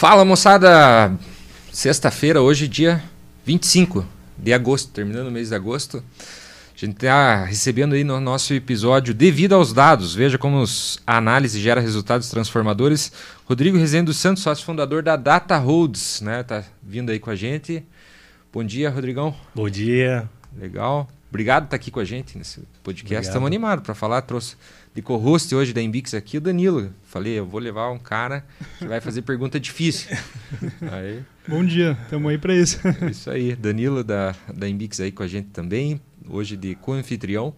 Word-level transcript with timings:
Fala 0.00 0.24
moçada! 0.24 1.14
Sexta-feira, 1.70 2.40
hoje, 2.40 2.66
dia 2.66 3.04
25 3.44 4.06
de 4.34 4.50
agosto, 4.50 4.90
terminando 4.92 5.26
o 5.26 5.30
mês 5.30 5.50
de 5.50 5.54
agosto. 5.54 6.02
A 6.74 6.74
gente 6.74 6.94
está 6.94 7.44
recebendo 7.44 7.92
aí 7.92 8.02
no 8.02 8.18
nosso 8.18 8.54
episódio 8.54 9.12
Devido 9.12 9.54
aos 9.54 9.74
Dados. 9.74 10.14
Veja 10.14 10.38
como 10.38 10.64
a 11.06 11.16
análise 11.18 11.60
gera 11.60 11.82
resultados 11.82 12.30
transformadores. 12.30 13.12
Rodrigo 13.44 13.76
Rezende 13.76 14.06
dos 14.06 14.16
Santos, 14.16 14.42
sócio 14.42 14.64
fundador 14.64 15.02
da 15.02 15.16
Data 15.16 15.58
Holds, 15.58 16.22
né? 16.22 16.42
Tá 16.44 16.64
vindo 16.82 17.10
aí 17.10 17.18
com 17.18 17.28
a 17.28 17.36
gente. 17.36 17.84
Bom 18.50 18.64
dia, 18.64 18.88
Rodrigão. 18.88 19.36
Bom 19.54 19.68
dia. 19.68 20.26
Legal. 20.58 21.10
Obrigado 21.28 21.64
por 21.64 21.66
estar 21.66 21.76
aqui 21.76 21.90
com 21.90 22.00
a 22.00 22.06
gente 22.06 22.38
nesse 22.38 22.62
podcast. 22.82 23.28
Estamos 23.28 23.46
animados 23.46 23.84
para 23.84 23.94
falar. 23.94 24.22
Trouxe 24.22 24.56
de 24.94 25.02
co-host 25.02 25.54
hoje 25.54 25.72
da 25.72 25.80
Embix 25.80 26.14
aqui 26.14 26.38
o 26.38 26.40
Danilo. 26.40 26.92
Falei, 27.04 27.38
eu 27.38 27.46
vou 27.46 27.60
levar 27.60 27.90
um 27.90 27.98
cara 27.98 28.44
que 28.78 28.86
vai 28.86 29.00
fazer 29.00 29.22
pergunta 29.22 29.60
difícil. 29.60 30.16
Aí. 30.90 31.22
Bom 31.46 31.64
dia, 31.64 31.96
estamos 32.02 32.30
aí 32.30 32.38
para 32.38 32.54
isso. 32.54 32.78
Isso 33.10 33.28
aí, 33.28 33.56
Danilo 33.56 34.04
da, 34.04 34.36
da 34.54 34.68
Embix 34.68 35.00
aí 35.00 35.10
com 35.10 35.22
a 35.22 35.26
gente 35.26 35.48
também. 35.48 36.00
Hoje 36.28 36.56
de 36.56 36.76
co-anfitrião 36.76 37.54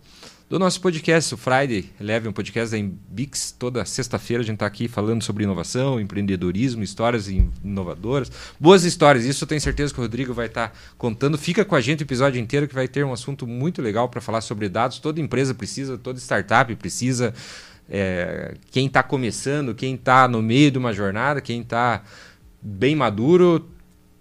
do 0.53 0.59
nosso 0.59 0.83
podcast, 0.83 1.33
o 1.33 1.39
Friday 1.39 1.89
Leve, 1.99 2.29
um 2.29 2.33
podcast 2.33 2.73
da 2.73 2.79
Embix. 2.79 3.57
Toda 3.59 3.87
sexta-feira 3.87 4.43
a 4.43 4.45
gente 4.45 4.57
está 4.57 4.67
aqui 4.67 4.87
falando 4.87 5.23
sobre 5.23 5.45
inovação, 5.45 5.99
empreendedorismo, 5.99 6.83
histórias 6.83 7.27
inovadoras. 7.27 8.31
Boas 8.61 8.85
histórias, 8.85 9.25
isso 9.25 9.45
eu 9.45 9.49
tenho 9.49 9.63
certeza 9.63 9.95
que 9.95 9.99
o 9.99 10.03
Rodrigo 10.03 10.35
vai 10.35 10.49
estar 10.49 10.69
tá 10.69 10.75
contando. 10.99 11.39
Fica 11.39 11.65
com 11.65 11.75
a 11.75 11.81
gente 11.81 12.01
o 12.01 12.05
episódio 12.05 12.39
inteiro 12.39 12.69
que 12.69 12.75
vai 12.75 12.87
ter 12.87 13.03
um 13.03 13.15
assunto 13.15 13.47
muito 13.47 13.81
legal 13.81 14.11
para 14.11 14.21
falar 14.21 14.43
sobre 14.43 14.69
dados. 14.69 14.99
Toda 14.99 15.23
empresa 15.23 15.55
precisa, 15.55 15.97
toda 15.97 16.19
startup 16.19 16.77
precisa. 16.77 17.33
É, 17.89 18.55
quem 18.71 18.89
está 18.89 19.03
começando, 19.03 19.75
quem 19.75 19.95
está 19.95 20.29
no 20.29 20.43
meio 20.43 20.71
de 20.71 20.77
uma 20.77 20.93
jornada, 20.93 21.41
quem 21.41 21.63
está 21.63 22.03
bem 22.61 22.95
maduro, 22.95 23.71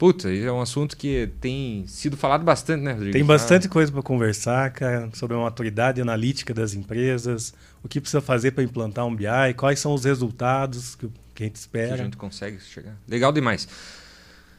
Puta, 0.01 0.33
é 0.33 0.51
um 0.51 0.59
assunto 0.59 0.97
que 0.97 1.29
tem 1.39 1.85
sido 1.85 2.17
falado 2.17 2.43
bastante, 2.43 2.81
né, 2.81 2.93
Rodrigo? 2.93 3.13
Tem 3.13 3.23
bastante 3.23 3.67
ah. 3.67 3.69
coisa 3.69 3.91
para 3.91 4.01
conversar, 4.01 4.71
cara, 4.71 5.07
sobre 5.13 5.37
a 5.37 5.39
maturidade 5.39 6.01
analítica 6.01 6.55
das 6.55 6.73
empresas, 6.73 7.53
o 7.83 7.87
que 7.87 8.01
precisa 8.01 8.19
fazer 8.19 8.49
para 8.49 8.63
implantar 8.63 9.05
um 9.05 9.15
BI, 9.15 9.53
quais 9.55 9.79
são 9.79 9.93
os 9.93 10.03
resultados 10.03 10.95
que, 10.95 11.05
a 11.39 11.43
gente 11.43 11.57
espera. 11.57 11.89
Que 11.89 12.01
a 12.01 12.03
gente 12.05 12.17
consegue 12.17 12.59
chegar. 12.59 12.97
Legal 13.07 13.31
demais. 13.31 13.67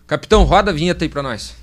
Capitão, 0.06 0.44
roda 0.44 0.70
a 0.70 0.74
vinheta 0.74 1.04
aí 1.04 1.08
para 1.08 1.24
nós. 1.24 1.56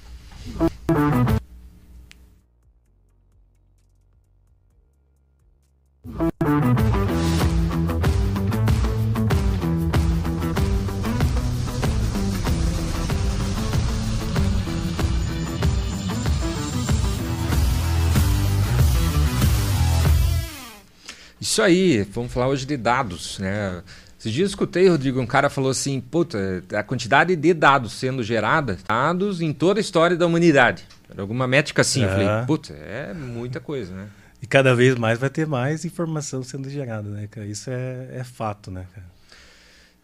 Aí, 21.69 22.03
vamos 22.03 22.31
falar 22.31 22.47
hoje 22.47 22.65
de 22.65 22.75
dados, 22.75 23.39
né? 23.39 23.81
Esses 24.19 24.33
dias 24.33 24.49
eu 24.49 24.51
escutei, 24.51 24.89
Rodrigo, 24.89 25.21
um 25.21 25.25
cara 25.25 25.49
falou 25.49 25.71
assim, 25.71 26.01
puta, 26.01 26.61
a 26.73 26.83
quantidade 26.83 27.35
de 27.35 27.53
dados 27.53 27.93
sendo 27.93 28.21
gerada, 28.21 28.77
dados 28.85 29.39
em 29.39 29.53
toda 29.53 29.79
a 29.79 29.81
história 29.81 30.17
da 30.17 30.25
humanidade. 30.25 30.85
Era 31.09 31.21
alguma 31.21 31.47
métrica 31.47 31.81
assim. 31.81 32.03
Eu 32.03 32.09
falei, 32.09 32.27
puta, 32.45 32.73
é 32.73 33.13
muita 33.13 33.61
coisa, 33.61 33.93
né? 33.95 34.09
E 34.41 34.47
cada 34.47 34.75
vez 34.75 34.95
mais 34.95 35.19
vai 35.19 35.29
ter 35.29 35.47
mais 35.47 35.85
informação 35.85 36.43
sendo 36.43 36.69
gerada, 36.69 37.09
né, 37.09 37.27
cara? 37.27 37.47
Isso 37.47 37.69
é, 37.69 38.09
é 38.11 38.23
fato, 38.23 38.69
né, 38.69 38.85
cara? 38.93 39.07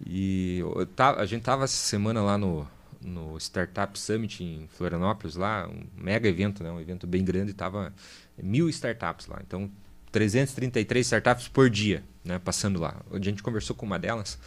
E 0.06 0.62
tá, 0.96 1.16
a 1.16 1.26
gente 1.26 1.44
tava 1.44 1.66
essa 1.66 1.76
semana 1.76 2.22
lá 2.22 2.38
no, 2.38 2.68
no 3.02 3.38
Startup 3.38 3.98
Summit 3.98 4.44
em 4.44 4.68
Florianópolis, 4.78 5.36
lá, 5.36 5.68
um 5.68 5.84
mega 5.98 6.28
evento, 6.28 6.64
né? 6.64 6.72
Um 6.72 6.80
evento 6.80 7.06
bem 7.06 7.24
grande, 7.24 7.54
tava 7.54 7.94
mil 8.42 8.70
startups 8.70 9.28
lá. 9.28 9.40
Então 9.46 9.70
333 10.16 11.06
startups 11.06 11.50
por 11.50 11.70
dia, 11.70 12.02
né, 12.24 12.40
passando 12.40 12.80
lá. 12.80 12.96
A 13.12 13.20
gente 13.20 13.44
conversou 13.44 13.76
com 13.76 13.86
uma 13.86 14.00
delas 14.00 14.40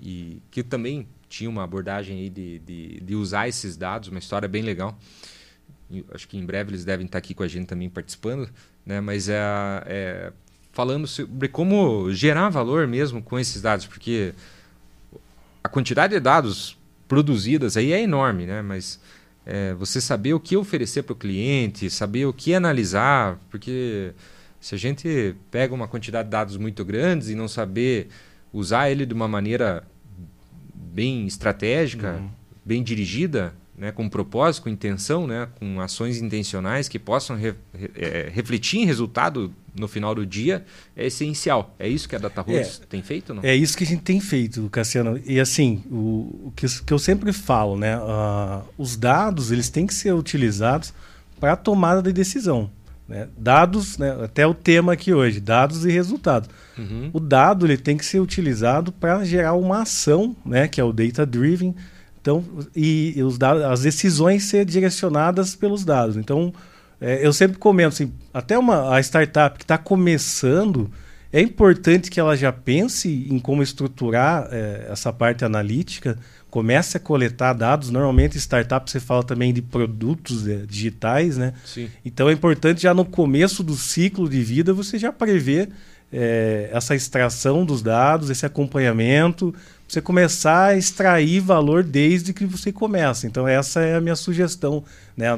e 0.00 0.40
que 0.52 0.62
também 0.62 1.08
tinha 1.28 1.50
uma 1.50 1.64
abordagem 1.64 2.20
aí 2.20 2.30
de, 2.30 2.60
de, 2.60 3.00
de 3.00 3.16
usar 3.16 3.48
esses 3.48 3.76
dados, 3.76 4.08
uma 4.08 4.20
história 4.20 4.48
bem 4.48 4.62
legal. 4.62 4.96
E 5.90 6.04
acho 6.14 6.28
que 6.28 6.38
em 6.38 6.46
breve 6.46 6.70
eles 6.70 6.84
devem 6.84 7.06
estar 7.06 7.18
aqui 7.18 7.34
com 7.34 7.42
a 7.42 7.48
gente 7.48 7.66
também 7.66 7.90
participando, 7.90 8.48
né? 8.86 9.00
Mas 9.00 9.28
é, 9.28 9.40
é 9.86 10.32
falando 10.70 11.08
sobre 11.08 11.48
como 11.48 12.12
gerar 12.12 12.48
valor 12.48 12.86
mesmo 12.86 13.20
com 13.20 13.36
esses 13.36 13.60
dados, 13.60 13.86
porque 13.86 14.32
a 15.64 15.68
quantidade 15.68 16.14
de 16.14 16.20
dados 16.20 16.78
produzidas 17.08 17.76
aí 17.76 17.92
é 17.92 18.00
enorme, 18.00 18.46
né? 18.46 18.62
Mas 18.62 19.00
é, 19.44 19.74
você 19.74 20.00
saber 20.00 20.34
o 20.34 20.38
que 20.38 20.56
oferecer 20.56 21.02
para 21.02 21.14
o 21.14 21.16
cliente, 21.16 21.90
saber 21.90 22.26
o 22.26 22.32
que 22.32 22.54
analisar, 22.54 23.40
porque 23.50 24.14
se 24.60 24.74
a 24.74 24.78
gente 24.78 25.34
pega 25.50 25.74
uma 25.74 25.88
quantidade 25.88 26.26
de 26.26 26.30
dados 26.30 26.56
muito 26.56 26.84
grandes 26.84 27.28
e 27.28 27.34
não 27.34 27.48
saber 27.48 28.08
usar 28.52 28.90
ele 28.90 29.06
de 29.06 29.14
uma 29.14 29.26
maneira 29.26 29.84
bem 30.74 31.26
estratégica, 31.26 32.16
uhum. 32.16 32.28
bem 32.64 32.82
dirigida, 32.82 33.54
né, 33.80 33.90
com 33.90 34.06
propósito, 34.10 34.64
com 34.64 34.68
intenção, 34.68 35.26
né, 35.26 35.48
com 35.58 35.80
ações 35.80 36.20
intencionais 36.20 36.86
que 36.86 36.98
possam 36.98 37.34
re, 37.36 37.54
re, 37.72 37.90
é, 37.96 38.30
refletir 38.30 38.80
em 38.80 38.84
resultado 38.84 39.50
no 39.74 39.88
final 39.88 40.14
do 40.14 40.26
dia, 40.26 40.66
é 40.94 41.06
essencial. 41.06 41.74
É 41.78 41.88
isso 41.88 42.06
que 42.06 42.14
a 42.14 42.18
DataRoots 42.18 42.82
é, 42.82 42.86
tem 42.86 43.02
feito? 43.02 43.32
Não? 43.32 43.42
É 43.42 43.54
isso 43.56 43.74
que 43.78 43.84
a 43.84 43.86
gente 43.86 44.02
tem 44.02 44.20
feito, 44.20 44.68
Cassiano. 44.68 45.18
E 45.24 45.40
assim, 45.40 45.82
o, 45.90 46.48
o 46.48 46.52
que, 46.54 46.66
que, 46.82 46.92
eu 46.92 46.98
sempre 46.98 47.32
falo, 47.32 47.78
né, 47.78 47.96
uh, 47.96 48.62
os 48.76 48.96
dados 48.96 49.50
eles 49.50 49.70
têm 49.70 49.86
que 49.86 49.94
ser 49.94 50.12
utilizados 50.12 50.92
para 51.38 51.54
a 51.54 51.56
tomada 51.56 52.02
de 52.02 52.12
decisão. 52.12 52.70
Né? 53.10 53.26
Dados, 53.36 53.98
né? 53.98 54.16
até 54.22 54.46
o 54.46 54.54
tema 54.54 54.92
aqui 54.92 55.12
hoje, 55.12 55.40
dados 55.40 55.84
e 55.84 55.90
resultados. 55.90 56.48
Uhum. 56.78 57.10
O 57.12 57.18
dado 57.18 57.66
ele 57.66 57.76
tem 57.76 57.96
que 57.96 58.06
ser 58.06 58.20
utilizado 58.20 58.92
para 58.92 59.24
gerar 59.24 59.54
uma 59.54 59.82
ação, 59.82 60.36
né? 60.46 60.68
que 60.68 60.80
é 60.80 60.84
o 60.84 60.92
data 60.92 61.26
driven. 61.26 61.74
Então, 62.20 62.44
e, 62.74 63.14
e 63.16 63.22
os 63.24 63.36
dados, 63.36 63.64
as 63.64 63.80
decisões 63.80 64.44
ser 64.44 64.64
direcionadas 64.64 65.56
pelos 65.56 65.84
dados. 65.84 66.16
Então, 66.16 66.54
é, 67.00 67.26
eu 67.26 67.32
sempre 67.32 67.58
comento 67.58 67.94
assim, 67.94 68.12
até 68.32 68.56
uma 68.56 68.94
a 68.94 69.00
startup 69.00 69.58
que 69.58 69.64
está 69.64 69.76
começando, 69.76 70.88
é 71.32 71.40
importante 71.40 72.10
que 72.10 72.18
ela 72.18 72.36
já 72.36 72.52
pense 72.52 73.08
em 73.30 73.38
como 73.38 73.62
estruturar 73.62 74.48
é, 74.50 74.88
essa 74.90 75.12
parte 75.12 75.44
analítica 75.44 76.18
comece 76.50 76.96
a 76.96 77.00
coletar 77.00 77.52
dados. 77.52 77.90
Normalmente, 77.90 78.36
startup 78.36 78.90
você 78.90 78.98
fala 78.98 79.22
também 79.22 79.52
de 79.52 79.62
produtos 79.62 80.46
é, 80.48 80.56
digitais, 80.66 81.36
né? 81.36 81.54
Sim. 81.64 81.88
Então 82.04 82.28
é 82.28 82.32
importante 82.32 82.82
já 82.82 82.92
no 82.92 83.04
começo 83.04 83.62
do 83.62 83.76
ciclo 83.76 84.28
de 84.28 84.42
vida 84.42 84.72
você 84.72 84.98
já 84.98 85.12
prever 85.12 85.68
é, 86.12 86.68
essa 86.72 86.94
extração 86.96 87.64
dos 87.64 87.82
dados, 87.82 88.30
esse 88.30 88.44
acompanhamento, 88.44 89.54
você 89.86 90.00
começar 90.00 90.70
a 90.70 90.76
extrair 90.76 91.40
valor 91.40 91.84
desde 91.84 92.32
que 92.32 92.44
você 92.44 92.72
começa. 92.72 93.28
Então 93.28 93.46
essa 93.46 93.80
é 93.80 93.94
a 93.94 94.00
minha 94.00 94.16
sugestão, 94.16 94.82
né, 95.16 95.28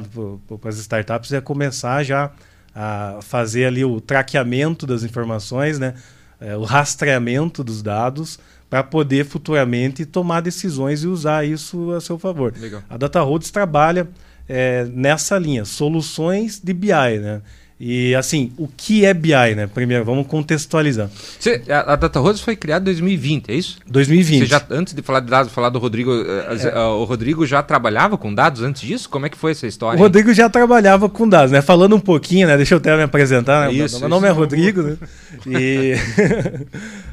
para 0.59 0.69
as 0.69 0.79
startups 0.79 1.31
é 1.31 1.39
começar 1.39 2.01
já 2.03 2.31
a 2.75 3.19
fazer 3.21 3.65
ali 3.65 3.85
o 3.85 4.01
traqueamento 4.01 4.85
das 4.87 5.03
informações, 5.03 5.77
né, 5.79 5.93
é, 6.39 6.57
o 6.57 6.63
rastreamento 6.63 7.63
dos 7.63 7.81
dados 7.81 8.39
para 8.69 8.83
poder 8.83 9.25
futuramente 9.25 10.05
tomar 10.05 10.41
decisões 10.41 11.03
e 11.03 11.07
usar 11.07 11.45
isso 11.45 11.91
a 11.91 12.01
seu 12.01 12.17
favor. 12.17 12.53
Legal. 12.59 12.81
A 12.89 12.97
Data 12.97 13.21
Roads 13.21 13.51
trabalha 13.51 14.07
é, 14.49 14.85
nessa 14.85 15.37
linha, 15.37 15.63
soluções 15.63 16.59
de 16.59 16.73
BI, 16.73 16.89
né? 16.89 17.41
E 17.85 18.15
assim, 18.15 18.53
o 18.57 18.65
que 18.65 19.03
é 19.03 19.13
BI, 19.13 19.55
né? 19.57 19.67
Primeiro, 19.67 20.05
vamos 20.05 20.25
contextualizar. 20.25 21.09
Você, 21.37 21.63
a, 21.67 21.91
a 21.91 21.95
Data 21.97 22.17
Rose 22.17 22.41
foi 22.41 22.55
criada 22.55 22.83
em 22.83 22.93
2020, 22.93 23.49
é 23.49 23.55
isso? 23.55 23.77
2020. 23.85 24.39
Você 24.39 24.45
já, 24.45 24.65
antes 24.69 24.93
de 24.93 25.01
falar 25.01 25.19
de 25.19 25.29
dados, 25.29 25.51
falar 25.51 25.67
do 25.67 25.79
Rodrigo, 25.79 26.13
eh, 26.13 26.57
é. 26.63 26.77
a, 26.77 26.87
o 26.91 27.03
Rodrigo 27.03 27.45
já 27.45 27.61
trabalhava 27.61 28.17
com 28.17 28.33
dados 28.33 28.61
antes 28.61 28.81
disso? 28.83 29.09
Como 29.09 29.25
é 29.25 29.29
que 29.29 29.37
foi 29.37 29.51
essa 29.51 29.67
história? 29.67 29.99
O 29.99 30.01
Rodrigo 30.01 30.33
já 30.33 30.49
trabalhava 30.49 31.09
com 31.09 31.27
dados, 31.27 31.51
né? 31.51 31.61
Falando 31.61 31.93
um 31.93 31.99
pouquinho, 31.99 32.47
né? 32.47 32.55
Deixa 32.55 32.73
eu 32.73 32.77
até 32.77 32.95
me 32.95 33.03
apresentar. 33.03 33.67
Né? 33.67 33.73
Isso, 33.73 33.99
Meu 33.99 34.07
nome 34.07 34.29
é 34.29 34.31
Rodrigo, 34.31 34.81
né? 34.81 34.97
E 35.45 35.95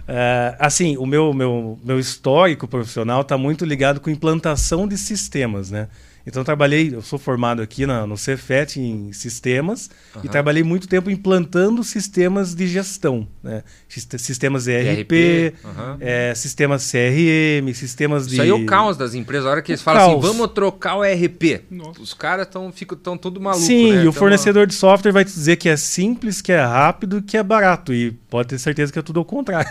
é, 0.06 0.54
assim, 0.60 0.96
o 0.96 1.04
meu, 1.04 1.34
meu, 1.34 1.80
meu 1.84 1.98
histórico 1.98 2.68
profissional 2.68 3.22
está 3.22 3.36
muito 3.36 3.64
ligado 3.64 3.98
com 3.98 4.08
implantação 4.08 4.86
de 4.86 4.96
sistemas, 4.96 5.68
né? 5.68 5.88
Então, 6.26 6.44
trabalhei, 6.44 6.94
eu 6.94 7.02
sou 7.02 7.18
formado 7.18 7.62
aqui 7.62 7.86
na, 7.86 8.06
no 8.06 8.16
Cefet 8.16 8.78
em 8.78 9.12
sistemas 9.12 9.90
uhum. 10.14 10.22
e 10.24 10.28
trabalhei 10.28 10.62
muito 10.62 10.86
tempo 10.86 11.10
implantando 11.10 11.82
sistemas 11.82 12.54
de 12.54 12.66
gestão, 12.66 13.26
né? 13.42 13.62
Sistemas 13.88 14.66
ERP, 14.66 15.12
ERP 15.12 15.54
uhum. 15.64 15.96
é, 16.00 16.34
sistemas 16.34 16.90
CRM, 16.90 17.72
sistemas 17.74 18.26
de. 18.26 18.34
Isso 18.34 18.42
aí 18.42 18.48
é 18.48 18.54
o 18.54 18.66
caos 18.66 18.96
das 18.96 19.14
empresas. 19.14 19.46
A 19.46 19.50
hora 19.50 19.62
que 19.62 19.72
eles 19.72 19.80
o 19.80 19.84
falam 19.84 20.02
assim, 20.02 20.10
caos. 20.12 20.24
assim, 20.24 20.36
vamos 20.36 20.52
trocar 20.52 20.96
o 20.96 21.04
ERP. 21.04 21.62
Nossa. 21.70 22.00
Os 22.00 22.14
caras 22.14 22.46
estão 22.46 22.70
ficam 22.70 22.96
tão 22.96 23.16
tudo 23.16 23.40
maluco. 23.40 23.64
Sim, 23.64 23.92
né? 23.92 24.04
e 24.04 24.08
o 24.08 24.12
fornecedor 24.12 24.66
de 24.66 24.74
software 24.74 25.12
vai 25.12 25.24
te 25.24 25.32
dizer 25.32 25.56
que 25.56 25.68
é 25.68 25.76
simples, 25.76 26.40
que 26.40 26.52
é 26.52 26.60
rápido, 26.60 27.22
que 27.22 27.36
é 27.36 27.42
barato. 27.42 27.92
E 27.92 28.10
pode 28.10 28.48
ter 28.48 28.58
certeza 28.58 28.92
que 28.92 28.98
é 28.98 29.02
tudo 29.02 29.18
ao 29.18 29.24
contrário. 29.24 29.70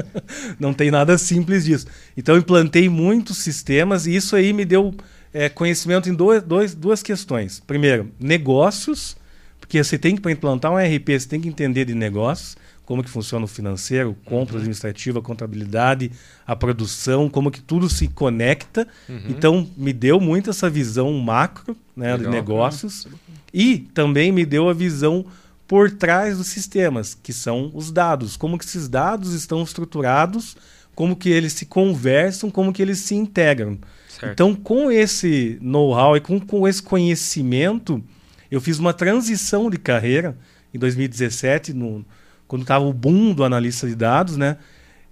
Não 0.60 0.72
tem 0.72 0.90
nada 0.90 1.16
simples 1.18 1.64
disso. 1.64 1.86
Então, 2.16 2.36
implantei 2.36 2.88
muitos 2.88 3.38
sistemas 3.38 4.06
e 4.06 4.14
isso 4.14 4.36
aí 4.36 4.52
me 4.52 4.64
deu 4.64 4.94
é, 5.36 5.50
conhecimento 5.50 6.08
em 6.08 6.14
dois, 6.14 6.42
dois, 6.42 6.74
duas 6.74 7.02
questões. 7.02 7.60
Primeiro, 7.60 8.10
negócios, 8.18 9.18
porque 9.60 9.84
você 9.84 9.98
tem 9.98 10.14
que, 10.14 10.22
para 10.22 10.32
implantar 10.32 10.72
um 10.72 10.76
RP, 10.76 11.10
você 11.10 11.28
tem 11.28 11.38
que 11.38 11.46
entender 11.46 11.84
de 11.84 11.94
negócios, 11.94 12.56
como 12.86 13.04
que 13.04 13.10
funciona 13.10 13.44
o 13.44 13.48
financeiro, 13.48 14.16
compra 14.24 14.54
uhum. 14.54 14.60
administrativa, 14.60 15.20
contabilidade, 15.20 16.10
a 16.46 16.56
produção, 16.56 17.28
como 17.28 17.50
que 17.50 17.60
tudo 17.60 17.86
se 17.86 18.08
conecta. 18.08 18.88
Uhum. 19.06 19.22
Então, 19.28 19.68
me 19.76 19.92
deu 19.92 20.18
muito 20.18 20.48
essa 20.48 20.70
visão 20.70 21.12
macro 21.12 21.76
né, 21.94 22.16
de 22.16 22.26
negócios 22.28 23.06
e 23.52 23.80
também 23.92 24.32
me 24.32 24.46
deu 24.46 24.70
a 24.70 24.72
visão 24.72 25.26
por 25.68 25.90
trás 25.90 26.38
dos 26.38 26.46
sistemas, 26.46 27.14
que 27.14 27.34
são 27.34 27.70
os 27.74 27.92
dados, 27.92 28.38
como 28.38 28.56
que 28.56 28.64
esses 28.64 28.88
dados 28.88 29.34
estão 29.34 29.62
estruturados, 29.62 30.56
como 30.94 31.14
que 31.14 31.28
eles 31.28 31.52
se 31.52 31.66
conversam, 31.66 32.50
como 32.50 32.72
que 32.72 32.80
eles 32.80 33.00
se 33.00 33.14
integram. 33.14 33.76
Certo. 34.18 34.32
Então, 34.32 34.54
com 34.54 34.90
esse 34.90 35.58
know-how 35.60 36.16
e 36.16 36.20
com, 36.20 36.40
com 36.40 36.66
esse 36.66 36.82
conhecimento, 36.82 38.02
eu 38.50 38.60
fiz 38.60 38.78
uma 38.78 38.94
transição 38.94 39.68
de 39.68 39.76
carreira 39.76 40.36
em 40.72 40.78
2017, 40.78 41.72
no, 41.72 42.04
quando 42.48 42.62
estava 42.62 42.84
o 42.84 42.92
boom 42.92 43.34
do 43.34 43.44
analista 43.44 43.86
de 43.86 43.94
dados, 43.94 44.36
né? 44.36 44.56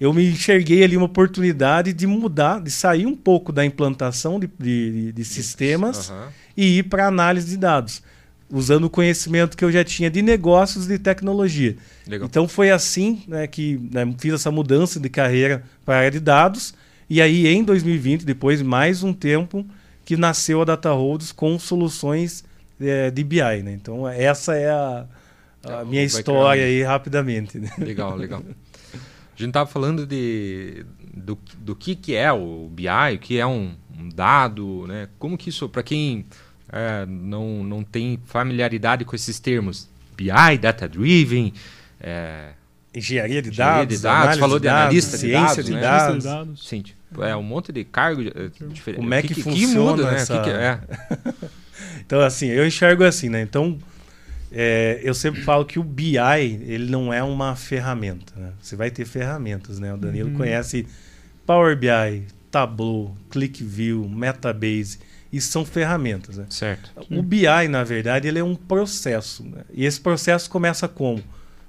Eu 0.01 0.13
me 0.13 0.27
enxerguei 0.27 0.83
ali 0.83 0.97
uma 0.97 1.07
oportunidade 1.07 1.93
de 1.93 2.07
mudar, 2.07 2.61
de 2.61 2.71
sair 2.71 3.07
um 3.07 3.15
pouco 3.15 3.53
da 3.53 3.65
implantação 3.65 4.41
de, 4.41 4.51
de, 4.59 5.13
de 5.13 5.25
sistemas 5.25 6.11
uhum. 6.11 6.27
e 6.57 6.79
ir 6.79 6.83
para 6.85 7.07
análise 7.07 7.49
de 7.49 7.57
dados, 7.57 8.03
usando 8.51 8.85
o 8.85 8.91
conhecimento 8.91 9.57
que 9.57 9.65
eu 9.65 9.71
já 9.71 9.85
tinha 9.85 10.11
de 10.11 10.21
negócios 10.21 10.87
e 10.87 10.89
de 10.89 10.99
tecnologia. 10.99 11.77
Legal. 12.07 12.27
Então 12.27 12.49
foi 12.49 12.71
assim 12.71 13.23
né, 13.29 13.47
que 13.47 13.81
né, 13.93 14.13
fiz 14.19 14.35
essa 14.35 14.51
mudança 14.51 14.99
de 14.99 15.09
carreira 15.09 15.63
para 15.85 15.95
a 15.95 15.99
área 15.99 16.11
de 16.11 16.21
dados 16.21 16.75
e 17.09 17.21
aí, 17.21 17.47
em 17.47 17.63
2020, 17.63 18.25
depois 18.25 18.63
mais 18.63 19.03
um 19.03 19.13
tempo, 19.13 19.67
que 20.05 20.17
nasceu 20.17 20.63
a 20.63 20.65
Data 20.65 20.93
Holds 20.93 21.33
com 21.33 21.59
soluções 21.59 22.45
é, 22.81 23.11
de 23.11 23.25
BI. 23.25 23.63
Né? 23.63 23.73
Então, 23.73 24.09
essa 24.09 24.55
é 24.55 24.71
a, 24.71 25.07
a 25.65 25.73
é, 25.81 25.85
minha 25.85 26.03
história 26.03 26.65
aí, 26.65 26.83
rapidamente. 26.83 27.59
Né? 27.59 27.71
Legal, 27.79 28.17
legal. 28.17 28.43
A 28.93 29.37
gente 29.37 29.49
estava 29.49 29.69
falando 29.69 30.07
de, 30.07 30.85
do, 31.13 31.39
do 31.59 31.75
que, 31.75 31.95
que 31.95 32.15
é 32.15 32.33
o 32.33 32.69
BI, 32.71 33.15
o 33.15 33.19
que 33.19 33.39
é 33.39 33.47
um, 33.47 33.75
um 33.99 34.09
dado, 34.09 34.87
né? 34.87 35.09
como 35.19 35.37
que 35.37 35.49
isso, 35.49 35.69
para 35.69 35.83
quem 35.83 36.25
é, 36.73 37.05
não, 37.07 37.65
não 37.65 37.83
tem 37.83 38.19
familiaridade 38.25 39.05
com 39.05 39.17
esses 39.17 39.41
termos, 39.41 39.89
BI, 40.17 40.59
Data 40.61 40.89
Driven, 40.89 41.53
é, 42.01 42.51
engenharia 42.95 43.43
de 43.43 43.51
dados, 43.51 43.97
de 43.97 44.03
dados 44.03 44.39
falou 44.39 44.59
de, 44.59 44.69
analista 44.69 45.17
de 45.17 45.19
ciência 45.19 45.63
dados, 45.63 45.65
de 45.65 45.73
né? 45.73 45.81
dados. 45.81 46.23
de 46.23 46.29
dados. 46.29 46.69
Sim, 46.69 46.85
é 47.21 47.37
um 47.37 47.43
monte 47.43 47.73
de 47.73 47.85
cargo 47.85 48.23
eh, 48.23 48.51
diferente. 48.69 49.01
Como 49.01 49.15
é 49.15 49.23
que, 49.23 49.29
que, 49.29 49.35
que 49.35 49.43
funciona 49.43 49.91
muda, 49.91 50.11
né? 50.11 50.17
essa... 50.17 50.41
Que 50.43 50.51
é? 50.51 50.81
então, 52.05 52.21
assim, 52.21 52.47
eu 52.47 52.67
enxergo 52.67 53.05
assim, 53.05 53.29
né? 53.29 53.43
Então, 53.43 53.79
é, 54.53 55.01
eu 55.03 55.15
sempre 55.15 55.43
falo 55.43 55.65
que 55.65 55.79
o 55.79 55.83
BI, 55.83 56.17
ele 56.17 56.91
não 56.91 57.13
é 57.13 57.23
uma 57.23 57.57
ferramenta, 57.57 58.33
né? 58.37 58.53
Você 58.61 58.77
vai 58.77 58.91
ter 58.91 59.05
ferramentas, 59.05 59.81
né? 59.81 59.93
O 59.93 59.97
Danilo 59.97 60.31
uhum. 60.31 60.37
conhece 60.37 60.87
Power 61.45 61.77
BI, 61.77 62.27
Tableau, 62.51 63.17
ClickView, 63.31 64.09
Metabase. 64.09 65.01
Isso 65.33 65.51
são 65.51 65.65
ferramentas, 65.65 66.37
né? 66.37 66.47
Certo. 66.49 66.93
O 67.11 67.21
BI, 67.21 67.69
na 67.69 67.83
verdade, 67.83 68.29
ele 68.29 68.39
é 68.39 68.45
um 68.45 68.55
processo. 68.55 69.43
Né? 69.43 69.63
E 69.73 69.85
esse 69.85 70.01
processo 70.01 70.49
começa 70.49 70.87
como? 70.87 71.21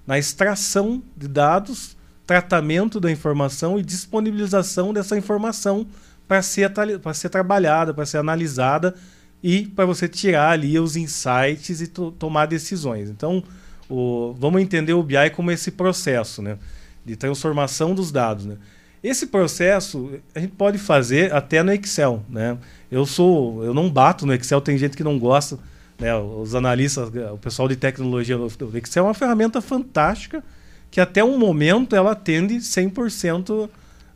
Na 0.05 0.17
extração 0.17 1.01
de 1.15 1.27
dados, 1.27 1.95
tratamento 2.25 2.99
da 2.99 3.11
informação 3.11 3.79
e 3.79 3.83
disponibilização 3.83 4.93
dessa 4.93 5.17
informação 5.17 5.87
para 6.27 6.41
ser, 6.41 6.71
ser 7.13 7.29
trabalhada, 7.29 7.93
para 7.93 8.05
ser 8.05 8.17
analisada 8.17 8.95
e 9.43 9.67
para 9.67 9.85
você 9.85 10.07
tirar 10.07 10.51
ali 10.51 10.79
os 10.79 10.95
insights 10.95 11.81
e 11.81 11.87
tomar 11.87 12.47
decisões. 12.47 13.09
Então, 13.09 13.43
o, 13.89 14.35
vamos 14.39 14.61
entender 14.61 14.93
o 14.93 15.03
BI 15.03 15.29
como 15.35 15.51
esse 15.51 15.71
processo 15.71 16.41
né, 16.41 16.57
de 17.05 17.15
transformação 17.15 17.93
dos 17.93 18.11
dados. 18.11 18.45
Né? 18.45 18.57
Esse 19.03 19.27
processo 19.27 20.19
a 20.33 20.39
gente 20.39 20.53
pode 20.53 20.79
fazer 20.79 21.31
até 21.31 21.61
no 21.61 21.71
Excel. 21.71 22.23
Né? 22.27 22.57
Eu 22.89 23.05
sou, 23.05 23.63
eu 23.63 23.73
não 23.73 23.89
bato 23.89 24.25
no 24.25 24.33
Excel, 24.33 24.61
tem 24.61 24.77
gente 24.77 24.97
que 24.97 25.03
não 25.03 25.19
gosta 25.19 25.59
né, 25.97 26.15
os 26.15 26.55
analistas, 26.55 27.09
o 27.31 27.37
pessoal 27.37 27.67
de 27.67 27.75
tecnologia 27.75 28.37
do 28.37 28.77
Excel 28.77 29.05
é 29.05 29.07
uma 29.07 29.13
ferramenta 29.13 29.61
fantástica 29.61 30.43
que 30.91 30.99
até 30.99 31.23
um 31.23 31.37
momento 31.37 31.95
ela 31.95 32.11
atende 32.11 32.55
100% 32.55 33.69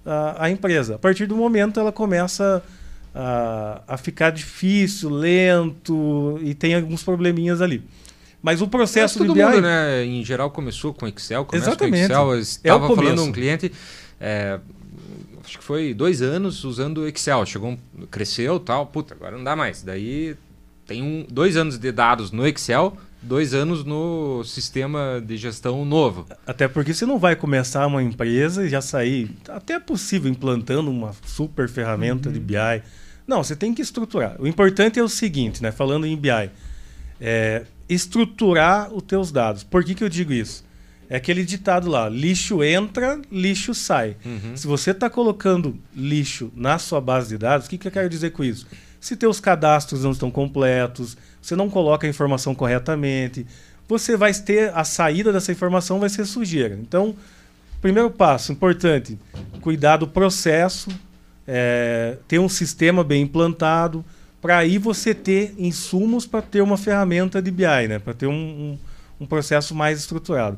a, 0.05 0.45
a 0.45 0.49
empresa. 0.49 0.95
A 0.95 0.99
partir 0.99 1.25
do 1.25 1.35
momento 1.35 1.79
ela 1.79 1.91
começa 1.91 2.63
a, 3.13 3.81
a 3.87 3.97
ficar 3.97 4.29
difícil, 4.29 5.09
lento 5.09 6.39
e 6.41 6.53
tem 6.53 6.75
alguns 6.75 7.03
probleminhas 7.03 7.61
ali. 7.61 7.83
Mas 8.41 8.61
o 8.61 8.67
processo 8.67 9.19
Mas 9.19 9.27
todo 9.27 9.37
de 9.37 9.43
mundo, 9.43 9.61
né, 9.61 10.05
em 10.05 10.23
geral 10.23 10.49
começou 10.51 10.93
com 10.93 11.07
Excel, 11.07 11.43
começa 11.45 11.69
Exatamente. 11.69 12.07
com 12.07 12.33
Excel. 12.33 12.39
Estava 12.39 12.85
é 12.85 12.95
falando 12.95 13.23
um 13.23 13.31
cliente, 13.31 13.71
é, 14.19 14.59
acho 15.43 15.57
que 15.57 15.63
foi 15.63 15.93
dois 15.93 16.21
anos 16.21 16.63
usando 16.63 17.05
Excel, 17.07 17.45
chegou, 17.45 17.77
cresceu, 18.09 18.59
tal, 18.59 18.85
puta, 18.85 19.13
agora 19.13 19.35
não 19.35 19.43
dá 19.43 19.55
mais. 19.55 19.81
Daí 19.81 20.37
tem 20.89 21.03
um, 21.03 21.23
dois 21.29 21.55
anos 21.55 21.77
de 21.77 21.91
dados 21.91 22.31
no 22.31 22.47
Excel, 22.47 22.97
dois 23.21 23.53
anos 23.53 23.83
no 23.85 24.43
sistema 24.43 25.23
de 25.23 25.37
gestão 25.37 25.85
novo. 25.85 26.25
Até 26.47 26.67
porque 26.67 26.95
você 26.95 27.05
não 27.05 27.19
vai 27.19 27.35
começar 27.35 27.85
uma 27.85 28.01
empresa 28.01 28.65
e 28.65 28.69
já 28.69 28.81
sair. 28.81 29.29
Até 29.47 29.73
é 29.73 29.79
possível 29.79 30.31
implantando 30.31 30.89
uma 30.89 31.13
super 31.23 31.69
ferramenta 31.69 32.29
uhum. 32.29 32.33
de 32.33 32.39
BI. 32.39 32.81
Não, 33.27 33.43
você 33.43 33.55
tem 33.55 33.71
que 33.71 33.83
estruturar. 33.83 34.35
O 34.39 34.47
importante 34.47 34.99
é 34.99 35.03
o 35.03 35.07
seguinte, 35.07 35.61
né? 35.61 35.71
Falando 35.71 36.07
em 36.07 36.17
BI, 36.17 36.49
é 37.21 37.65
estruturar 37.87 38.91
os 38.91 39.03
teus 39.03 39.31
dados. 39.31 39.63
Por 39.63 39.83
que, 39.83 39.93
que 39.93 40.03
eu 40.03 40.09
digo 40.09 40.33
isso? 40.33 40.65
É 41.07 41.17
aquele 41.17 41.45
ditado 41.45 41.87
lá: 41.87 42.09
lixo 42.09 42.63
entra, 42.63 43.21
lixo 43.31 43.75
sai. 43.75 44.17
Uhum. 44.25 44.57
Se 44.57 44.65
você 44.65 44.89
está 44.89 45.07
colocando 45.07 45.77
lixo 45.95 46.51
na 46.55 46.79
sua 46.79 46.99
base 46.99 47.29
de 47.29 47.37
dados, 47.37 47.67
o 47.67 47.69
que, 47.69 47.77
que 47.77 47.87
eu 47.87 47.91
quero 47.91 48.09
dizer 48.09 48.31
com 48.31 48.43
isso? 48.43 48.65
Se 48.99 49.15
teus 49.15 49.39
cadastros 49.39 50.03
não 50.03 50.11
estão 50.11 50.29
completos, 50.29 51.17
você 51.41 51.55
não 51.55 51.69
coloca 51.69 52.05
a 52.05 52.09
informação 52.09 52.53
corretamente, 52.53 53.45
você 53.87 54.15
vai 54.15 54.33
ter 54.33 54.71
a 54.75 54.83
saída 54.83 55.31
dessa 55.31 55.51
informação 55.51 55.99
vai 55.99 56.09
ser 56.09 56.25
sujeira. 56.25 56.77
Então, 56.79 57.15
primeiro 57.81 58.11
passo 58.11 58.51
importante, 58.51 59.17
cuidar 59.61 59.97
do 59.97 60.07
processo, 60.07 60.89
é, 61.47 62.17
ter 62.27 62.39
um 62.39 62.49
sistema 62.49 63.03
bem 63.03 63.23
implantado, 63.23 64.05
para 64.41 64.57
aí 64.57 64.77
você 64.77 65.13
ter 65.13 65.53
insumos 65.57 66.25
para 66.25 66.41
ter 66.41 66.61
uma 66.61 66.77
ferramenta 66.77 67.41
de 67.41 67.51
BI, 67.51 67.87
né? 67.87 67.99
para 67.99 68.13
ter 68.13 68.27
um, 68.27 68.31
um, 68.31 68.79
um 69.21 69.25
processo 69.25 69.73
mais 69.73 69.99
estruturado. 69.99 70.57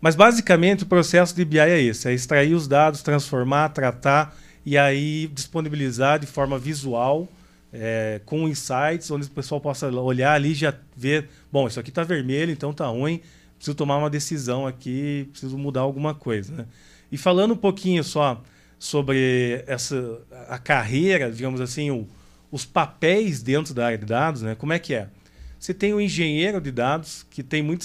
Mas 0.00 0.14
basicamente 0.14 0.82
o 0.82 0.86
processo 0.86 1.34
de 1.34 1.44
BI 1.44 1.58
é 1.58 1.80
esse: 1.80 2.08
é 2.08 2.12
extrair 2.12 2.54
os 2.54 2.66
dados, 2.66 3.02
transformar, 3.02 3.68
tratar 3.70 4.36
e 4.64 4.78
aí 4.78 5.30
disponibilizar 5.32 6.18
de 6.18 6.26
forma 6.26 6.58
visual 6.58 7.28
é, 7.72 8.20
com 8.26 8.48
insights, 8.48 9.10
onde 9.10 9.26
o 9.26 9.30
pessoal 9.30 9.60
possa 9.60 9.88
olhar 9.88 10.34
ali 10.34 10.50
e 10.50 10.54
já 10.54 10.74
ver, 10.96 11.28
bom, 11.50 11.66
isso 11.66 11.80
aqui 11.80 11.88
está 11.88 12.04
vermelho, 12.04 12.52
então 12.52 12.70
está 12.70 12.86
ruim, 12.86 13.20
preciso 13.56 13.76
tomar 13.76 13.96
uma 13.96 14.10
decisão 14.10 14.66
aqui, 14.66 15.28
preciso 15.30 15.56
mudar 15.56 15.80
alguma 15.80 16.14
coisa. 16.14 16.54
Né? 16.54 16.66
E 17.10 17.16
falando 17.16 17.52
um 17.52 17.56
pouquinho 17.56 18.04
só 18.04 18.42
sobre 18.78 19.64
essa 19.66 20.20
a 20.48 20.58
carreira, 20.58 21.30
digamos 21.30 21.60
assim, 21.60 21.90
o, 21.90 22.06
os 22.50 22.64
papéis 22.64 23.42
dentro 23.42 23.72
da 23.72 23.86
área 23.86 23.98
de 23.98 24.06
dados, 24.06 24.42
né? 24.42 24.54
como 24.54 24.72
é 24.72 24.78
que 24.78 24.94
é? 24.94 25.08
Você 25.58 25.72
tem 25.72 25.94
o 25.94 26.00
engenheiro 26.00 26.60
de 26.60 26.72
dados, 26.72 27.24
que 27.30 27.40
tem 27.40 27.62
muita 27.62 27.84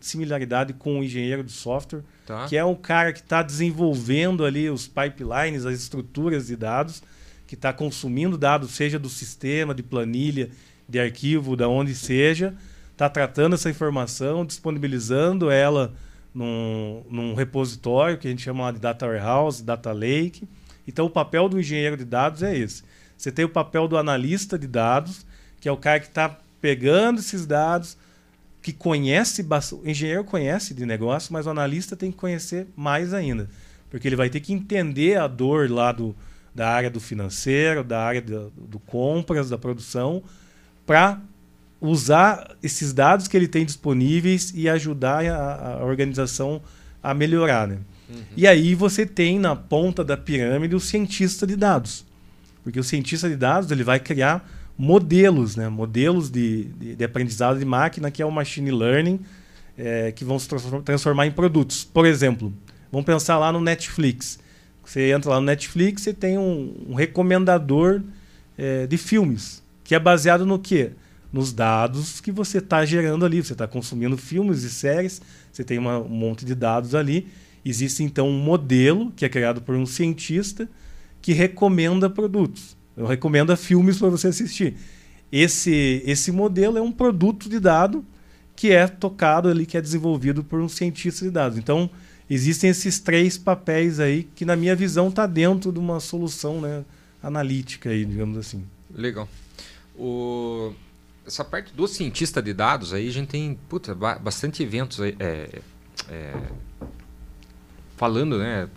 similaridade 0.00 0.72
com 0.72 1.00
o 1.00 1.02
engenheiro 1.02 1.42
de 1.42 1.50
software, 1.50 2.02
tá. 2.24 2.46
que 2.46 2.56
é 2.56 2.62
o 2.62 2.76
cara 2.76 3.12
que 3.12 3.18
está 3.18 3.42
desenvolvendo 3.42 4.44
ali 4.44 4.70
os 4.70 4.86
pipelines, 4.86 5.66
as 5.66 5.80
estruturas 5.80 6.46
de 6.46 6.54
dados, 6.54 7.02
que 7.48 7.54
está 7.54 7.72
consumindo 7.72 8.36
dados, 8.36 8.72
seja 8.72 8.98
do 8.98 9.08
sistema, 9.08 9.74
de 9.74 9.82
planilha, 9.82 10.50
de 10.86 11.00
arquivo, 11.00 11.56
da 11.56 11.66
onde 11.66 11.94
seja, 11.94 12.54
está 12.92 13.08
tratando 13.08 13.54
essa 13.54 13.70
informação, 13.70 14.44
disponibilizando 14.44 15.50
ela 15.50 15.94
num, 16.34 17.02
num 17.10 17.34
repositório 17.34 18.18
que 18.18 18.28
a 18.28 18.30
gente 18.30 18.42
chama 18.42 18.70
de 18.70 18.78
data 18.78 19.06
warehouse, 19.06 19.62
data 19.62 19.90
lake. 19.92 20.46
Então, 20.86 21.06
o 21.06 21.10
papel 21.10 21.48
do 21.48 21.58
engenheiro 21.58 21.96
de 21.96 22.04
dados 22.04 22.42
é 22.42 22.54
esse: 22.54 22.82
Você 23.16 23.32
tem 23.32 23.46
o 23.46 23.48
papel 23.48 23.88
do 23.88 23.96
analista 23.96 24.58
de 24.58 24.66
dados, 24.66 25.24
que 25.58 25.70
é 25.70 25.72
o 25.72 25.76
cara 25.76 26.00
que 26.00 26.06
está 26.06 26.38
pegando 26.60 27.18
esses 27.18 27.46
dados, 27.46 27.96
que 28.60 28.74
conhece, 28.74 29.42
o 29.72 29.88
engenheiro 29.88 30.22
conhece 30.22 30.74
de 30.74 30.84
negócio, 30.84 31.32
mas 31.32 31.46
o 31.46 31.50
analista 31.50 31.96
tem 31.96 32.12
que 32.12 32.18
conhecer 32.18 32.66
mais 32.76 33.14
ainda. 33.14 33.48
Porque 33.88 34.06
ele 34.06 34.16
vai 34.16 34.28
ter 34.28 34.40
que 34.40 34.52
entender 34.52 35.18
a 35.18 35.26
dor 35.26 35.70
lá 35.70 35.92
do, 35.92 36.14
da 36.58 36.68
área 36.68 36.90
do 36.90 36.98
financeiro, 36.98 37.84
da 37.84 38.02
área 38.02 38.20
do, 38.20 38.50
do 38.50 38.80
compras, 38.80 39.48
da 39.48 39.56
produção, 39.56 40.24
para 40.84 41.20
usar 41.80 42.56
esses 42.60 42.92
dados 42.92 43.28
que 43.28 43.36
ele 43.36 43.46
tem 43.46 43.64
disponíveis 43.64 44.52
e 44.52 44.68
ajudar 44.68 45.24
a, 45.24 45.74
a 45.74 45.84
organização 45.84 46.60
a 47.00 47.14
melhorar. 47.14 47.68
Né? 47.68 47.78
Uhum. 48.10 48.22
E 48.36 48.44
aí 48.44 48.74
você 48.74 49.06
tem 49.06 49.38
na 49.38 49.54
ponta 49.54 50.02
da 50.02 50.16
pirâmide 50.16 50.74
o 50.74 50.80
cientista 50.80 51.46
de 51.46 51.54
dados. 51.54 52.04
Porque 52.64 52.80
o 52.80 52.84
cientista 52.84 53.28
de 53.28 53.36
dados 53.36 53.70
ele 53.70 53.84
vai 53.84 54.00
criar 54.00 54.44
modelos, 54.76 55.54
né? 55.54 55.68
modelos 55.68 56.28
de, 56.28 56.64
de, 56.64 56.96
de 56.96 57.04
aprendizado 57.04 57.56
de 57.60 57.64
máquina, 57.64 58.10
que 58.10 58.20
é 58.20 58.26
o 58.26 58.32
machine 58.32 58.72
learning, 58.72 59.20
é, 59.78 60.10
que 60.10 60.24
vão 60.24 60.40
se 60.40 60.48
transformar 60.84 61.24
em 61.24 61.30
produtos. 61.30 61.84
Por 61.84 62.04
exemplo, 62.04 62.52
vamos 62.90 63.06
pensar 63.06 63.38
lá 63.38 63.52
no 63.52 63.60
Netflix. 63.60 64.40
Você 64.88 65.12
entra 65.12 65.32
lá 65.32 65.36
no 65.38 65.44
Netflix 65.44 66.06
e 66.06 66.14
tem 66.14 66.38
um, 66.38 66.74
um 66.88 66.94
recomendador 66.94 68.00
é, 68.56 68.86
de 68.86 68.96
filmes, 68.96 69.62
que 69.84 69.94
é 69.94 69.98
baseado 69.98 70.46
no 70.46 70.58
quê? 70.58 70.92
Nos 71.30 71.52
dados 71.52 72.22
que 72.22 72.32
você 72.32 72.56
está 72.56 72.86
gerando 72.86 73.26
ali. 73.26 73.44
Você 73.44 73.52
está 73.52 73.66
consumindo 73.66 74.16
filmes 74.16 74.62
e 74.62 74.70
séries, 74.70 75.20
você 75.52 75.62
tem 75.62 75.76
uma, 75.76 75.98
um 75.98 76.08
monte 76.08 76.42
de 76.46 76.54
dados 76.54 76.94
ali. 76.94 77.28
Existe 77.62 78.02
então 78.02 78.30
um 78.30 78.38
modelo 78.38 79.12
que 79.14 79.26
é 79.26 79.28
criado 79.28 79.60
por 79.60 79.74
um 79.74 79.84
cientista 79.84 80.66
que 81.20 81.34
recomenda 81.34 82.08
produtos. 82.08 82.74
Eu 82.96 83.04
recomendo 83.04 83.54
filmes 83.58 83.98
para 83.98 84.08
você 84.08 84.28
assistir. 84.28 84.74
Esse, 85.30 86.02
esse 86.06 86.32
modelo 86.32 86.78
é 86.78 86.80
um 86.80 86.90
produto 86.90 87.46
de 87.50 87.60
dado 87.60 88.02
que 88.56 88.72
é 88.72 88.88
tocado 88.88 89.50
ali, 89.50 89.66
que 89.66 89.76
é 89.76 89.82
desenvolvido 89.82 90.42
por 90.42 90.58
um 90.60 90.68
cientista 90.68 91.26
de 91.26 91.30
dados. 91.30 91.58
Então, 91.58 91.90
existem 92.28 92.70
esses 92.70 92.98
três 92.98 93.38
papéis 93.38 94.00
aí 94.00 94.24
que, 94.34 94.44
na 94.44 94.56
minha 94.56 94.74
visão, 94.74 95.08
está 95.08 95.26
dentro 95.26 95.72
de 95.72 95.78
uma 95.78 96.00
solução 96.00 96.60
né, 96.60 96.84
analítica, 97.22 97.90
aí, 97.90 98.04
digamos 98.04 98.36
assim. 98.36 98.64
Legal. 98.92 99.28
O... 99.96 100.72
Essa 101.26 101.44
parte 101.44 101.74
do 101.74 101.86
cientista 101.86 102.40
de 102.40 102.54
dados 102.54 102.94
aí, 102.94 103.06
a 103.06 103.12
gente 103.12 103.28
tem 103.28 103.58
puta, 103.68 103.94
bastante 103.94 104.62
eventos 104.62 104.98
aí, 105.00 105.14
é, 105.18 105.60
é, 106.08 106.34
falando, 107.96 108.38
né? 108.38 108.68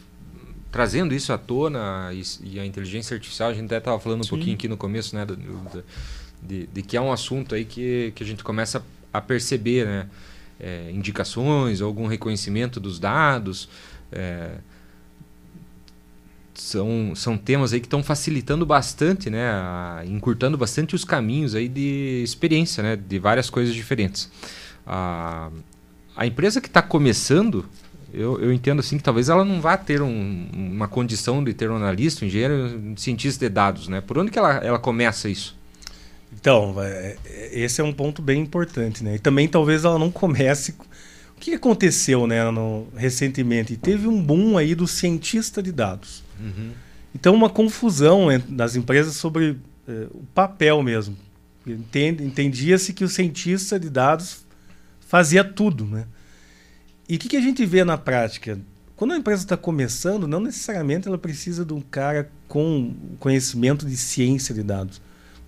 trazendo 0.71 1.13
isso 1.13 1.33
à 1.33 1.37
tona 1.37 2.09
e, 2.13 2.23
e, 2.43 2.59
a 2.59 2.65
inteligência 2.65 3.13
artificial, 3.13 3.49
a 3.49 3.53
gente 3.53 3.65
até 3.65 3.77
estava 3.77 3.99
falando 3.99 4.21
um 4.21 4.23
Sim. 4.23 4.29
pouquinho 4.29 4.55
aqui 4.55 4.67
no 4.67 4.77
começo, 4.77 5.15
né, 5.15 5.25
do, 5.25 5.35
do, 5.35 5.83
de, 6.41 6.65
de, 6.67 6.81
que 6.81 6.95
é 6.95 7.01
um 7.01 7.11
assunto 7.11 7.53
aí 7.53 7.65
que, 7.65 8.13
que 8.15 8.23
a 8.23 8.25
gente 8.25 8.43
começa 8.43 8.83
a 9.11 9.19
perceber, 9.19 9.85
né, 9.85 10.09
é, 10.61 10.91
indicações, 10.91 11.81
algum 11.81 12.05
reconhecimento 12.05 12.79
dos 12.79 12.99
dados, 12.99 13.67
é, 14.11 14.51
são, 16.53 17.13
são 17.15 17.37
temas 17.37 17.73
aí 17.73 17.79
que 17.79 17.87
estão 17.87 18.03
facilitando 18.03 18.65
bastante, 18.65 19.29
né, 19.29 19.49
a, 19.49 20.03
encurtando 20.05 20.57
bastante 20.57 20.93
os 20.93 21.03
caminhos 21.03 21.55
aí 21.55 21.67
de 21.67 22.21
experiência, 22.23 22.83
né, 22.83 22.95
de 22.95 23.17
várias 23.17 23.49
coisas 23.49 23.73
diferentes. 23.73 24.29
A, 24.85 25.49
a 26.15 26.25
empresa 26.27 26.61
que 26.61 26.67
está 26.67 26.81
começando 26.81 27.65
eu, 28.13 28.39
eu 28.41 28.51
entendo 28.51 28.79
assim 28.79 28.97
que 28.97 29.03
talvez 29.03 29.29
ela 29.29 29.45
não 29.45 29.61
vá 29.61 29.77
ter 29.77 30.01
um, 30.01 30.47
uma 30.53 30.87
condição 30.87 31.41
de 31.43 31.53
ter 31.53 31.69
um 31.69 31.77
analista, 31.77 32.25
um 32.25 32.27
engenheiro, 32.27 32.53
um 32.77 32.97
cientista 32.97 33.45
de 33.45 33.49
dados, 33.49 33.87
né? 33.87 34.01
Por 34.01 34.17
onde 34.17 34.29
que 34.29 34.37
ela, 34.37 34.55
ela 34.55 34.77
começa 34.77 35.29
isso? 35.29 35.55
Então, 36.33 36.75
é, 36.81 37.17
é, 37.25 37.59
esse 37.59 37.81
é 37.81 37.83
um 37.83 37.93
ponto 37.93 38.21
bem 38.21 38.41
importante, 38.41 39.03
né? 39.03 39.15
E 39.15 39.19
também 39.19 39.47
talvez 39.47 39.83
ela 39.83 39.99
não 39.99 40.11
comece. 40.11 40.73
O 41.35 41.39
que 41.39 41.53
aconteceu, 41.53 42.27
né, 42.27 42.49
no, 42.51 42.87
recentemente? 42.95 43.75
Teve 43.75 44.07
um 44.07 44.21
boom 44.21 44.57
aí 44.57 44.75
do 44.75 44.87
cientista 44.87 45.61
de 45.61 45.71
dados. 45.71 46.23
Uhum. 46.39 46.71
Então, 47.13 47.33
uma 47.33 47.49
confusão 47.49 48.27
das 48.47 48.75
empresas 48.75 49.15
sobre 49.15 49.57
é, 49.87 50.07
o 50.11 50.23
papel 50.33 50.81
mesmo. 50.81 51.17
Entendia-se 51.65 52.93
que 52.93 53.03
o 53.03 53.09
cientista 53.09 53.79
de 53.79 53.89
dados 53.89 54.45
fazia 54.99 55.43
tudo, 55.43 55.85
né? 55.85 56.05
E 57.07 57.17
o 57.17 57.19
que, 57.19 57.27
que 57.27 57.37
a 57.37 57.41
gente 57.41 57.65
vê 57.65 57.83
na 57.83 57.97
prática? 57.97 58.57
Quando 58.95 59.13
a 59.13 59.17
empresa 59.17 59.43
está 59.43 59.57
começando, 59.57 60.27
não 60.27 60.39
necessariamente 60.39 61.07
ela 61.07 61.17
precisa 61.17 61.65
de 61.65 61.73
um 61.73 61.81
cara 61.81 62.31
com 62.47 62.95
conhecimento 63.19 63.85
de 63.85 63.97
ciência 63.97 64.55
de 64.55 64.63
dados. 64.63 65.01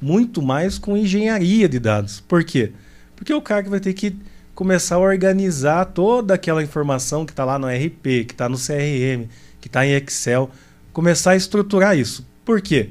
Muito 0.04 0.42
mais 0.42 0.78
com 0.78 0.98
engenharia 0.98 1.70
de 1.70 1.80
dados. 1.80 2.20
Por 2.20 2.44
quê? 2.44 2.74
Porque 3.16 3.32
é 3.32 3.36
o 3.38 3.42
cara 3.42 3.64
que 3.64 3.70
vai 3.70 3.80
ter 3.80 3.94
que 3.94 4.14
começar 4.54 4.96
a 4.96 5.00
organizar 5.00 5.86
toda 5.86 6.34
aquela 6.34 6.62
informação 6.62 7.26
que 7.26 7.32
está 7.32 7.46
lá 7.46 7.58
no 7.58 7.68
RP, 7.68 8.26
que 8.28 8.34
está 8.34 8.50
no 8.50 8.58
CRM, 8.58 9.30
que 9.62 9.70
está 9.70 9.86
em 9.86 9.94
Excel, 9.94 10.52
começar 10.92 11.32
a 11.32 11.36
estruturar 11.38 11.98
isso. 11.98 12.28
Por 12.44 12.60
quê? 12.60 12.90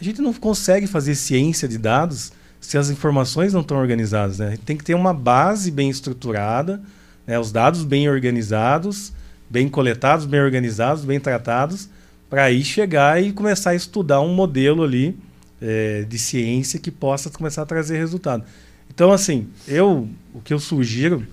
A 0.00 0.04
gente 0.04 0.22
não 0.22 0.32
consegue 0.32 0.86
fazer 0.86 1.16
ciência 1.16 1.66
de 1.66 1.76
dados 1.76 2.30
se 2.60 2.78
as 2.78 2.88
informações 2.88 3.52
não 3.52 3.62
estão 3.62 3.76
organizadas. 3.76 4.38
Né? 4.38 4.56
Tem 4.64 4.76
que 4.76 4.84
ter 4.84 4.94
uma 4.94 5.12
base 5.12 5.72
bem 5.72 5.90
estruturada, 5.90 6.80
né, 7.26 7.36
os 7.36 7.50
dados 7.50 7.82
bem 7.82 8.08
organizados, 8.08 9.12
bem 9.50 9.68
coletados, 9.68 10.24
bem 10.24 10.40
organizados, 10.40 11.04
bem 11.04 11.18
tratados, 11.18 11.88
para 12.30 12.44
aí 12.44 12.62
chegar 12.62 13.20
e 13.20 13.32
começar 13.32 13.70
a 13.70 13.74
estudar 13.74 14.20
um 14.20 14.32
modelo 14.32 14.84
ali 14.84 15.18
é, 15.64 16.02
de 16.02 16.18
ciência 16.18 16.78
que 16.78 16.90
possa 16.90 17.30
começar 17.30 17.62
a 17.62 17.66
trazer 17.66 17.96
resultado. 17.96 18.44
Então, 18.92 19.10
assim, 19.10 19.48
eu 19.66 20.08
o 20.34 20.40
que 20.40 20.52
eu 20.52 20.58
sugiro 20.58 21.26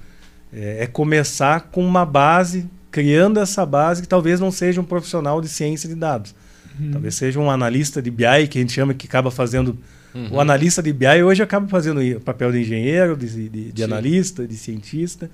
é, 0.53 0.83
é 0.83 0.87
começar 0.87 1.69
com 1.71 1.85
uma 1.85 2.05
base, 2.05 2.65
criando 2.89 3.39
essa 3.39 3.65
base 3.65 4.01
que 4.01 4.07
talvez 4.07 4.39
não 4.39 4.51
seja 4.51 4.79
um 4.79 4.85
profissional 4.85 5.41
de 5.41 5.49
ciência 5.49 5.89
de 5.89 5.95
dados. 5.95 6.33
Uhum. 6.79 6.91
Talvez 6.91 7.15
seja 7.15 7.39
um 7.39 7.51
analista 7.51 8.01
de 8.01 8.09
BI, 8.09 8.47
que 8.49 8.57
a 8.57 8.61
gente 8.61 8.71
chama 8.71 8.93
que 8.93 9.05
acaba 9.05 9.29
fazendo. 9.29 9.77
Uhum. 10.15 10.33
O 10.33 10.39
analista 10.39 10.81
de 10.81 10.93
BI 10.93 11.23
hoje 11.23 11.43
acaba 11.43 11.67
fazendo 11.67 11.99
o 12.01 12.21
papel 12.21 12.51
de 12.51 12.61
engenheiro, 12.61 13.17
de, 13.17 13.49
de, 13.49 13.71
de 13.71 13.83
analista, 13.83 14.47
de 14.47 14.55
cientista. 14.55 15.29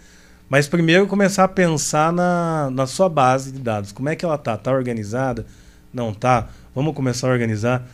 Mas 0.49 0.67
primeiro 0.67 1.05
começar 1.07 1.43
a 1.43 1.47
pensar 1.47 2.11
na, 2.13 2.69
na 2.71 2.87
sua 2.87 3.09
base 3.09 3.51
de 3.51 3.59
dados. 3.59 3.91
Como 3.91 4.09
é 4.09 4.15
que 4.15 4.23
ela 4.23 4.37
tá? 4.37 4.55
Está 4.55 4.71
organizada? 4.71 5.45
Não 5.93 6.13
tá? 6.13 6.47
Vamos 6.73 6.95
começar 6.95 7.27
a 7.27 7.31
organizar. 7.31 7.87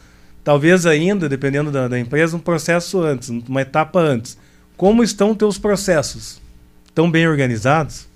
Talvez 0.44 0.86
ainda, 0.86 1.30
dependendo 1.30 1.72
da, 1.72 1.88
da 1.88 2.00
empresa, 2.00 2.36
um 2.36 2.40
processo 2.40 3.02
antes, 3.02 3.30
uma 3.30 3.62
etapa 3.62 4.00
antes. 4.00 4.38
Como 4.76 5.04
estão 5.04 5.34
teus 5.34 5.58
processos? 5.58 6.42
Estão 6.86 7.10
bem 7.10 7.28
organizados? 7.28 8.08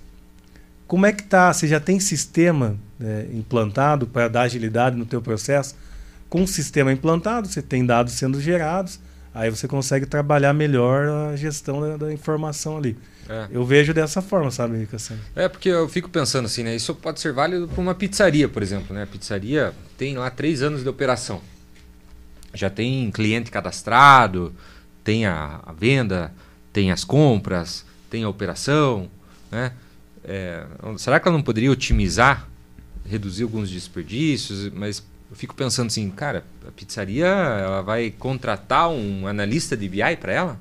Como 0.86 1.06
é 1.06 1.12
que 1.12 1.22
tá? 1.22 1.52
Você 1.52 1.66
já 1.66 1.80
tem 1.80 1.98
sistema 1.98 2.76
é, 3.00 3.26
implantado 3.32 4.06
para 4.06 4.28
dar 4.28 4.42
agilidade 4.42 4.96
no 4.96 5.06
teu 5.06 5.22
processo? 5.22 5.74
Com 6.28 6.42
o 6.42 6.48
sistema 6.48 6.92
implantado, 6.92 7.48
você 7.48 7.62
tem 7.62 7.84
dados 7.84 8.12
sendo 8.12 8.40
gerados, 8.40 9.00
aí 9.34 9.50
você 9.50 9.66
consegue 9.66 10.04
trabalhar 10.04 10.52
melhor 10.52 11.30
a 11.30 11.36
gestão 11.36 11.80
da, 11.80 11.96
da 11.96 12.12
informação 12.12 12.76
ali. 12.76 12.96
É. 13.28 13.46
Eu 13.50 13.64
vejo 13.64 13.92
dessa 13.94 14.22
forma, 14.22 14.50
sabe, 14.50 14.86
Cassiano? 14.86 15.22
É, 15.34 15.48
porque 15.48 15.68
eu 15.68 15.88
fico 15.88 16.08
pensando 16.08 16.46
assim, 16.46 16.62
né? 16.62 16.74
Isso 16.74 16.94
pode 16.94 17.20
ser 17.20 17.32
válido 17.32 17.68
para 17.68 17.80
uma 17.80 17.94
pizzaria, 17.94 18.48
por 18.48 18.62
exemplo, 18.62 18.94
né? 18.94 19.02
A 19.02 19.06
pizzaria 19.06 19.72
tem 19.96 20.16
lá 20.16 20.30
três 20.30 20.62
anos 20.62 20.82
de 20.82 20.88
operação. 20.88 21.40
Já 22.54 22.70
tem 22.70 23.10
cliente 23.10 23.50
cadastrado, 23.50 24.54
tem 25.04 25.26
a, 25.26 25.60
a 25.64 25.72
venda, 25.72 26.32
tem 26.72 26.90
as 26.90 27.04
compras, 27.04 27.84
tem 28.10 28.24
a 28.24 28.28
operação, 28.28 29.08
né? 29.50 29.72
É, 30.24 30.64
será 30.98 31.18
que 31.18 31.26
ela 31.26 31.36
não 31.36 31.42
poderia 31.42 31.70
otimizar, 31.70 32.48
reduzir 33.06 33.44
alguns 33.44 33.70
desperdícios? 33.70 34.70
Mas 34.72 35.02
eu 35.30 35.36
fico 35.36 35.54
pensando 35.54 35.86
assim, 35.86 36.10
cara, 36.10 36.44
a 36.66 36.70
pizzaria 36.70 37.26
ela 37.26 37.82
vai 37.82 38.10
contratar 38.10 38.90
um 38.90 39.26
analista 39.26 39.76
de 39.76 39.88
BI 39.88 40.16
para 40.20 40.32
ela? 40.32 40.60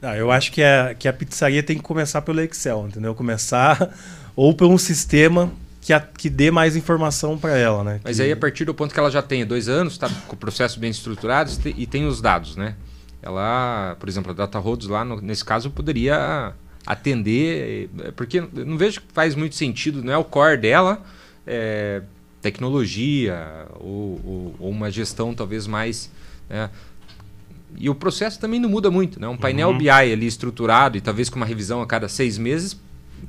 Não, 0.00 0.14
eu 0.14 0.30
acho 0.30 0.52
que 0.52 0.62
a, 0.62 0.94
que 0.94 1.08
a 1.08 1.12
pizzaria 1.12 1.62
tem 1.62 1.76
que 1.76 1.82
começar 1.82 2.22
pelo 2.22 2.40
Excel, 2.40 2.86
entendeu? 2.88 3.14
Começar 3.14 3.92
ou 4.36 4.54
por 4.54 4.68
um 4.68 4.78
sistema 4.78 5.52
que, 5.88 5.92
a, 5.94 6.00
que 6.00 6.28
dê 6.28 6.50
mais 6.50 6.76
informação 6.76 7.38
para 7.38 7.56
ela, 7.56 7.82
né? 7.82 7.98
Mas 8.04 8.18
que... 8.18 8.22
aí 8.22 8.30
a 8.30 8.36
partir 8.36 8.66
do 8.66 8.74
ponto 8.74 8.92
que 8.92 9.00
ela 9.00 9.10
já 9.10 9.22
tem 9.22 9.46
dois 9.46 9.70
anos, 9.70 9.94
está 9.94 10.06
com 10.06 10.34
o 10.34 10.36
processo 10.36 10.78
bem 10.78 10.90
estruturado 10.90 11.50
e 11.64 11.86
tem 11.86 12.06
os 12.06 12.20
dados, 12.20 12.56
né? 12.56 12.74
Ela, 13.22 13.96
por 13.98 14.06
exemplo, 14.06 14.32
a 14.32 14.34
Data 14.34 14.58
Roads 14.58 14.86
lá, 14.86 15.02
no, 15.02 15.18
nesse 15.22 15.42
caso, 15.42 15.70
poderia 15.70 16.52
atender, 16.86 17.88
eh, 18.00 18.10
porque 18.14 18.38
não 18.52 18.76
vejo 18.76 19.00
que 19.00 19.06
faz 19.14 19.34
muito 19.34 19.54
sentido, 19.54 20.04
não 20.04 20.12
é 20.12 20.18
o 20.18 20.24
core 20.24 20.58
dela, 20.58 21.02
é, 21.46 22.02
tecnologia 22.42 23.66
ou, 23.80 24.20
ou, 24.22 24.56
ou, 24.58 24.70
uma 24.70 24.90
gestão 24.90 25.32
talvez 25.32 25.66
mais... 25.66 26.10
Né? 26.50 26.68
E 27.78 27.88
o 27.88 27.94
processo 27.94 28.38
também 28.38 28.60
não 28.60 28.68
muda 28.68 28.90
muito, 28.90 29.18
né? 29.18 29.26
Um 29.26 29.38
painel 29.38 29.70
uhum. 29.70 29.78
BI 29.78 29.88
ali 29.88 30.26
estruturado 30.26 30.98
e 30.98 31.00
talvez 31.00 31.30
com 31.30 31.36
uma 31.36 31.46
revisão 31.46 31.80
a 31.80 31.86
cada 31.86 32.10
seis 32.10 32.36
meses, 32.36 32.78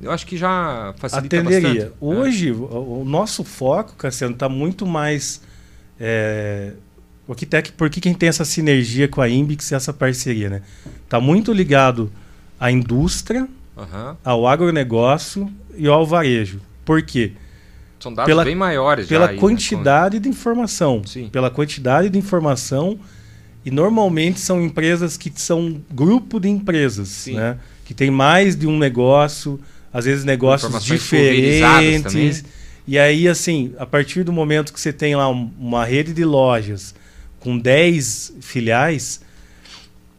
eu 0.02 0.12
acho 0.12 0.26
que 0.26 0.38
já 0.38 0.94
facilita 0.98 1.38
Atenderia. 1.38 1.70
bastante. 1.70 1.94
Hoje, 2.00 2.50
é. 2.50 2.52
o, 2.54 3.02
o, 3.02 3.06
nosso 3.06 3.44
foco, 3.44 3.96
Cassiano, 3.96 4.34
está 4.34 4.48
muito 4.48 4.86
mais 4.86 5.42
é, 6.00 6.74
o 7.30 7.34
Arquitec, 7.34 7.74
por 7.74 7.92
que 7.92 8.02
quem 8.02 8.14
tem 8.14 8.28
essa 8.28 8.44
sinergia 8.44 9.08
com 9.08 9.22
a 9.22 9.30
Imbix 9.30 9.70
e 9.70 9.76
essa 9.76 9.94
parceria, 9.94 10.50
né? 10.50 10.62
Tá 11.08 11.20
muito 11.20 11.54
ligado 11.54 12.12
à 12.60 12.72
indústria, 12.72 13.48
uhum. 13.78 14.16
ao 14.24 14.48
agronegócio 14.48 15.48
e 15.78 15.88
ao 15.88 16.08
varejo. 16.08 16.60
Por 16.84 17.04
quê? 17.04 17.34
São 18.00 18.12
dados 18.12 18.32
pela, 18.32 18.44
bem 18.44 18.56
maiores 18.56 19.08
Pela 19.08 19.28
já 19.28 19.38
quantidade 19.38 20.16
aí, 20.16 20.20
né? 20.20 20.24
de 20.24 20.30
informação. 20.30 21.04
Sim. 21.06 21.30
Pela 21.30 21.52
quantidade 21.52 22.10
de 22.10 22.18
informação. 22.18 22.98
E 23.64 23.70
normalmente 23.70 24.40
são 24.40 24.60
empresas 24.60 25.16
que 25.16 25.32
são 25.36 25.80
grupo 25.92 26.40
de 26.40 26.50
empresas, 26.50 27.10
Sim. 27.10 27.36
né? 27.36 27.60
Que 27.86 27.94
tem 27.94 28.10
mais 28.10 28.56
de 28.56 28.66
um 28.66 28.78
negócio, 28.78 29.60
às 29.94 30.06
vezes 30.06 30.24
negócios 30.24 30.84
diferentes. 30.84 32.44
E 32.88 32.98
aí, 32.98 33.28
assim, 33.28 33.74
a 33.78 33.86
partir 33.86 34.24
do 34.24 34.34
momento 34.34 34.74
que 34.74 34.80
você 34.80 34.92
tem 34.92 35.16
lá 35.16 35.28
uma 35.30 35.86
rede 35.86 36.14
de 36.14 36.26
lojas 36.26 36.96
com 37.40 37.58
10 37.58 38.34
filiais, 38.42 39.22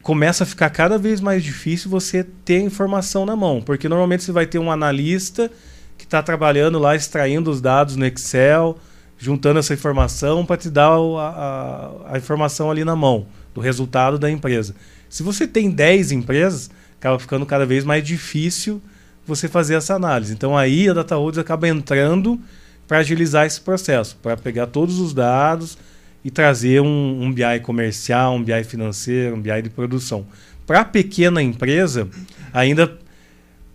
começa 0.02 0.44
a 0.44 0.46
ficar 0.46 0.70
cada 0.70 0.96
vez 0.96 1.20
mais 1.20 1.42
difícil 1.42 1.90
você 1.90 2.24
ter 2.44 2.60
informação 2.60 3.26
na 3.26 3.34
mão. 3.34 3.60
Porque 3.60 3.88
normalmente 3.88 4.22
você 4.22 4.32
vai 4.32 4.46
ter 4.46 4.58
um 4.58 4.70
analista 4.70 5.50
que 5.98 6.04
está 6.04 6.22
trabalhando 6.22 6.78
lá, 6.78 6.94
extraindo 6.94 7.50
os 7.50 7.60
dados 7.60 7.96
no 7.96 8.06
Excel, 8.06 8.78
juntando 9.18 9.58
essa 9.58 9.74
informação 9.74 10.46
para 10.46 10.56
te 10.56 10.70
dar 10.70 10.92
a, 10.92 10.96
a, 10.96 12.14
a, 12.14 12.18
informação 12.18 12.70
ali 12.70 12.84
na 12.84 12.96
mão, 12.96 13.26
do 13.54 13.60
resultado 13.60 14.18
da 14.18 14.30
empresa. 14.30 14.74
Se 15.08 15.22
você 15.22 15.46
tem 15.46 15.70
10 15.70 16.12
empresas, 16.12 16.70
acaba 16.98 17.18
ficando 17.18 17.44
cada 17.44 17.66
vez 17.66 17.84
mais 17.84 18.02
difícil 18.02 18.80
você 19.26 19.48
fazer 19.48 19.74
essa 19.74 19.94
análise. 19.94 20.32
Então 20.32 20.56
aí 20.56 20.88
a 20.88 20.92
DataRoads 20.92 21.38
acaba 21.38 21.68
entrando 21.68 22.40
para 22.86 22.98
agilizar 22.98 23.46
esse 23.46 23.60
processo, 23.60 24.16
para 24.22 24.36
pegar 24.36 24.66
todos 24.66 24.98
os 24.98 25.14
dados 25.14 25.78
e 26.24 26.30
trazer 26.30 26.80
um, 26.80 27.22
um 27.22 27.32
BI 27.32 27.60
comercial, 27.62 28.34
um 28.34 28.42
BI 28.42 28.64
financeiro, 28.64 29.36
um 29.36 29.40
BI 29.40 29.62
de 29.62 29.70
produção. 29.70 30.26
Para 30.66 30.80
a 30.80 30.84
pequena 30.84 31.42
empresa, 31.42 32.08
ainda 32.52 32.98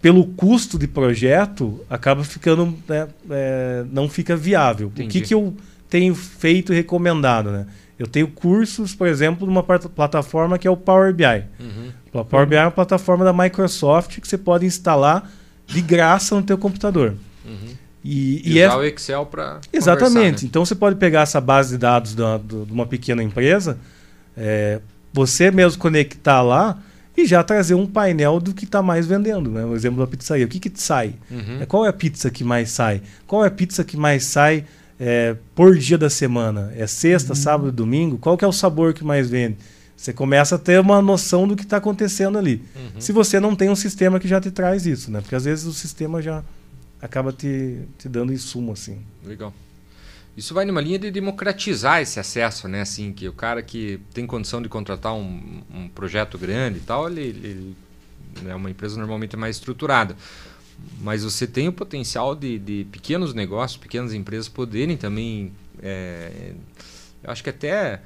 pelo 0.02 0.24
custo 0.25 0.78
de 0.78 0.88
projeto, 0.88 1.84
acaba 1.90 2.24
ficando. 2.24 2.78
Né, 2.88 3.08
é, 3.30 3.86
não 3.92 4.08
fica 4.08 4.36
viável. 4.36 4.90
Entendi. 4.90 5.08
O 5.08 5.12
que, 5.12 5.28
que 5.28 5.34
eu 5.34 5.56
tenho 5.90 6.14
feito 6.14 6.72
e 6.72 6.75
recomendado? 6.75 7.52
Né? 7.52 7.66
Eu 7.98 8.08
tenho 8.08 8.28
cursos, 8.28 8.94
por 8.94 9.08
exemplo, 9.08 9.48
numa 9.48 9.64
plataforma 9.64 10.58
que 10.58 10.68
é 10.68 10.72
o 10.72 10.75
Power 10.75 11.14
BI. 11.14 11.25
Uhum. 11.60 11.92
O 12.14 12.25
Power 12.25 12.46
BI 12.46 12.56
é 12.56 12.64
uma 12.64 12.72
plataforma 12.72 13.24
da 13.24 13.32
Microsoft 13.32 14.20
que 14.20 14.28
você 14.28 14.38
pode 14.38 14.66
instalar 14.66 15.30
de 15.66 15.82
graça 15.82 16.36
no 16.36 16.44
teu 16.44 16.58
computador. 16.58 17.14
Uhum. 17.46 17.75
E, 18.04 18.42
e, 18.46 18.54
e 18.54 18.60
é 18.60 18.68
usar 18.68 18.75
é... 18.75 18.80
o 18.80 18.84
Excel 18.84 19.25
para. 19.25 19.62
Exatamente. 19.72 20.44
Né? 20.44 20.50
Então 20.50 20.66
você 20.66 20.75
pode 20.75 20.98
pegar 20.98 21.22
essa 21.22 21.42
base 21.42 21.72
de 21.72 21.78
dados 21.78 22.16
de 22.16 22.72
uma 22.72 22.86
pequena 22.86 23.24
empresa, 23.24 23.78
é, 24.38 24.80
você 25.12 25.50
mesmo 25.50 25.80
conectar 25.80 26.42
lá 26.42 26.78
e 27.18 27.25
já 27.25 27.44
trazer 27.44 27.75
um 27.75 27.88
painel 27.88 28.40
do 28.40 28.54
que 28.54 28.66
está 28.66 28.82
mais 28.82 29.08
vendendo. 29.08 29.50
Né? 29.50 29.64
O 29.64 29.74
exemplo 29.74 30.00
da 30.00 30.08
pizzaria. 30.08 30.46
O 30.46 30.50
que, 30.50 30.60
que 30.60 30.72
sai? 30.75 31.16
Uhum. 31.32 31.62
É, 31.62 31.66
qual 31.66 31.86
é 31.86 31.90
a 31.90 31.94
pizza 31.94 32.30
que 32.30 32.44
mais 32.44 32.70
sai? 32.72 33.02
Qual 33.25 33.44
é 33.44 33.48
a 33.48 33.52
pizza 33.52 33.84
que 33.84 33.96
mais 33.96 34.25
sai 34.25 34.66
é, 35.00 35.36
por 35.54 35.78
dia 35.78 35.98
da 35.98 36.10
semana? 36.10 36.74
É 36.75 36.88
sexta, 36.88 37.34
uhum. 37.34 37.36
sábado, 37.36 37.72
domingo? 37.72 38.18
Qual 38.18 38.38
que 38.38 38.46
é 38.46 38.48
o 38.48 38.52
sabor 38.52 38.94
que 38.94 39.04
mais 39.04 39.30
vende? 39.30 39.58
Você 39.96 40.12
começa 40.12 40.56
a 40.56 40.60
ter 40.60 40.80
uma 40.80 41.02
noção 41.02 41.48
do 41.48 41.56
que 41.56 41.64
está 41.64 41.78
acontecendo 41.78 42.38
ali. 42.38 42.62
Uhum. 42.75 43.02
Se 43.02 43.12
você 43.12 43.40
não 43.40 43.56
tem 43.56 43.70
um 43.70 43.75
sistema 43.75 44.20
que 44.20 44.28
já 44.28 44.42
te 44.42 44.52
traz 44.52 44.86
isso, 44.86 45.10
né? 45.10 45.22
Porque 45.22 45.36
às 45.36 45.46
vezes 45.46 45.66
o 45.66 45.74
sistema 45.74 46.22
já 46.22 46.44
acaba 47.02 47.32
te, 47.32 47.80
te 47.98 48.10
dando 48.10 48.34
insumo, 48.34 48.74
assim. 48.74 49.00
Legal. 49.24 49.54
Isso 50.36 50.54
vai 50.54 50.66
numa 50.66 50.82
linha 50.82 51.00
de 51.00 51.10
democratizar 51.10 52.02
esse 52.02 52.20
acesso, 52.20 52.68
né? 52.68 52.82
Assim, 52.82 53.14
que 53.14 53.28
o 53.28 53.34
cara 53.34 53.62
que 53.62 54.02
tem 54.14 54.28
condição 54.28 54.62
de 54.62 54.68
contratar 54.68 55.14
um, 55.14 55.62
um 55.74 55.88
projeto 55.88 56.38
grande 56.38 56.80
e 56.80 56.82
tal, 56.82 57.10
ele, 57.10 57.22
ele 57.22 57.75
é 58.46 58.54
uma 58.54 58.70
empresa 58.70 58.98
normalmente 58.98 59.38
mais 59.38 59.56
estruturada. 59.56 60.16
Mas 61.01 61.24
você 61.24 61.46
tem 61.46 61.67
o 61.67 61.74
potencial 61.74 62.36
de, 62.36 62.58
de 62.58 62.88
pequenos 62.91 63.34
negócios, 63.34 63.77
pequenas 63.77 64.13
empresas 64.13 64.48
poderem 64.48 64.98
também, 64.98 65.51
é, 65.82 66.53
eu 67.24 67.32
acho 67.32 67.44
que 67.44 67.50
até 67.50 68.01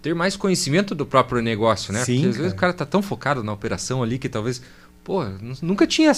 ter 0.00 0.14
mais 0.14 0.36
conhecimento 0.36 0.94
do 0.94 1.04
próprio 1.04 1.42
negócio, 1.42 1.92
né? 1.92 2.04
Sim, 2.04 2.16
Porque 2.16 2.28
às 2.28 2.32
cara. 2.32 2.42
vezes 2.42 2.56
o 2.56 2.60
cara 2.60 2.72
está 2.72 2.86
tão 2.86 3.02
focado 3.02 3.42
na 3.42 3.52
operação 3.52 4.02
ali 4.02 4.18
que 4.18 4.28
talvez 4.28 4.62
Pô, 5.02 5.24
nunca 5.62 5.86
tinha 5.86 6.12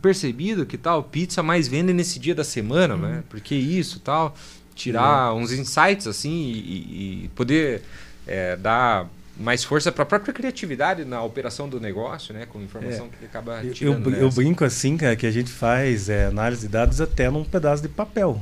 percebido 0.00 0.64
que 0.64 0.78
tal 0.78 1.02
pizza 1.02 1.42
mais 1.42 1.66
vende 1.66 1.92
nesse 1.92 2.18
dia 2.18 2.34
da 2.34 2.44
semana, 2.44 2.96
né? 2.96 3.02
uhum. 3.02 3.14
né? 3.16 3.24
Porque 3.28 3.54
isso 3.54 4.00
tal 4.00 4.34
tirar 4.74 5.34
uns 5.34 5.50
insights 5.50 6.06
assim 6.06 6.30
e, 6.30 7.24
e 7.24 7.30
poder 7.34 7.82
é, 8.26 8.56
dar 8.56 9.08
mais 9.38 9.62
força 9.62 9.92
para 9.92 10.02
a 10.02 10.06
própria 10.06 10.34
criatividade 10.34 11.04
na 11.04 11.22
operação 11.22 11.68
do 11.68 11.80
negócio, 11.80 12.34
né? 12.34 12.44
Com 12.46 12.60
informação 12.60 13.06
é, 13.06 13.08
que 13.08 13.16
ele 13.20 13.26
acaba 13.26 13.62
tirando. 13.72 14.10
Eu, 14.10 14.22
eu, 14.22 14.30
brinco 14.30 14.64
assim, 14.64 14.96
cara, 14.96 15.14
que 15.14 15.26
a 15.26 15.30
gente 15.30 15.50
faz 15.50 16.08
é, 16.08 16.26
análise 16.26 16.62
de 16.62 16.68
dados 16.68 17.00
até 17.00 17.30
num 17.30 17.44
pedaço 17.44 17.82
de 17.82 17.88
papel. 17.88 18.40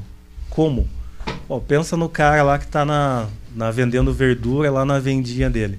Como? 0.48 0.88
Bom, 1.46 1.60
pensa 1.60 1.96
no 1.96 2.08
cara 2.08 2.42
lá 2.42 2.58
que 2.58 2.64
está 2.64 2.84
na, 2.84 3.28
na 3.54 3.70
vendendo 3.70 4.12
verdura 4.12 4.70
lá 4.70 4.84
na 4.84 4.98
vendinha 4.98 5.50
dele. 5.50 5.78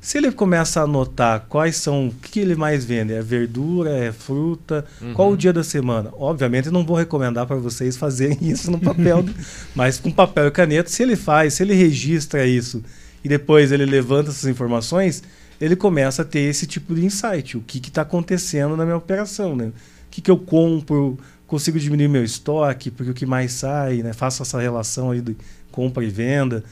Se 0.00 0.18
ele 0.18 0.30
começa 0.30 0.78
a 0.80 0.84
anotar 0.84 1.46
quais 1.48 1.76
são, 1.76 2.08
o 2.08 2.12
que 2.12 2.38
ele 2.38 2.54
mais 2.54 2.84
vende, 2.84 3.12
é 3.12 3.20
verdura, 3.20 3.90
é 3.90 4.12
fruta, 4.12 4.84
uhum. 5.02 5.12
qual 5.14 5.32
o 5.32 5.36
dia 5.36 5.52
da 5.52 5.64
semana? 5.64 6.10
Obviamente, 6.12 6.66
eu 6.66 6.72
não 6.72 6.86
vou 6.86 6.96
recomendar 6.96 7.44
para 7.44 7.56
vocês 7.56 7.96
fazerem 7.96 8.38
isso 8.48 8.70
no 8.70 8.78
papel, 8.78 9.24
mas 9.74 9.98
com 9.98 10.12
papel 10.12 10.46
e 10.46 10.50
caneta, 10.52 10.88
se 10.88 11.02
ele 11.02 11.16
faz, 11.16 11.54
se 11.54 11.64
ele 11.64 11.74
registra 11.74 12.46
isso 12.46 12.84
e 13.26 13.28
depois 13.28 13.72
ele 13.72 13.84
levanta 13.84 14.30
essas 14.30 14.48
informações, 14.48 15.20
ele 15.60 15.74
começa 15.74 16.22
a 16.22 16.24
ter 16.24 16.42
esse 16.42 16.64
tipo 16.64 16.94
de 16.94 17.04
insight. 17.04 17.56
O 17.56 17.60
que 17.60 17.78
está 17.78 18.02
acontecendo 18.02 18.76
na 18.76 18.84
minha 18.84 18.96
operação, 18.96 19.56
né? 19.56 19.64
O 19.66 19.72
que, 20.12 20.20
que 20.20 20.30
eu 20.30 20.38
compro, 20.38 21.18
consigo 21.44 21.76
diminuir 21.76 22.06
meu 22.06 22.22
estoque, 22.22 22.88
porque 22.88 23.10
o 23.10 23.14
que 23.14 23.26
mais 23.26 23.50
sai, 23.50 23.96
né? 23.96 24.12
Faço 24.12 24.44
essa 24.44 24.60
relação 24.60 25.10
aí 25.10 25.20
de 25.20 25.36
compra 25.72 26.04
e 26.04 26.08
venda. 26.08 26.62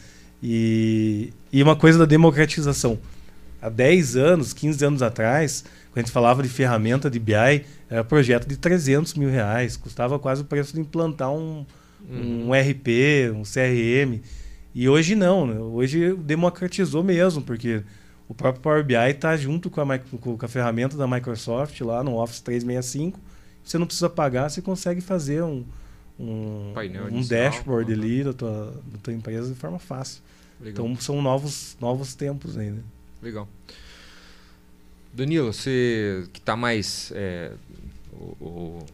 E, 0.40 1.32
e 1.52 1.60
uma 1.60 1.74
coisa 1.74 1.98
da 1.98 2.04
democratização 2.04 3.00
há 3.60 3.68
10 3.68 4.14
anos, 4.14 4.52
15 4.52 4.84
anos 4.84 5.02
atrás, 5.02 5.64
quando 5.90 5.98
a 5.98 6.00
gente 6.02 6.12
falava 6.12 6.40
de 6.40 6.48
ferramenta 6.48 7.10
de 7.10 7.18
BI, 7.18 7.64
era 7.90 8.04
projeto 8.04 8.46
de 8.46 8.56
300 8.56 9.14
mil 9.14 9.28
reais, 9.28 9.76
custava 9.76 10.20
quase 10.20 10.42
o 10.42 10.44
preço 10.44 10.72
de 10.72 10.80
implantar 10.80 11.32
um, 11.32 11.66
uhum. 12.08 12.50
um 12.50 12.52
RP, 12.52 13.32
um 13.34 13.42
CRM. 13.42 14.22
E 14.74 14.88
hoje 14.88 15.14
não, 15.14 15.46
né? 15.46 15.58
hoje 15.58 16.14
democratizou 16.14 17.02
mesmo, 17.04 17.40
porque 17.42 17.84
o 18.28 18.34
próprio 18.34 18.62
Power 18.62 18.84
BI 18.84 18.94
está 18.94 19.36
junto 19.36 19.70
com 19.70 19.80
a, 19.80 19.98
com 19.98 20.38
a 20.40 20.48
ferramenta 20.48 20.96
da 20.96 21.06
Microsoft 21.06 21.80
lá 21.80 22.02
no 22.02 22.16
Office 22.16 22.40
365. 22.40 23.20
Você 23.62 23.78
não 23.78 23.86
precisa 23.86 24.10
pagar, 24.10 24.50
você 24.50 24.60
consegue 24.60 25.00
fazer 25.00 25.42
um, 25.42 25.64
um, 26.18 26.74
um 27.12 27.22
dashboard 27.22 27.92
uhum. 27.92 27.98
ali 27.98 28.24
da 28.24 28.32
tua, 28.32 28.82
da 28.92 28.98
tua 29.02 29.12
empresa 29.12 29.48
de 29.48 29.54
forma 29.54 29.78
fácil. 29.78 30.22
Legal. 30.60 30.86
Então 30.86 31.00
são 31.00 31.22
novos, 31.22 31.76
novos 31.80 32.14
tempos 32.14 32.56
ainda. 32.58 32.82
Legal. 33.22 33.48
Danilo, 35.12 35.52
você 35.52 36.28
que 36.32 36.40
está 36.40 36.56
mais. 36.56 37.12
É, 37.14 37.52
o, 38.12 38.44
o, 38.44 38.86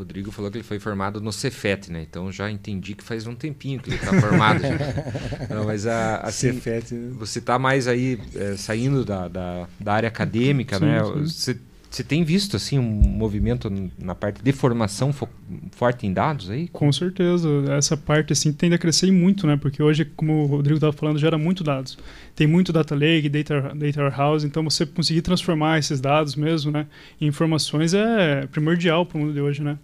Rodrigo 0.00 0.30
falou 0.30 0.50
que 0.50 0.58
ele 0.58 0.64
foi 0.64 0.78
formado 0.78 1.20
no 1.20 1.32
Cefet, 1.32 1.90
né? 1.92 2.04
Então 2.08 2.32
já 2.32 2.50
entendi 2.50 2.94
que 2.94 3.04
faz 3.04 3.26
um 3.26 3.34
tempinho 3.34 3.80
que 3.80 3.90
ele 3.90 3.96
está 3.96 4.18
formado. 4.20 4.60
Não, 5.50 5.64
mas 5.64 5.86
a, 5.86 6.16
assim, 6.18 6.52
Cefet. 6.54 6.94
Né? 6.94 7.12
você 7.18 7.38
está 7.38 7.58
mais 7.58 7.86
aí 7.86 8.18
é, 8.34 8.56
saindo 8.56 9.04
da, 9.04 9.28
da, 9.28 9.68
da, 9.78 9.92
área 9.92 10.08
acadêmica, 10.08 10.78
sim, 10.78 10.84
né? 10.84 11.04
Sim. 11.04 11.26
Você 11.26 11.58
você 11.90 12.04
tem 12.04 12.22
visto 12.22 12.56
assim 12.56 12.78
um 12.78 12.84
movimento 12.84 13.68
na 13.98 14.14
parte 14.14 14.40
de 14.40 14.52
formação 14.52 15.12
fo 15.12 15.28
forte 15.72 16.06
em 16.06 16.12
dados 16.12 16.48
aí? 16.48 16.68
Com 16.68 16.92
certeza. 16.92 17.48
Essa 17.76 17.96
parte 17.96 18.32
assim 18.32 18.52
tende 18.52 18.76
a 18.76 18.78
crescer 18.78 19.10
muito, 19.10 19.44
né? 19.44 19.56
Porque 19.56 19.82
hoje, 19.82 20.04
como 20.04 20.44
o 20.44 20.46
Rodrigo 20.46 20.76
estava 20.76 20.92
falando, 20.92 21.18
gera 21.18 21.36
muito 21.36 21.64
dados. 21.64 21.98
Tem 22.36 22.46
muito 22.46 22.72
data 22.72 22.94
lake, 22.94 23.28
data, 23.28 23.74
data 23.74 24.02
warehouse, 24.02 24.46
então 24.46 24.62
você 24.62 24.86
conseguir 24.86 25.22
transformar 25.22 25.80
esses 25.80 26.00
dados 26.00 26.36
mesmo, 26.36 26.70
né, 26.70 26.86
em 27.20 27.26
informações 27.26 27.92
é 27.92 28.46
primordial 28.46 29.04
para 29.04 29.18
o 29.18 29.20
mundo 29.20 29.32
de 29.32 29.40
hoje, 29.40 29.60
né? 29.60 29.76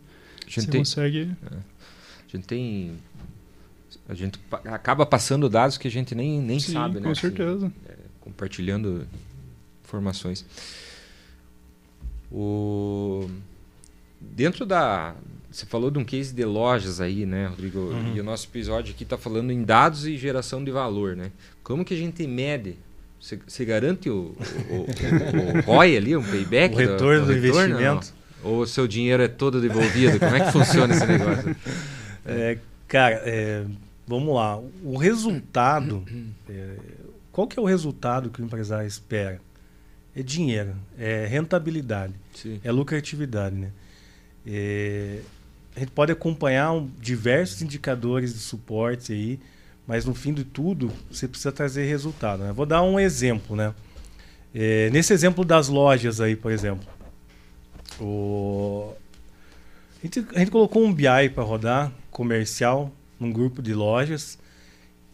A 0.46 0.50
gente 0.50 0.62
você 0.62 0.70
tem, 0.70 0.80
consegue. 0.80 1.36
É, 1.50 1.56
a 1.56 2.36
gente 2.36 2.46
tem 2.46 2.96
a 4.08 4.14
gente 4.14 4.38
acaba 4.64 5.04
passando 5.04 5.48
dados 5.48 5.76
que 5.76 5.88
a 5.88 5.90
gente 5.90 6.14
nem, 6.14 6.40
nem 6.40 6.60
Sim, 6.60 6.74
sabe, 6.74 6.96
né? 6.96 7.02
Com 7.02 7.10
assim, 7.10 7.22
certeza. 7.22 7.72
É, 7.88 7.94
compartilhando 8.20 9.06
informações. 9.84 10.44
O... 12.30 13.28
Dentro 14.20 14.64
da. 14.64 15.14
Você 15.50 15.66
falou 15.66 15.90
de 15.90 15.98
um 15.98 16.04
case 16.04 16.34
de 16.34 16.44
lojas 16.44 17.00
aí, 17.00 17.24
né, 17.24 17.46
Rodrigo? 17.46 17.78
Uhum. 17.78 18.14
E 18.14 18.20
o 18.20 18.24
nosso 18.24 18.46
episódio 18.46 18.94
aqui 18.94 19.04
está 19.04 19.16
falando 19.16 19.50
em 19.50 19.64
dados 19.64 20.06
e 20.06 20.16
geração 20.16 20.62
de 20.62 20.70
valor, 20.70 21.16
né? 21.16 21.32
Como 21.62 21.84
que 21.84 21.94
a 21.94 21.96
gente 21.96 22.26
mede? 22.26 22.76
Você, 23.18 23.64
garante 23.64 24.08
o, 24.10 24.36
o, 24.70 24.74
o, 24.74 25.58
o, 25.58 25.60
ROI 25.66 25.96
ali, 25.96 26.16
um 26.16 26.22
payback? 26.22 26.74
O 26.74 26.78
retorno 26.78 27.26
do, 27.26 27.34
do, 27.34 27.40
do 27.40 27.40
retorno, 27.40 27.74
investimento? 27.74 28.14
Ou 28.46 28.60
o 28.60 28.66
seu 28.66 28.86
dinheiro 28.86 29.22
é 29.22 29.28
todo 29.28 29.60
devolvido? 29.60 30.20
Como 30.20 30.36
é 30.36 30.46
que 30.46 30.52
funciona 30.52 30.94
esse 30.94 31.06
negócio? 31.06 31.56
É, 32.28 32.58
cara, 32.88 33.22
é, 33.24 33.64
vamos 34.04 34.34
lá. 34.34 34.58
O 34.82 34.96
resultado, 34.96 36.04
é, 36.50 36.74
qual 37.30 37.46
que 37.46 37.56
é 37.56 37.62
o 37.62 37.64
resultado 37.64 38.30
que 38.30 38.42
o 38.42 38.44
empresário 38.44 38.84
espera? 38.84 39.40
É 40.12 40.24
dinheiro, 40.24 40.74
é 40.98 41.24
rentabilidade, 41.24 42.14
Sim. 42.34 42.60
é 42.64 42.72
lucratividade, 42.72 43.54
né? 43.54 43.70
É, 44.44 45.20
a 45.76 45.78
gente 45.78 45.92
pode 45.92 46.10
acompanhar 46.10 46.72
um, 46.72 46.90
diversos 46.98 47.62
indicadores 47.62 48.32
de 48.32 48.40
suporte 48.40 49.12
aí, 49.12 49.38
mas 49.86 50.04
no 50.04 50.14
fim 50.14 50.34
de 50.34 50.42
tudo 50.42 50.90
você 51.08 51.28
precisa 51.28 51.52
trazer 51.52 51.84
resultado. 51.84 52.42
Né? 52.42 52.52
Vou 52.52 52.66
dar 52.66 52.82
um 52.82 52.98
exemplo, 52.98 53.54
né? 53.54 53.72
É, 54.52 54.90
nesse 54.90 55.12
exemplo 55.12 55.44
das 55.44 55.68
lojas 55.68 56.20
aí, 56.20 56.34
por 56.34 56.50
exemplo, 56.50 56.88
o... 58.00 58.92
a, 59.98 60.02
gente, 60.02 60.26
a 60.34 60.38
gente 60.38 60.50
colocou 60.50 60.84
um 60.84 60.92
BI 60.92 61.30
para 61.34 61.42
rodar 61.42 61.92
comercial 62.10 62.92
num 63.18 63.32
grupo 63.32 63.62
de 63.62 63.74
lojas 63.74 64.38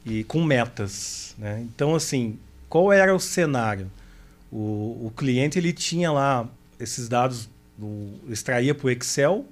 e 0.05 0.25
com 0.25 0.43
metas, 0.43 1.35
né? 1.39 1.61
Então 1.63 1.95
assim, 1.95 2.39
qual 2.69 2.93
era 2.93 3.15
o 3.15 3.21
cenário? 3.21 3.91
O, 4.51 5.07
o 5.07 5.13
cliente 5.17 5.59
ele 5.59 5.73
tinha 5.73 6.11
lá 6.11 6.49
esses 6.79 7.09
dados, 7.09 7.49
do, 7.77 8.11
extraía 8.29 8.75
para 8.75 8.87
o 8.87 8.91
Excel 8.91 9.47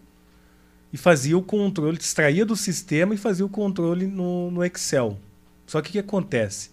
e 0.92 0.96
fazia 0.96 1.38
o 1.38 1.42
controle, 1.42 1.96
extraía 1.98 2.44
do 2.44 2.56
sistema 2.56 3.14
e 3.14 3.16
fazia 3.16 3.46
o 3.46 3.48
controle 3.48 4.06
no, 4.06 4.50
no 4.50 4.64
Excel. 4.64 5.18
Só 5.66 5.80
que 5.80 5.90
o 5.90 5.92
que 5.92 5.98
acontece? 6.00 6.70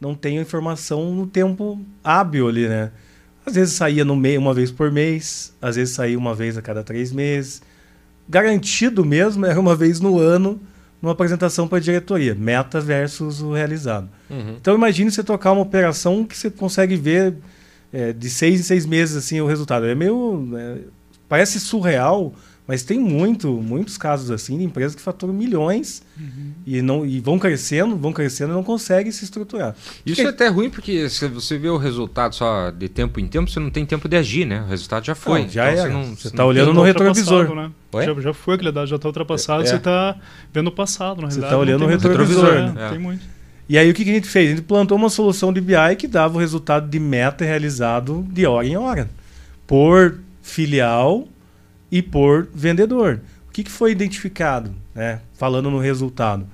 Não 0.00 0.14
tem 0.14 0.38
a 0.38 0.42
informação 0.42 1.14
no 1.14 1.26
tempo 1.26 1.80
hábil 2.02 2.48
ali, 2.48 2.68
né? 2.68 2.90
Às 3.46 3.54
vezes 3.54 3.74
saía 3.74 4.04
no 4.04 4.16
meio 4.16 4.40
uma 4.40 4.52
vez 4.52 4.72
por 4.72 4.90
mês, 4.90 5.54
às 5.62 5.76
vezes 5.76 5.94
saía 5.94 6.18
uma 6.18 6.34
vez 6.34 6.58
a 6.58 6.62
cada 6.62 6.82
três 6.82 7.12
meses. 7.12 7.62
Garantido 8.28 9.04
mesmo 9.04 9.46
era 9.46 9.58
uma 9.58 9.76
vez 9.76 10.00
no 10.00 10.18
ano, 10.18 10.60
numa 11.00 11.12
apresentação 11.12 11.68
para 11.68 11.78
a 11.78 11.80
diretoria, 11.80 12.34
meta 12.34 12.80
versus 12.80 13.40
o 13.40 13.52
realizado. 13.52 14.08
Uhum. 14.28 14.56
Então 14.60 14.74
imagine 14.74 15.12
você 15.12 15.22
tocar 15.22 15.52
uma 15.52 15.62
operação 15.62 16.24
que 16.24 16.36
você 16.36 16.50
consegue 16.50 16.96
ver 16.96 17.34
é, 17.92 18.12
de 18.12 18.28
seis 18.28 18.58
em 18.58 18.62
seis 18.64 18.84
meses 18.84 19.14
assim 19.16 19.40
o 19.40 19.46
resultado. 19.46 19.86
É 19.86 19.94
meio 19.94 20.48
é, 20.56 20.78
parece 21.28 21.60
surreal, 21.60 22.34
mas 22.68 22.82
tem 22.82 22.98
muito, 22.98 23.52
muitos 23.52 23.96
casos 23.96 24.30
assim 24.30 24.58
de 24.58 24.64
empresas 24.64 24.94
que 24.94 25.00
faturam 25.02 25.32
milhões 25.32 26.02
Uhum. 26.18 26.52
e 26.66 26.80
não 26.82 27.04
e 27.06 27.20
vão 27.20 27.38
crescendo, 27.38 27.96
vão 27.96 28.12
crescendo 28.12 28.52
e 28.52 28.54
não 28.54 28.62
conseguem 28.62 29.12
se 29.12 29.22
estruturar. 29.24 29.74
Isso 30.04 30.20
é 30.22 30.26
até 30.26 30.48
ruim 30.48 30.68
porque 30.70 31.08
se 31.08 31.28
você 31.28 31.56
vê 31.58 31.68
o 31.68 31.76
resultado 31.76 32.34
só 32.34 32.70
de 32.70 32.88
tempo 32.88 33.20
em 33.20 33.26
tempo, 33.26 33.50
você 33.50 33.60
não 33.60 33.70
tem 33.70 33.84
tempo 33.86 34.08
de 34.08 34.16
agir, 34.16 34.44
né? 34.46 34.62
O 34.62 34.66
resultado 34.66 35.04
já 35.04 35.14
foi. 35.14 35.42
Não, 35.42 35.48
já 35.48 35.72
Então 35.72 35.84
era. 35.84 36.04
Você, 36.16 36.30
tá 36.30 36.36
não 36.38 36.46
olhando 36.46 36.72
no 36.74 36.82
retrovisor. 36.82 37.54
Né? 37.54 37.70
Já, 38.04 38.20
já 38.20 38.34
foi 38.34 38.54
aquele 38.56 38.72
dado, 38.72 38.86
já 38.88 38.96
está 38.96 39.08
ultrapassado, 39.08 39.62
É. 39.62 39.66
você 39.66 39.76
está 39.76 40.16
vendo 40.52 40.66
o 40.68 40.72
passado, 40.72 41.22
na 41.22 41.28
Você 41.30 41.40
realidade. 41.40 41.50
tá 41.54 41.58
olhando 41.58 41.80
no 41.82 41.86
retrovisor, 41.86 42.44
que 42.46 42.56
fazer, 42.56 42.72
né? 42.74 42.88
Tem 42.90 42.98
muito. 42.98 43.22
E 43.68 43.76
aí 43.76 43.90
o 43.90 43.94
que, 43.94 44.04
que 44.04 44.10
a 44.10 44.14
gente 44.14 44.28
fez? 44.28 44.46
A 44.52 44.54
gente 44.54 44.62
plantou 44.64 44.96
uma 44.96 45.10
solução 45.10 45.52
de 45.52 45.60
BI 45.60 45.74
que 45.98 46.06
dava 46.06 46.36
o 46.36 46.40
resultado 46.40 46.88
de 46.88 46.98
meta 47.00 47.44
realizado 47.44 48.24
de 48.30 48.46
hora 48.46 48.66
em 48.66 48.76
hora, 48.76 49.08
por 49.66 50.18
filial 50.40 51.26
e 51.90 52.02
por 52.02 52.48
vendedor. 52.54 53.20
O 53.48 53.52
que, 53.52 53.62
que 53.64 53.70
foi 53.70 53.92
identificado? 53.92 54.74
Né? 54.94 55.20
Falando 55.34 55.70
no 55.70 55.78
resultado, 55.78 56.46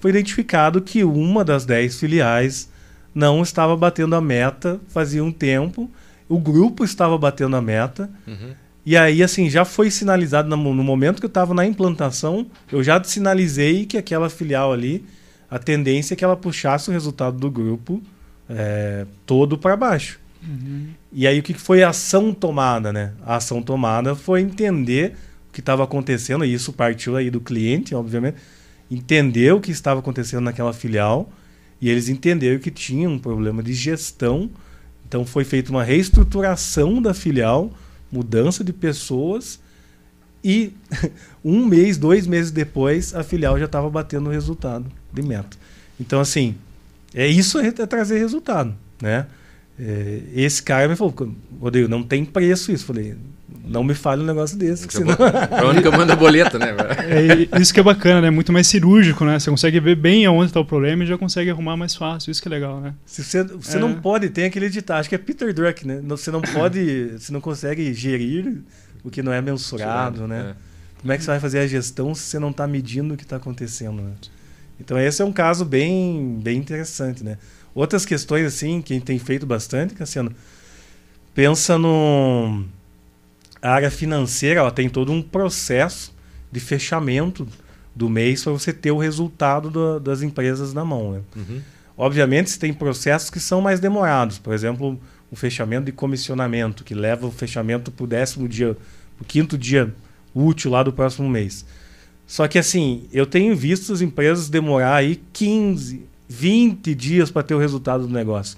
foi 0.00 0.10
identificado 0.10 0.80
que 0.82 1.02
uma 1.04 1.44
das 1.44 1.64
10 1.64 1.98
filiais 1.98 2.70
não 3.14 3.42
estava 3.42 3.76
batendo 3.76 4.14
a 4.14 4.20
meta 4.20 4.80
fazia 4.88 5.22
um 5.24 5.32
tempo, 5.32 5.90
o 6.28 6.38
grupo 6.38 6.84
estava 6.84 7.16
batendo 7.16 7.56
a 7.56 7.62
meta, 7.62 8.10
Uhum. 8.26 8.52
e 8.84 8.96
aí, 8.96 9.22
assim, 9.22 9.48
já 9.48 9.64
foi 9.64 9.90
sinalizado 9.90 10.48
no, 10.48 10.74
no 10.74 10.82
momento 10.84 11.20
que 11.20 11.26
eu 11.26 11.28
estava 11.28 11.54
na 11.54 11.64
implantação, 11.64 12.46
eu 12.72 12.82
já 12.82 13.02
sinalizei 13.04 13.86
que 13.86 13.96
aquela 13.96 14.28
filial 14.28 14.72
ali, 14.72 15.04
a 15.50 15.58
tendência 15.58 16.14
é 16.14 16.16
que 16.16 16.24
ela 16.24 16.36
puxasse 16.36 16.90
o 16.90 16.92
resultado 16.92 17.38
do 17.38 17.50
grupo 17.50 18.02
é, 18.48 19.06
todo 19.24 19.56
para 19.56 19.76
baixo. 19.76 20.18
Uhum. 20.46 20.88
E 21.12 21.26
aí, 21.26 21.38
o 21.38 21.42
que 21.42 21.54
foi 21.54 21.82
a 21.82 21.90
ação 21.90 22.32
tomada, 22.32 22.92
né? 22.92 23.12
A 23.24 23.36
ação 23.36 23.62
tomada 23.62 24.14
foi 24.14 24.40
entender 24.40 25.14
o 25.48 25.52
que 25.52 25.60
estava 25.60 25.84
acontecendo, 25.84 26.44
e 26.44 26.52
isso 26.52 26.72
partiu 26.72 27.16
aí 27.16 27.30
do 27.30 27.40
cliente, 27.40 27.94
obviamente, 27.94 28.36
entender 28.90 29.52
o 29.52 29.60
que 29.60 29.70
estava 29.70 30.00
acontecendo 30.00 30.44
naquela 30.44 30.72
filial, 30.72 31.30
e 31.80 31.88
eles 31.88 32.08
entenderam 32.08 32.58
que 32.58 32.70
tinha 32.70 33.08
um 33.08 33.18
problema 33.18 33.62
de 33.62 33.72
gestão, 33.72 34.50
então 35.06 35.24
foi 35.24 35.44
feita 35.44 35.70
uma 35.70 35.84
reestruturação 35.84 37.00
da 37.00 37.14
filial, 37.14 37.72
mudança 38.10 38.62
de 38.62 38.72
pessoas, 38.72 39.60
e 40.42 40.72
um 41.42 41.64
mês, 41.64 41.96
dois 41.96 42.26
meses 42.26 42.50
depois, 42.50 43.14
a 43.14 43.22
filial 43.22 43.58
já 43.58 43.64
estava 43.64 43.88
batendo 43.88 44.28
o 44.28 44.32
resultado 44.32 44.90
de 45.12 45.22
meta. 45.22 45.56
Então, 45.98 46.20
assim, 46.20 46.54
é 47.14 47.26
isso 47.26 47.58
é 47.58 47.70
trazer 47.70 48.18
resultado, 48.18 48.74
né? 49.00 49.26
É, 49.78 50.20
esse 50.34 50.62
cara 50.62 50.88
me 50.88 50.96
falou, 50.96 51.14
Rodrigo, 51.60 51.88
não 51.88 52.02
tem 52.02 52.24
preço 52.24 52.70
isso. 52.70 52.84
Falei, 52.84 53.16
não 53.66 53.82
me 53.82 53.94
fale 53.94 54.22
um 54.22 54.26
negócio 54.26 54.56
desse. 54.56 54.86
que 54.86 54.92
senão... 54.94 55.14
Pra 55.16 55.66
onde 55.68 55.80
que 55.82 55.88
eu 55.88 55.92
mando 55.92 56.12
a 56.12 56.16
boleta, 56.16 56.58
né? 56.58 56.74
É, 57.52 57.60
isso 57.60 57.72
que 57.74 57.80
é 57.80 57.82
bacana, 57.82 58.20
né? 58.20 58.30
Muito 58.30 58.52
mais 58.52 58.66
cirúrgico, 58.66 59.24
né? 59.24 59.38
Você 59.38 59.50
consegue 59.50 59.80
ver 59.80 59.96
bem 59.96 60.26
aonde 60.26 60.46
está 60.50 60.60
o 60.60 60.64
problema 60.64 61.02
e 61.02 61.06
já 61.06 61.18
consegue 61.18 61.50
arrumar 61.50 61.76
mais 61.76 61.94
fácil. 61.94 62.30
Isso 62.30 62.40
que 62.42 62.48
é 62.48 62.50
legal, 62.50 62.80
né? 62.80 62.94
Se 63.06 63.24
você, 63.24 63.42
você 63.42 63.76
É. 63.76 63.80
não 63.80 63.94
pode, 63.94 64.28
tem 64.30 64.44
aquele 64.44 64.68
ditado, 64.68 65.00
acho 65.00 65.08
que 65.08 65.14
é 65.14 65.18
Peter 65.18 65.52
Druck, 65.52 65.86
né? 65.86 66.00
Você 66.04 66.30
não 66.30 66.40
pode, 66.54 67.12
você 67.18 67.32
não 67.32 67.40
consegue 67.40 67.92
gerir 67.94 68.58
o 69.02 69.10
que 69.10 69.22
não 69.22 69.32
é 69.32 69.40
mensurado, 69.42 70.28
né? 70.28 70.54
Como 71.00 71.12
é 71.12 71.18
que 71.18 71.24
você 71.24 71.30
vai 71.32 71.40
fazer 71.40 71.58
a 71.58 71.66
gestão 71.66 72.14
se 72.14 72.22
você 72.22 72.38
não 72.38 72.50
está 72.50 72.66
medindo 72.66 73.12
o 73.14 73.16
que 73.16 73.24
está 73.24 73.36
acontecendo, 73.36 74.00
né? 74.02 74.12
Então 74.80 74.98
esse 74.98 75.20
é 75.20 75.24
um 75.24 75.32
caso 75.32 75.64
bem, 75.64 76.38
bem 76.42 76.58
interessante, 76.58 77.22
né? 77.24 77.38
Outras 77.74 78.06
questões 78.06 78.46
assim 78.46 78.80
que 78.80 78.92
a 78.92 78.96
gente 78.96 79.04
tem 79.04 79.18
feito 79.18 79.44
bastante, 79.46 79.94
Cassiano, 79.94 80.32
pensa 81.34 81.76
no 81.78 82.64
a 83.60 83.70
área 83.70 83.90
financeira, 83.90 84.60
ela 84.60 84.70
tem 84.70 84.88
todo 84.90 85.10
um 85.10 85.22
processo 85.22 86.14
de 86.52 86.60
fechamento 86.60 87.48
do 87.94 88.10
mês 88.10 88.44
para 88.44 88.52
você 88.52 88.72
ter 88.72 88.90
o 88.90 88.98
resultado 88.98 89.70
da- 89.70 89.98
das 89.98 90.20
empresas 90.22 90.74
na 90.74 90.84
mão, 90.84 91.12
né? 91.12 91.20
Uhum. 91.34 91.60
Obviamente, 91.96 92.58
tem 92.58 92.74
processos 92.74 93.30
que 93.30 93.40
são 93.40 93.60
mais 93.62 93.80
demorados. 93.80 94.38
Por 94.38 94.52
exemplo, 94.52 95.00
o 95.30 95.36
fechamento 95.36 95.86
de 95.86 95.92
comissionamento, 95.92 96.84
que 96.84 96.94
leva 96.94 97.26
o 97.26 97.30
fechamento 97.30 97.90
para 97.90 98.04
o 98.04 98.06
décimo 98.06 98.46
dia, 98.48 98.76
o 99.20 99.24
quinto 99.24 99.56
dia 99.56 99.94
útil 100.34 100.72
lá 100.72 100.82
do 100.82 100.92
próximo 100.92 101.28
mês. 101.28 101.64
Só 102.26 102.46
que 102.48 102.58
assim, 102.58 103.08
eu 103.12 103.24
tenho 103.24 103.56
visto 103.56 103.92
as 103.92 104.00
empresas 104.02 104.48
demorar 104.50 104.96
aí 104.96 105.22
15, 105.32 106.02
20 106.28 106.94
dias 106.94 107.30
para 107.30 107.42
ter 107.42 107.54
o 107.54 107.58
resultado 107.58 108.06
do 108.06 108.12
negócio. 108.12 108.56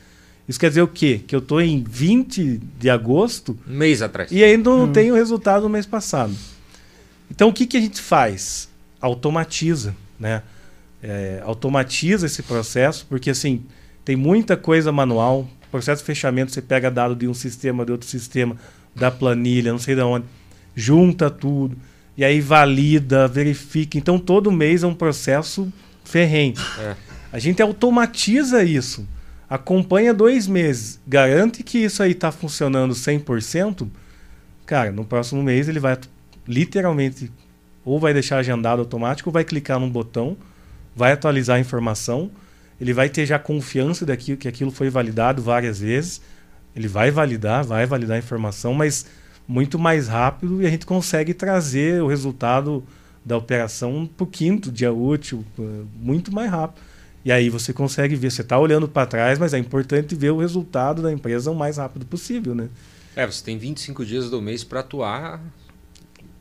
Isso 0.48 0.60
quer 0.60 0.68
dizer 0.68 0.82
o 0.82 0.88
quê? 0.88 1.20
Que 1.26 1.34
eu 1.34 1.40
estou 1.40 1.60
em 1.60 1.82
20 1.82 2.60
de 2.78 2.88
agosto 2.88 3.58
Um 3.68 3.74
mês 3.76 4.00
atrás. 4.02 4.30
e 4.30 4.44
ainda 4.44 4.70
não 4.70 4.84
Hum. 4.84 4.92
tenho 4.92 5.14
o 5.14 5.16
resultado 5.16 5.62
do 5.62 5.68
mês 5.68 5.84
passado. 5.86 6.32
Então 7.30 7.48
o 7.48 7.52
que, 7.52 7.66
que 7.66 7.76
a 7.76 7.80
gente 7.80 8.00
faz? 8.00 8.68
Automatiza, 9.00 9.94
né? 10.18 10.42
É, 11.02 11.40
automatiza 11.44 12.26
esse 12.26 12.42
processo, 12.42 13.04
porque 13.08 13.30
assim, 13.30 13.62
tem 14.04 14.14
muita 14.16 14.56
coisa 14.56 14.90
manual. 14.92 15.48
Processo 15.70 16.02
de 16.02 16.06
fechamento, 16.06 16.52
você 16.52 16.62
pega 16.62 16.90
dado 16.90 17.14
de 17.14 17.26
um 17.28 17.34
sistema, 17.34 17.84
de 17.84 17.92
outro 17.92 18.08
sistema, 18.08 18.56
da 18.94 19.10
planilha, 19.10 19.72
não 19.72 19.78
sei 19.78 19.94
de 19.94 20.00
onde, 20.00 20.24
junta 20.74 21.28
tudo, 21.28 21.76
e 22.16 22.24
aí 22.24 22.40
valida, 22.40 23.26
verifica. 23.28 23.98
Então 23.98 24.18
todo 24.18 24.50
mês 24.52 24.82
é 24.84 24.86
um 24.86 24.94
processo 24.94 25.70
ferrenho. 26.04 26.54
É. 26.78 26.96
A 27.36 27.38
gente 27.38 27.60
automatiza 27.60 28.64
isso. 28.64 29.06
Acompanha 29.46 30.14
dois 30.14 30.46
meses. 30.46 30.98
Garante 31.06 31.62
que 31.62 31.76
isso 31.76 32.02
aí 32.02 32.12
está 32.12 32.32
funcionando 32.32 32.94
100%. 32.94 33.86
Cara, 34.64 34.90
no 34.90 35.04
próximo 35.04 35.42
mês 35.42 35.68
ele 35.68 35.78
vai 35.78 35.98
literalmente 36.48 37.30
ou 37.84 38.00
vai 38.00 38.14
deixar 38.14 38.38
agendado 38.38 38.80
automático 38.80 39.28
ou 39.28 39.34
vai 39.34 39.44
clicar 39.44 39.78
num 39.78 39.90
botão, 39.90 40.34
vai 40.94 41.12
atualizar 41.12 41.58
a 41.58 41.60
informação. 41.60 42.30
Ele 42.80 42.94
vai 42.94 43.10
ter 43.10 43.26
já 43.26 43.38
confiança 43.38 44.06
daquilo, 44.06 44.38
que 44.38 44.48
aquilo 44.48 44.70
foi 44.70 44.88
validado 44.88 45.42
várias 45.42 45.78
vezes. 45.78 46.22
Ele 46.74 46.88
vai 46.88 47.10
validar, 47.10 47.66
vai 47.66 47.84
validar 47.84 48.16
a 48.16 48.18
informação, 48.18 48.72
mas 48.72 49.04
muito 49.46 49.78
mais 49.78 50.08
rápido 50.08 50.62
e 50.62 50.66
a 50.66 50.70
gente 50.70 50.86
consegue 50.86 51.34
trazer 51.34 52.02
o 52.02 52.06
resultado 52.06 52.82
da 53.22 53.36
operação 53.36 54.08
para 54.16 54.24
o 54.24 54.26
quinto 54.26 54.72
dia 54.72 54.90
útil, 54.90 55.44
eh, 55.58 55.62
muito 56.00 56.32
mais 56.32 56.50
rápido. 56.50 56.95
E 57.26 57.32
aí 57.32 57.50
você 57.50 57.72
consegue 57.72 58.14
ver, 58.14 58.30
você 58.30 58.42
está 58.42 58.56
olhando 58.56 58.86
para 58.86 59.04
trás, 59.04 59.36
mas 59.36 59.52
é 59.52 59.58
importante 59.58 60.14
ver 60.14 60.30
o 60.30 60.38
resultado 60.38 61.02
da 61.02 61.12
empresa 61.12 61.50
o 61.50 61.56
mais 61.56 61.76
rápido 61.76 62.06
possível, 62.06 62.54
né? 62.54 62.68
É, 63.16 63.26
você 63.26 63.42
tem 63.42 63.58
25 63.58 64.06
dias 64.06 64.30
do 64.30 64.40
mês 64.40 64.62
para 64.62 64.78
atuar. 64.78 65.42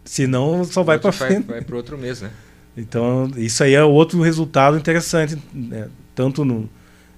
Senão 0.04 0.64
só 0.64 0.84
vai 0.84 1.00
para 1.00 1.12
frente. 1.12 1.48
Vai, 1.48 1.64
para 1.64 1.76
outro 1.76 1.98
mês, 1.98 2.22
né? 2.22 2.30
Então, 2.78 3.32
isso 3.36 3.64
aí 3.64 3.74
é 3.74 3.84
outro 3.84 4.22
resultado 4.22 4.78
interessante, 4.78 5.36
né? 5.52 5.90
tanto 6.14 6.46
no, 6.46 6.70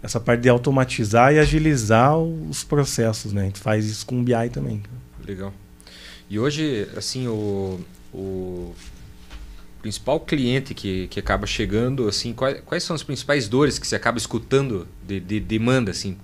essa 0.02 0.18
parte 0.18 0.44
de 0.44 0.50
automatizar 0.50 1.34
e 1.34 1.40
agilizar 1.40 2.18
os 2.18 2.64
processos, 2.64 3.34
né? 3.34 3.42
A 3.42 3.46
gente 3.48 3.60
faz 3.60 3.86
isso 3.86 4.06
com 4.06 4.22
o 4.22 4.24
BI 4.24 4.50
também. 4.50 4.82
Legal. 5.26 5.54
E 6.30 6.40
hoje, 6.40 6.88
assim, 6.96 7.28
o, 7.28 7.82
o 8.14 8.74
principal 9.88 10.20
cliente 10.20 10.74
que, 10.74 11.08
que 11.08 11.18
acaba 11.18 11.48
chegando, 11.48 12.10
assim, 12.10 12.34
quais, 12.34 12.60
quais 12.66 12.84
são 12.84 12.94
as 12.94 13.04
principais 13.04 13.48
dores 13.48 13.80
que 13.80 13.88
você 13.88 13.96
acaba 13.96 14.18
escutando 14.18 14.86
de, 15.08 15.18
de 15.22 15.40
demanda, 15.40 15.92
assim? 15.92 16.18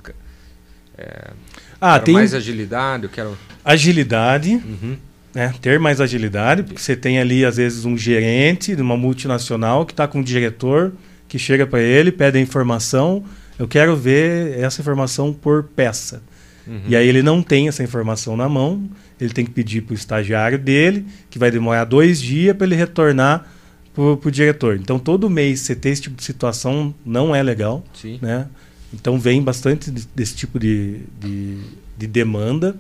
É, 0.98 1.32
ah, 1.80 1.98
tem 1.98 2.14
mais 2.14 2.34
agilidade, 2.34 3.06
eu 3.06 3.10
quero... 3.10 3.38
Agilidade, 3.64 4.56
uhum. 4.56 4.98
né? 5.34 5.54
ter 5.62 5.80
mais 5.80 6.02
agilidade, 6.02 6.64
porque 6.64 6.82
você 6.82 6.94
tem 6.94 7.20
ali, 7.20 7.46
às 7.46 7.56
vezes, 7.56 7.86
um 7.86 7.98
gerente 7.98 8.76
de 8.76 8.82
uma 8.82 8.98
multinacional 8.98 9.86
que 9.86 9.94
está 9.94 10.10
com 10.10 10.20
um 10.20 10.24
diretor 10.24 10.92
que 11.30 11.40
chega 11.40 11.66
para 11.66 11.80
ele, 11.80 12.12
pede 12.12 12.38
a 12.38 12.42
informação, 12.42 13.24
eu 13.58 13.66
quero 13.66 13.96
ver 13.96 14.60
essa 14.60 14.82
informação 14.82 15.32
por 15.32 15.64
peça. 15.64 16.22
Uhum. 16.68 16.82
E 16.90 16.98
aí 16.98 17.08
ele 17.08 17.24
não 17.24 17.42
tem 17.42 17.70
essa 17.70 17.82
informação 17.82 18.36
na 18.36 18.50
mão, 18.50 18.90
ele 19.24 19.34
tem 19.34 19.46
que 19.46 19.52
pedir 19.52 19.82
para 19.82 19.94
o 19.94 19.96
estagiário 19.96 20.60
dele, 20.60 21.06
que 21.30 21.40
vai 21.40 21.50
demorar 21.50 21.86
dois 21.86 22.22
dias 22.22 22.56
para 22.56 22.66
ele 22.66 22.76
retornar 22.76 23.48
para 23.94 24.04
o 24.04 24.32
diretor. 24.32 24.76
Então, 24.76 25.00
todo 25.00 25.30
mês 25.30 25.62
você 25.62 25.76
ter 25.76 25.90
esse 25.90 26.02
tipo 26.02 26.16
de 26.16 26.24
situação 26.24 26.94
não 27.06 27.34
é 27.34 27.42
legal. 27.42 27.84
Sim. 27.94 28.20
Né? 28.22 28.48
Então, 28.94 29.20
vem 29.20 29.42
bastante 29.42 29.92
desse 29.92 30.36
tipo 30.36 30.60
de, 30.60 31.02
de, 31.20 31.58
de 31.98 32.08
demanda. 32.08 32.76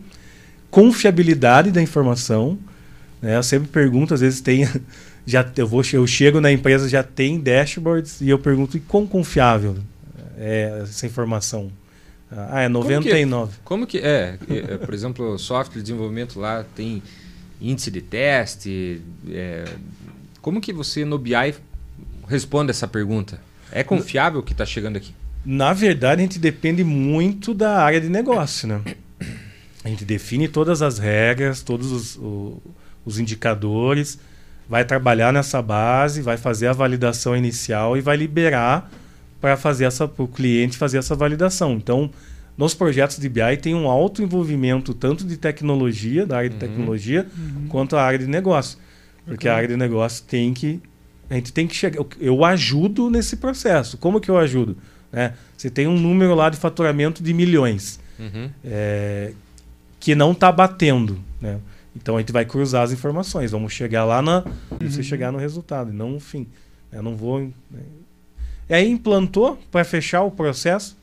Confiabilidade 0.69 1.71
da 1.71 1.81
informação. 1.81 2.57
Né? 3.21 3.37
Eu 3.37 3.43
sempre 3.43 3.69
pergunto, 3.69 4.13
às 4.13 4.21
vezes 4.21 4.41
tem... 4.41 4.67
Já, 5.25 5.49
eu, 5.55 5.65
vou, 5.65 5.81
eu 5.93 6.05
chego 6.05 6.41
na 6.41 6.51
empresa, 6.51 6.89
já 6.89 7.01
tem 7.01 7.39
dashboards, 7.39 8.19
e 8.19 8.27
eu 8.27 8.37
pergunto, 8.37 8.75
e 8.75 8.81
quão 8.81 9.07
confiável 9.07 9.77
é 10.37 10.81
essa 10.83 11.05
informação? 11.07 11.71
Ah, 12.49 12.61
é 12.61 12.69
99. 12.69 13.53
Como 13.63 13.85
que, 13.85 13.99
como 13.99 14.01
que 14.01 14.07
é? 14.07 14.37
é? 14.49 14.77
Por 14.77 14.93
exemplo, 14.93 15.37
software 15.39 15.77
de 15.77 15.83
desenvolvimento 15.83 16.39
lá 16.39 16.65
tem 16.75 17.01
índice 17.61 17.91
de 17.91 18.01
teste. 18.01 19.01
É, 19.29 19.65
como 20.41 20.59
que 20.59 20.73
você 20.73 21.05
no 21.05 21.17
BI 21.17 21.55
responde 22.27 22.71
essa 22.71 22.87
pergunta? 22.87 23.39
É 23.71 23.83
confiável 23.83 24.39
o 24.39 24.43
que 24.43 24.51
está 24.51 24.65
chegando 24.65 24.97
aqui? 24.97 25.13
Na 25.45 25.73
verdade, 25.73 26.21
a 26.21 26.25
gente 26.25 26.39
depende 26.39 26.83
muito 26.83 27.53
da 27.53 27.81
área 27.81 27.99
de 27.99 28.09
negócio, 28.09 28.67
né? 28.67 28.81
A 29.83 29.89
gente 29.89 30.05
define 30.05 30.47
todas 30.47 30.81
as 30.81 30.97
regras, 30.97 31.61
todos 31.61 31.91
os, 31.91 32.15
o, 32.15 32.61
os 33.05 33.19
indicadores, 33.19 34.17
vai 34.69 34.85
trabalhar 34.85 35.33
nessa 35.33 35.61
base, 35.61 36.21
vai 36.21 36.37
fazer 36.37 36.67
a 36.67 36.73
validação 36.73 37.35
inicial 37.35 37.97
e 37.97 38.01
vai 38.01 38.15
liberar 38.15 38.89
para 39.43 39.57
fazer 39.57 39.83
essa 39.83 40.07
para 40.07 40.23
o 40.23 40.27
cliente 40.27 40.77
fazer 40.77 40.99
essa 40.99 41.13
validação. 41.13 41.73
Então, 41.73 42.09
nos 42.57 42.73
projetos 42.73 43.17
de 43.17 43.27
BI 43.27 43.57
tem 43.61 43.75
um 43.75 43.89
alto 43.89 44.23
envolvimento 44.23 44.93
tanto 44.93 45.25
de 45.25 45.35
tecnologia, 45.35 46.25
da 46.25 46.37
área 46.37 46.49
de 46.49 46.55
uhum. 46.55 46.59
tecnologia, 46.61 47.27
uhum. 47.37 47.67
quanto 47.67 47.97
a 47.97 48.01
área 48.01 48.19
de 48.19 48.25
negócio. 48.25 48.79
Porque 49.25 49.49
a 49.49 49.53
área 49.53 49.67
de 49.67 49.75
negócio 49.75 50.23
tem 50.23 50.53
que 50.53 50.79
a 51.29 51.33
gente 51.35 51.51
tem 51.51 51.67
que 51.67 51.75
chegar. 51.75 51.97
Eu, 51.97 52.07
eu 52.21 52.45
ajudo 52.45 53.09
nesse 53.09 53.35
processo. 53.35 53.97
Como 53.97 54.21
que 54.21 54.31
eu 54.31 54.37
ajudo? 54.37 54.77
Né? 55.11 55.33
Você 55.57 55.69
tem 55.69 55.87
um 55.87 55.99
número 55.99 56.33
lá 56.35 56.49
de 56.49 56.55
faturamento 56.55 57.21
de 57.21 57.33
milhões 57.33 57.99
uhum. 58.17 58.49
é, 58.63 59.33
que 59.99 60.15
não 60.15 60.31
está 60.31 60.53
batendo. 60.53 61.19
Né? 61.41 61.59
Então 61.93 62.15
a 62.15 62.19
gente 62.19 62.31
vai 62.31 62.45
cruzar 62.45 62.83
as 62.83 62.93
informações. 62.93 63.51
Vamos 63.51 63.73
chegar 63.73 64.05
lá 64.05 64.21
na. 64.21 64.45
Uhum. 64.71 64.89
Você 64.89 65.03
chegar 65.03 65.33
no 65.33 65.37
resultado, 65.37 65.91
e 65.91 65.93
não 65.93 66.11
no 66.11 66.19
fim. 66.21 66.47
Eu 66.93 67.03
não 67.03 67.17
vou. 67.17 67.51
E 68.73 68.75
aí 68.75 68.89
implantou 68.89 69.55
para 69.71 69.85
fechar 69.85 70.23
o 70.23 70.31
processo, 70.31 70.97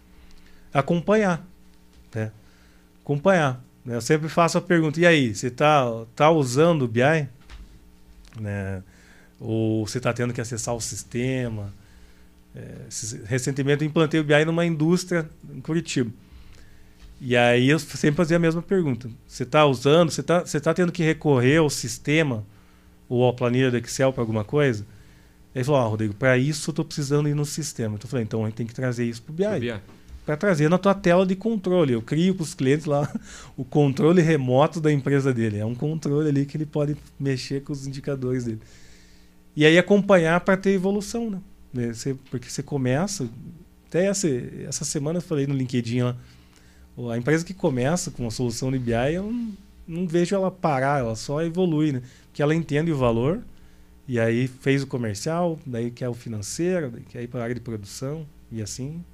acompanhar. 0.75 1.47
Né? 2.13 2.33
Acompanhar. 3.01 3.65
Né? 3.85 3.95
Eu 3.95 4.01
sempre 4.01 4.29
faço 4.29 4.59
a 4.59 4.61
pergunta: 4.61 4.99
e 4.99 5.07
aí, 5.07 5.33
você 5.33 5.47
está 5.47 5.87
tá 6.17 6.33
usando 6.33 6.83
o 6.83 6.89
BI? 6.89 7.29
Né? 8.41 8.83
Ou 9.39 9.87
você 9.87 9.99
está 9.99 10.13
tendo 10.13 10.35
que 10.35 10.41
acessar 10.41 10.75
o 10.75 10.81
sistema? 10.81 11.73
É, 12.57 12.75
recentemente 13.27 13.85
eu 13.85 13.89
implantei 13.89 14.19
o 14.19 14.25
BI 14.25 14.45
numa 14.45 14.67
indústria 14.67 15.31
em 15.49 15.61
Curitiba. 15.61 16.11
E 17.21 17.37
aí 17.37 17.69
eu 17.69 17.79
sempre 17.79 18.17
fazia 18.17 18.37
a 18.37 18.41
mesma 18.41 18.63
pergunta. 18.63 19.09
Você 19.29 19.45
está 19.45 19.65
usando, 19.65 20.11
você 20.11 20.23
está 20.23 20.41
você 20.41 20.59
tá 20.59 20.75
tendo 20.75 20.91
que 20.91 21.05
recorrer 21.05 21.59
ao 21.59 21.71
sistema 21.71 22.45
ou 23.09 23.29
à 23.29 23.33
planilha 23.33 23.71
do 23.71 23.77
Excel 23.77 24.13
para 24.13 24.23
alguma 24.25 24.43
coisa? 24.43 24.85
Ele 25.55 25.65
falou, 25.65 25.81
ah, 25.81 25.87
Rodrigo, 25.87 26.15
para 26.15 26.39
isso 26.39 26.71
eu 26.71 26.73
estou 26.73 26.85
precisando 26.85 27.29
ir 27.29 27.35
no 27.35 27.45
sistema. 27.45 27.95
Então 27.95 28.07
eu 28.07 28.11
falei, 28.11 28.25
então 28.25 28.43
a 28.43 28.49
gente 28.49 28.57
tem 28.57 28.67
que 28.67 28.75
trazer 28.75 29.05
isso 29.05 29.23
para 29.23 29.33
o 29.33 29.35
BI. 29.35 29.61
BI. 29.61 29.81
Para 30.25 30.37
trazer 30.37 30.69
na 30.69 30.79
tua 30.79 30.95
tela 30.95 31.27
de 31.27 31.35
controle. 31.35 31.93
Eu 31.93 32.03
crio 32.03 32.35
para 32.35 32.45
os 32.45 32.55
clientes 32.55 32.87
lá 32.87 33.13
o 33.57 33.65
controle 33.65 34.23
remoto 34.23 34.81
da 34.81 34.93
empresa 34.93 35.35
dele. 35.35 35.59
É 35.59 35.67
um 35.67 35.75
controle 35.75 36.29
ali 36.29 36.47
que 36.47 36.57
ele 36.57 36.67
pode 36.67 36.97
mexer 37.19 37.63
com 37.63 37.73
os 37.73 37.87
indicadores 37.87 38.45
dele. 38.45 38.61
E 39.57 39.67
aí 39.67 39.77
acompanhar 39.77 40.41
para 40.41 40.57
ter 40.57 40.71
evolução, 40.71 41.31
né? 41.73 41.93
Você, 41.93 42.15
porque 42.31 42.49
você 42.49 42.63
começa. 42.63 43.29
Até 43.89 44.07
essa, 44.07 44.29
essa 44.29 44.85
semana 44.85 45.19
eu 45.19 45.23
falei 45.23 45.49
no 45.49 45.55
LinkedIn 45.55 46.03
lá. 46.03 46.17
A 47.13 47.17
empresa 47.17 47.45
que 47.45 47.55
começa 47.55 48.11
com 48.11 48.23
uma 48.23 48.31
solução 48.31 48.71
de 48.71 48.79
BI, 48.79 48.93
eu 49.15 49.25
não, 49.25 49.53
não 49.87 50.07
vejo 50.07 50.35
ela 50.35 50.51
parar, 50.51 51.01
ela 51.01 51.17
só 51.17 51.43
evolui, 51.43 51.93
né? 51.93 52.03
Porque 52.27 52.43
ela 52.43 52.55
entende 52.55 52.93
o 52.93 52.97
valor 52.97 53.43
e 54.11 54.19
aí 54.19 54.49
fez 54.49 54.83
o 54.83 54.89
comercial, 54.89 55.57
daí 55.65 55.89
quer 55.89 56.09
o 56.09 56.15
financeiro, 56.15 56.91
daí 56.91 57.03
quer 57.09 57.23
ir 57.23 57.29
para 57.29 57.39
a 57.39 57.43
área 57.45 57.55
de 57.55 57.61
produção 57.61 58.27
e 58.51 58.61
assim. 58.61 59.05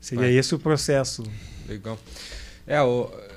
Seria 0.00 0.24
Vai. 0.24 0.32
esse 0.32 0.54
o 0.54 0.58
processo. 0.58 1.24
Legal. 1.68 1.98
É, 2.66 2.78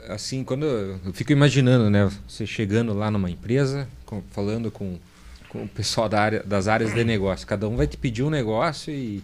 assim, 0.08 0.46
quando 0.46 0.66
eu 0.66 1.12
fico 1.12 1.34
imaginando, 1.34 1.90
né, 1.90 2.10
você 2.26 2.48
chegando 2.48 2.94
lá 2.94 3.12
numa 3.12 3.30
empresa, 3.30 3.86
falando 4.32 4.72
com, 4.72 4.98
com 5.50 5.64
o 5.66 5.68
pessoal 5.68 6.08
da 6.08 6.22
área, 6.22 6.42
das 6.42 6.70
áreas 6.70 6.94
de 6.94 7.04
negócio, 7.04 7.46
cada 7.46 7.68
um 7.68 7.76
vai 7.76 7.86
te 7.86 7.98
pedir 7.98 8.24
um 8.24 8.30
negócio 8.30 8.94
e, 8.94 9.22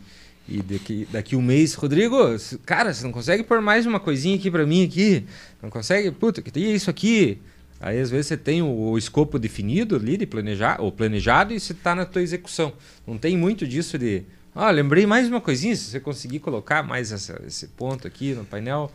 e 0.49 0.61
daqui, 0.61 1.07
daqui 1.09 1.37
um 1.37 1.41
mês, 1.41 1.75
Rodrigo, 1.75 2.17
cara, 2.65 2.93
você 2.93 3.05
não 3.05 3.13
consegue 3.13 3.41
pôr 3.41 3.61
mais 3.61 3.85
uma 3.85 4.01
coisinha 4.01 4.35
aqui 4.35 4.51
para 4.51 4.65
mim 4.65 4.83
aqui? 4.83 5.23
Não 5.63 5.69
consegue? 5.69 6.11
Puta, 6.11 6.41
que 6.41 6.51
tem 6.51 6.75
isso 6.75 6.89
aqui? 6.89 7.39
Aí 7.85 8.01
às 8.01 8.09
vezes 8.09 8.25
você 8.25 8.35
tem 8.35 8.63
o, 8.63 8.65
o 8.65 8.97
escopo 8.97 9.37
definido 9.37 9.95
ali 9.95 10.17
de 10.17 10.25
planejar, 10.25 10.81
ou 10.81 10.91
planejado 10.91 11.53
e 11.53 11.59
você 11.59 11.71
está 11.71 11.93
na 11.93 12.03
tua 12.03 12.23
execução. 12.23 12.73
Não 13.05 13.15
tem 13.15 13.37
muito 13.37 13.67
disso 13.67 13.95
de, 13.95 14.23
ah, 14.55 14.71
lembrei 14.71 15.05
mais 15.05 15.27
uma 15.27 15.39
coisinha, 15.39 15.75
se 15.75 15.91
você 15.91 15.99
conseguir 15.99 16.39
colocar 16.39 16.81
mais 16.81 17.11
essa, 17.11 17.39
esse 17.45 17.67
ponto 17.67 18.07
aqui 18.07 18.33
no 18.33 18.43
painel. 18.43 18.91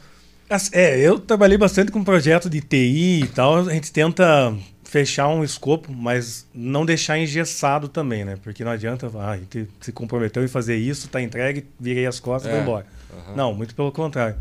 É, 0.73 0.99
eu 0.99 1.21
trabalhei 1.21 1.57
bastante 1.57 1.93
com 1.93 2.03
projeto 2.03 2.51
de 2.51 2.61
TI 2.61 3.21
e 3.23 3.29
tal, 3.29 3.59
a 3.59 3.73
gente 3.73 3.93
tenta 3.93 4.53
fechar 4.83 5.29
um 5.29 5.45
escopo, 5.45 5.93
mas 5.93 6.45
não 6.53 6.85
deixar 6.85 7.17
engessado 7.17 7.87
também, 7.87 8.25
né? 8.25 8.39
Porque 8.43 8.65
não 8.65 8.73
adianta, 8.73 9.09
ah, 9.15 9.31
a 9.31 9.37
gente 9.37 9.69
se 9.81 9.93
comprometeu 9.93 10.43
em 10.43 10.49
fazer 10.49 10.75
isso, 10.75 11.07
tá 11.07 11.23
entregue, 11.23 11.65
virei 11.79 12.07
as 12.07 12.19
costas 12.19 12.51
e 12.51 12.55
é. 12.55 12.57
vou 12.57 12.63
embora. 12.65 12.87
Uhum. 13.29 13.37
Não, 13.37 13.55
muito 13.55 13.73
pelo 13.73 13.93
contrário. 13.93 14.35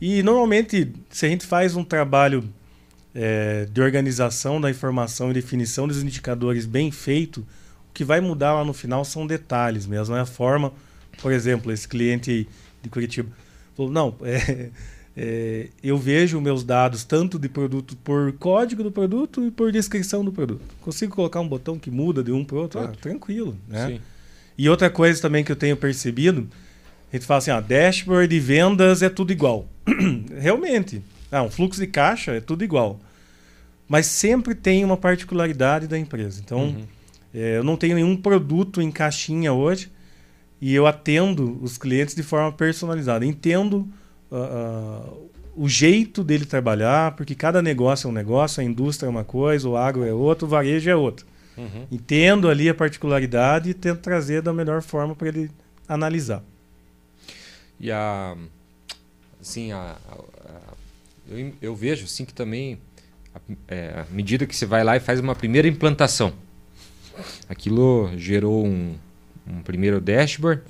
E 0.00 0.22
normalmente, 0.22 0.90
se 1.10 1.26
a 1.26 1.28
gente 1.28 1.44
faz 1.44 1.76
um 1.76 1.84
trabalho 1.84 2.42
é, 3.14 3.66
de 3.70 3.80
organização 3.80 4.60
da 4.60 4.70
informação 4.70 5.30
e 5.30 5.34
definição 5.34 5.86
dos 5.86 6.02
indicadores 6.02 6.66
bem 6.66 6.90
feito, 6.90 7.40
o 7.40 7.92
que 7.92 8.04
vai 8.04 8.20
mudar 8.20 8.54
lá 8.54 8.64
no 8.64 8.72
final 8.72 9.04
são 9.04 9.26
detalhes 9.26 9.86
mesmo, 9.86 10.14
é 10.14 10.20
a 10.20 10.26
forma. 10.26 10.72
Por 11.20 11.32
exemplo, 11.32 11.70
esse 11.70 11.86
cliente 11.86 12.48
de 12.82 12.88
Curitiba 12.88 13.28
falou: 13.76 13.92
não, 13.92 14.14
é, 14.24 14.70
é, 15.16 15.68
eu 15.82 15.98
vejo 15.98 16.40
meus 16.40 16.64
dados 16.64 17.04
tanto 17.04 17.38
de 17.38 17.48
produto 17.48 17.96
por 17.96 18.32
código 18.34 18.82
do 18.82 18.90
produto 18.90 19.44
e 19.46 19.50
por 19.50 19.70
descrição 19.70 20.24
do 20.24 20.32
produto. 20.32 20.62
Consigo 20.80 21.14
colocar 21.14 21.40
um 21.40 21.48
botão 21.48 21.78
que 21.78 21.90
muda 21.90 22.22
de 22.22 22.32
um 22.32 22.44
para 22.44 22.56
o 22.56 22.60
outro? 22.60 22.80
Ah, 22.80 22.92
tranquilo. 23.00 23.56
Né? 23.68 23.88
Sim. 23.88 24.00
E 24.56 24.68
outra 24.68 24.88
coisa 24.88 25.20
também 25.20 25.44
que 25.44 25.52
eu 25.52 25.56
tenho 25.56 25.76
percebido, 25.76 26.48
a 27.12 27.16
gente 27.16 27.26
fala 27.26 27.38
assim, 27.38 27.50
ah, 27.50 27.60
dashboard 27.60 28.28
de 28.28 28.40
vendas 28.40 29.02
é 29.02 29.08
tudo 29.08 29.32
igual. 29.32 29.66
Realmente, 30.40 31.02
ah, 31.32 31.42
um 31.42 31.50
fluxo 31.50 31.80
de 31.80 31.86
caixa 31.86 32.32
é 32.32 32.40
tudo 32.40 32.62
igual. 32.62 33.00
Mas 33.88 34.06
sempre 34.06 34.54
tem 34.54 34.84
uma 34.84 34.96
particularidade 34.96 35.88
da 35.88 35.98
empresa. 35.98 36.40
Então, 36.44 36.66
uhum. 36.66 36.86
é, 37.34 37.56
eu 37.56 37.64
não 37.64 37.76
tenho 37.76 37.94
nenhum 37.94 38.16
produto 38.16 38.80
em 38.80 38.90
caixinha 38.90 39.52
hoje 39.52 39.90
e 40.60 40.74
eu 40.74 40.86
atendo 40.86 41.58
os 41.62 41.76
clientes 41.78 42.14
de 42.14 42.22
forma 42.22 42.52
personalizada. 42.52 43.24
Entendo 43.24 43.88
uh, 44.30 44.36
uh, 44.36 45.30
o 45.56 45.68
jeito 45.68 46.22
dele 46.22 46.44
trabalhar, 46.44 47.16
porque 47.16 47.34
cada 47.34 47.60
negócio 47.60 48.06
é 48.06 48.10
um 48.10 48.14
negócio, 48.14 48.60
a 48.60 48.64
indústria 48.64 49.08
é 49.08 49.10
uma 49.10 49.24
coisa, 49.24 49.68
o 49.68 49.76
agro 49.76 50.04
é 50.04 50.12
outro, 50.12 50.46
o 50.46 50.50
varejo 50.50 50.88
é 50.88 50.94
outro. 50.94 51.26
Uhum. 51.56 51.86
Entendo 51.90 52.48
ali 52.48 52.68
a 52.68 52.74
particularidade 52.74 53.70
e 53.70 53.74
tento 53.74 54.00
trazer 54.00 54.40
da 54.40 54.52
melhor 54.52 54.82
forma 54.82 55.14
para 55.14 55.28
ele 55.28 55.50
analisar. 55.88 56.42
E 57.80 57.90
a 57.90 58.36
assim 59.40 59.72
a, 59.72 59.96
a, 60.08 60.41
eu, 61.32 61.52
eu 61.60 61.74
vejo 61.74 62.04
assim 62.04 62.24
que 62.24 62.34
também 62.34 62.78
é, 63.66 64.04
à 64.08 64.14
medida 64.14 64.46
que 64.46 64.54
você 64.54 64.66
vai 64.66 64.84
lá 64.84 64.96
e 64.96 65.00
faz 65.00 65.20
uma 65.20 65.34
primeira 65.34 65.66
implantação, 65.66 66.32
aquilo 67.48 68.10
gerou 68.16 68.66
um, 68.66 68.94
um 69.46 69.62
primeiro 69.62 70.00
dashboard, 70.00 70.62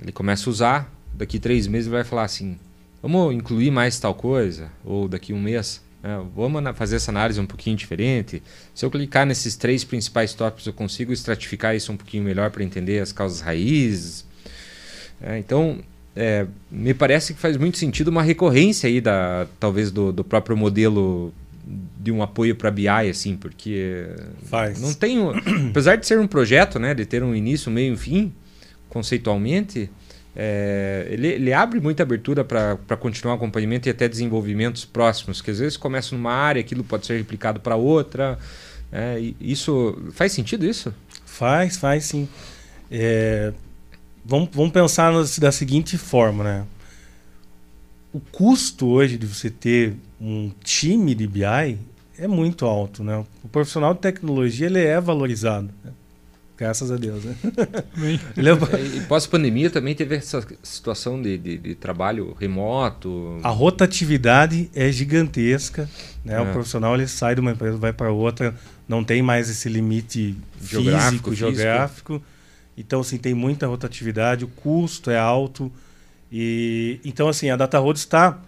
ele 0.00 0.12
começa 0.12 0.48
a 0.48 0.50
usar, 0.50 0.92
daqui 1.12 1.38
três 1.38 1.66
meses 1.66 1.86
ele 1.86 1.96
vai 1.96 2.04
falar 2.04 2.24
assim, 2.24 2.58
vamos 3.00 3.34
incluir 3.34 3.70
mais 3.70 3.98
tal 3.98 4.14
coisa, 4.14 4.70
ou 4.84 5.08
daqui 5.08 5.32
um 5.32 5.40
mês, 5.40 5.82
É, 6.04 6.20
vamos 6.36 6.62
fazer 6.76 6.96
essa 6.96 7.10
análise 7.10 7.40
um 7.40 7.46
pouquinho 7.46 7.74
diferente. 7.74 8.42
Se 8.74 8.84
eu 8.84 8.90
clicar 8.90 9.24
nesses 9.24 9.56
três 9.56 9.84
principais 9.84 10.34
tópicos, 10.34 10.66
eu 10.66 10.74
consigo 10.74 11.14
estratificar 11.14 11.74
isso 11.74 11.90
um 11.90 11.96
pouquinho 11.96 12.22
melhor 12.22 12.50
para 12.50 12.62
entender 12.62 13.00
as 13.00 13.10
causas 13.10 13.40
raízes. 13.40 14.26
É, 15.18 15.38
então, 15.38 15.78
é, 16.16 16.46
me 16.70 16.94
parece 16.94 17.34
que 17.34 17.40
faz 17.40 17.56
muito 17.56 17.78
sentido 17.78 18.08
uma 18.08 18.22
recorrência 18.22 18.88
aí 18.88 19.00
da 19.00 19.46
talvez 19.58 19.90
do, 19.90 20.12
do 20.12 20.22
próprio 20.22 20.56
modelo 20.56 21.32
de 21.98 22.12
um 22.12 22.22
apoio 22.22 22.54
para 22.54 22.70
BI 22.70 22.88
assim 22.88 23.36
porque 23.36 24.06
faz 24.44 24.80
não 24.80 24.92
tem 24.92 25.18
apesar 25.70 25.96
de 25.96 26.06
ser 26.06 26.18
um 26.20 26.26
projeto 26.26 26.78
né 26.78 26.94
de 26.94 27.04
ter 27.04 27.22
um 27.22 27.34
início 27.34 27.70
meio 27.70 27.90
e 27.90 27.92
um 27.94 27.96
fim 27.96 28.32
conceitualmente 28.88 29.90
é, 30.36 31.06
ele, 31.10 31.28
ele, 31.28 31.52
abre 31.52 31.80
muita 31.80 32.02
abertura 32.02 32.44
para 32.44 32.96
continuar 32.96 33.34
acompanhamento 33.34 33.88
e 33.88 33.90
até 33.90 34.08
desenvolvimentos 34.08 34.84
próximos, 34.84 35.40
que 35.40 35.50
às 35.50 35.60
vezes 35.60 35.76
começa 35.76 36.14
numa 36.14 36.32
área, 36.32 36.58
aquilo 36.58 36.82
pode 36.82 37.06
ser 37.06 37.16
replicado 37.16 37.60
para 37.60 37.76
outra. 37.76 38.36
É, 38.90 39.32
isso 39.40 39.96
faz 40.12 40.32
sentido 40.32 40.66
isso? 40.66 40.92
Faz, 41.24 41.76
faz 41.76 42.04
sim. 42.06 42.28
É, 42.90 43.52
vamos, 44.24 44.48
vamos 44.52 44.72
pensar 44.72 45.12
da 45.38 45.52
seguinte 45.52 45.98
forma, 45.98 46.44
né? 46.44 46.64
O 48.12 48.20
custo 48.20 48.86
hoje 48.86 49.18
de 49.18 49.26
você 49.26 49.50
ter 49.50 49.96
um 50.20 50.50
time 50.62 51.14
de 51.14 51.26
BI 51.26 51.78
é 52.16 52.28
muito 52.28 52.64
alto, 52.64 53.02
né? 53.02 53.24
O 53.42 53.48
profissional 53.48 53.92
de 53.92 54.00
tecnologia 54.00 54.66
ele 54.66 54.78
é 54.78 55.00
valorizado. 55.00 55.68
Né? 55.84 55.90
Graças 56.56 56.92
a 56.92 56.96
Deus, 56.96 57.24
né? 57.24 57.34
e 58.94 59.00
pós-pandemia 59.08 59.68
também 59.68 59.92
teve 59.92 60.14
essa 60.14 60.46
situação 60.62 61.20
de, 61.20 61.36
de, 61.36 61.58
de, 61.58 61.74
trabalho 61.74 62.36
remoto. 62.38 63.40
A 63.42 63.48
rotatividade 63.48 64.70
é 64.72 64.90
gigantesca. 64.92 65.90
Né? 66.24 66.34
É. 66.34 66.40
O 66.40 66.52
profissional 66.52 66.94
ele 66.94 67.08
sai 67.08 67.34
de 67.34 67.40
uma 67.40 67.50
empresa, 67.50 67.76
vai 67.76 67.92
para 67.92 68.12
outra, 68.12 68.54
não 68.88 69.02
tem 69.02 69.20
mais 69.20 69.50
esse 69.50 69.68
limite 69.68 70.36
geográfico, 70.62 71.30
físico, 71.30 71.34
geográfico. 71.34 72.22
Então, 72.76 73.00
assim, 73.00 73.18
tem 73.18 73.34
muita 73.34 73.66
rotatividade, 73.66 74.44
o 74.44 74.48
custo 74.48 75.10
é 75.10 75.18
alto. 75.18 75.70
E 76.30 77.00
Então, 77.04 77.28
assim, 77.28 77.50
a 77.50 77.56
DataRoad 77.56 77.98
está 77.98 78.40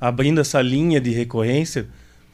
abrindo 0.00 0.40
essa 0.40 0.60
linha 0.60 1.00
de 1.00 1.10
recorrência, 1.10 1.88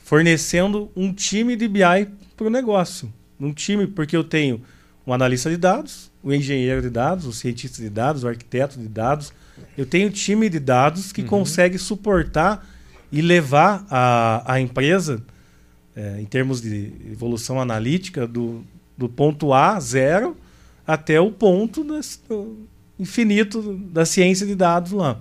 fornecendo 0.05 0.91
um 0.97 1.13
time 1.13 1.57
de 1.57 1.69
BI 1.69 2.09
para 2.37 2.47
o 2.47 2.51
negócio. 2.51 3.13
Um 3.39 3.53
time, 3.53 3.87
porque 3.87 4.17
eu 4.17 4.25
tenho 4.25 4.61
um 5.07 5.13
analista 5.13 5.51
de 5.51 5.57
dados, 5.57 6.11
o 6.23 6.29
um 6.29 6.33
engenheiro 6.33 6.83
de 6.83 6.91
dados, 6.91 7.27
o 7.27 7.31
um 7.31 7.33
cientista 7.33 7.83
de 7.83 7.89
dados, 7.89 8.23
o 8.23 8.27
um 8.27 8.31
arquiteto 8.31 8.79
de 8.79 8.89
dados. 8.89 9.33
Eu 9.77 9.87
tenho 9.87 10.09
um 10.09 10.11
time 10.11 10.49
de 10.49 10.59
dados 10.59 11.13
que 11.13 11.23
uhum. 11.23 11.29
consegue 11.29 11.79
suportar 11.79 12.67
e 13.13 13.21
levar 13.21 13.85
a, 13.91 14.55
a 14.55 14.61
empresa, 14.61 15.23
é, 15.97 16.21
em 16.21 16.25
termos 16.25 16.61
de 16.61 16.93
evolução 17.11 17.61
analítica, 17.61 18.27
do, 18.27 18.65
do 18.97 19.09
ponto 19.09 19.53
A, 19.53 19.79
zero, 19.81 20.37
até 20.87 21.21
o 21.21 21.31
ponto 21.31 21.85
das, 21.85 22.21
infinito 22.99 23.75
da 23.93 24.05
ciência 24.05 24.47
de 24.47 24.55
dados 24.55 24.93
lá. 24.93 25.21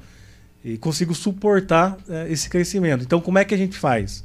E 0.63 0.77
consigo 0.77 1.15
suportar 1.15 1.97
é, 2.09 2.31
esse 2.31 2.49
crescimento. 2.49 3.03
Então, 3.03 3.21
como 3.21 3.37
é 3.37 3.45
que 3.45 3.53
a 3.53 3.57
gente 3.57 3.77
faz? 3.77 4.23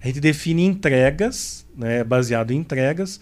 A 0.00 0.06
gente 0.06 0.20
define 0.20 0.64
entregas, 0.64 1.66
né, 1.76 2.04
baseado 2.04 2.52
em 2.52 2.58
entregas, 2.58 3.20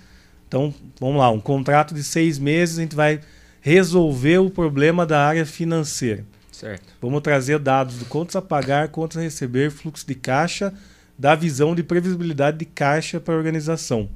então, 0.50 0.74
vamos 0.98 1.18
lá, 1.18 1.30
um 1.30 1.38
contrato 1.38 1.94
de 1.94 2.02
seis 2.02 2.36
meses, 2.36 2.76
a 2.76 2.82
gente 2.82 2.96
vai 2.96 3.20
resolver 3.60 4.38
o 4.38 4.50
problema 4.50 5.06
da 5.06 5.24
área 5.24 5.46
financeira. 5.46 6.24
Certo. 6.50 6.92
Vamos 7.00 7.22
trazer 7.22 7.60
dados 7.60 7.98
do 7.98 8.04
contas 8.04 8.34
a 8.34 8.42
pagar, 8.42 8.88
contas 8.88 9.18
a 9.18 9.20
receber, 9.20 9.70
fluxo 9.70 10.04
de 10.04 10.16
caixa, 10.16 10.74
da 11.16 11.36
visão 11.36 11.72
de 11.72 11.84
previsibilidade 11.84 12.58
de 12.58 12.64
caixa 12.64 13.20
para 13.20 13.32
a 13.32 13.36
organização. 13.36 14.08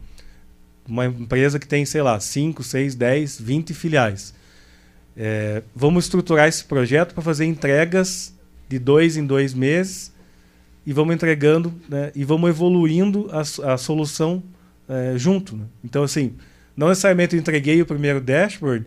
Uma 0.87 1.07
empresa 1.07 1.59
que 1.59 1.66
tem, 1.66 1.85
sei 1.85 2.03
lá, 2.03 2.18
5, 2.20 2.62
6, 2.62 2.94
10, 2.94 3.40
20 3.40 3.75
filiais. 3.75 4.35
É, 5.16 5.62
vamos 5.75 6.05
estruturar 6.05 6.49
esse 6.49 6.64
projeto 6.64 7.14
para 7.14 7.23
fazer 7.23 7.44
entregas 7.44 8.35
de 8.68 8.79
dois 8.79 9.16
em 9.16 9.25
dois 9.25 9.55
meses 9.55 10.12
e 10.87 10.92
vamos 10.92 11.14
entregando 11.14 11.73
né, 11.88 12.11
e 12.14 12.25
vamos 12.25 12.51
evoluindo 12.51 13.29
a, 13.31 13.73
a 13.73 13.79
solução 13.79 14.42
é, 14.88 15.14
junto. 15.16 15.57
Né? 15.57 15.64
Então, 15.83 16.03
assim, 16.03 16.35
não 16.77 16.88
necessariamente 16.88 17.35
eu 17.35 17.40
entreguei 17.40 17.81
o 17.81 17.87
primeiro 17.87 18.20
dashboard, 18.20 18.85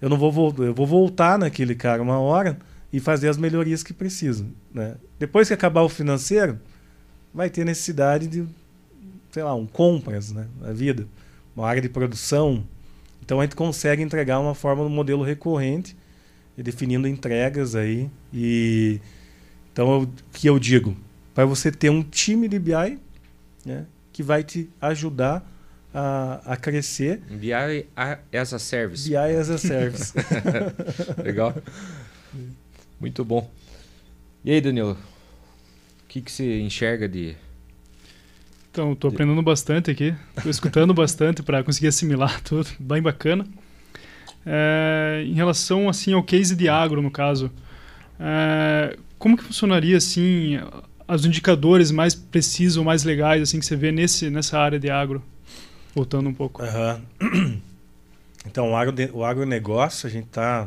eu 0.00 0.08
não 0.08 0.18
vou, 0.18 0.54
eu 0.58 0.74
vou 0.74 0.86
voltar 0.86 1.38
naquele 1.38 1.74
cara 1.74 2.02
uma 2.02 2.18
hora 2.18 2.58
e 2.92 2.98
fazer 2.98 3.28
as 3.28 3.36
melhorias 3.36 3.82
que 3.82 3.92
precisam. 3.92 4.48
Né? 4.72 4.96
Depois 5.18 5.48
que 5.48 5.54
acabar 5.54 5.82
o 5.82 5.88
financeiro, 5.88 6.58
vai 7.32 7.48
ter 7.48 7.64
necessidade 7.64 8.26
de, 8.26 8.44
sei 9.30 9.42
lá, 9.42 9.54
um 9.54 9.66
compras 9.66 10.32
né, 10.32 10.46
na 10.60 10.72
vida, 10.72 11.06
uma 11.54 11.66
área 11.66 11.82
de 11.82 11.88
produção. 11.88 12.64
Então 13.22 13.40
a 13.40 13.44
gente 13.44 13.56
consegue 13.56 14.02
entregar 14.02 14.40
uma 14.40 14.54
forma 14.54 14.82
no 14.82 14.90
modelo 14.90 15.22
recorrente, 15.22 15.96
definindo 16.56 17.06
entregas 17.06 17.74
aí. 17.74 18.10
E 18.32 19.00
então 19.72 20.02
o 20.02 20.08
que 20.32 20.48
eu 20.48 20.58
digo, 20.58 20.96
para 21.34 21.44
você 21.44 21.70
ter 21.70 21.90
um 21.90 22.02
time 22.02 22.48
de 22.48 22.58
BI, 22.58 22.98
né, 23.64 23.86
que 24.12 24.22
vai 24.22 24.42
te 24.42 24.68
ajudar 24.80 25.46
a, 25.94 26.40
a 26.44 26.56
crescer. 26.56 27.18
BI 27.30 27.52
as 27.52 28.52
a 28.52 28.58
service. 28.58 29.08
BI 29.08 29.16
as 29.16 29.50
a 29.50 29.58
service. 29.58 30.12
Legal. 31.22 31.54
Muito 32.98 33.24
bom. 33.24 33.50
E 34.44 34.52
aí, 34.52 34.60
Danilo? 34.60 34.92
O 34.92 36.06
que, 36.08 36.20
que 36.20 36.30
você 36.30 36.60
enxerga 36.60 37.08
de. 37.08 37.36
Então, 38.70 38.92
estou 38.92 39.10
aprendendo 39.10 39.42
bastante 39.42 39.90
aqui. 39.90 40.14
Estou 40.36 40.50
escutando 40.50 40.94
bastante 40.94 41.42
para 41.42 41.62
conseguir 41.64 41.88
assimilar 41.88 42.40
tudo. 42.44 42.68
Bem 42.78 43.02
bacana. 43.02 43.44
É, 44.46 45.24
em 45.26 45.34
relação 45.34 45.88
assim 45.88 46.12
ao 46.12 46.22
case 46.22 46.54
de 46.54 46.68
agro, 46.68 47.02
no 47.02 47.10
caso, 47.10 47.50
é, 48.18 48.96
como 49.18 49.36
que 49.36 49.44
funcionaria 49.44 49.96
assim 49.96 50.58
os 51.06 51.26
indicadores 51.26 51.90
mais 51.90 52.14
precisos, 52.14 52.82
mais 52.82 53.02
legais 53.02 53.42
assim 53.42 53.58
que 53.58 53.66
você 53.66 53.76
vê 53.76 53.90
nesse, 53.90 54.30
nessa 54.30 54.58
área 54.58 54.78
de 54.78 54.88
agro? 54.88 55.22
Voltando 55.94 56.28
um 56.28 56.34
pouco. 56.34 56.62
Uhum. 56.62 57.60
Então, 58.46 58.70
o, 58.70 58.74
agro, 58.74 58.94
o 59.12 59.22
agronegócio, 59.22 60.06
a 60.06 60.10
gente 60.10 60.24
está 60.24 60.66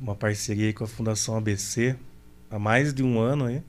uma 0.00 0.14
parceria 0.14 0.72
com 0.72 0.84
a 0.84 0.86
Fundação 0.86 1.36
ABC 1.36 1.94
há 2.50 2.58
mais 2.58 2.94
de 2.94 3.02
um 3.02 3.20
ano 3.20 3.44
aí. 3.44 3.62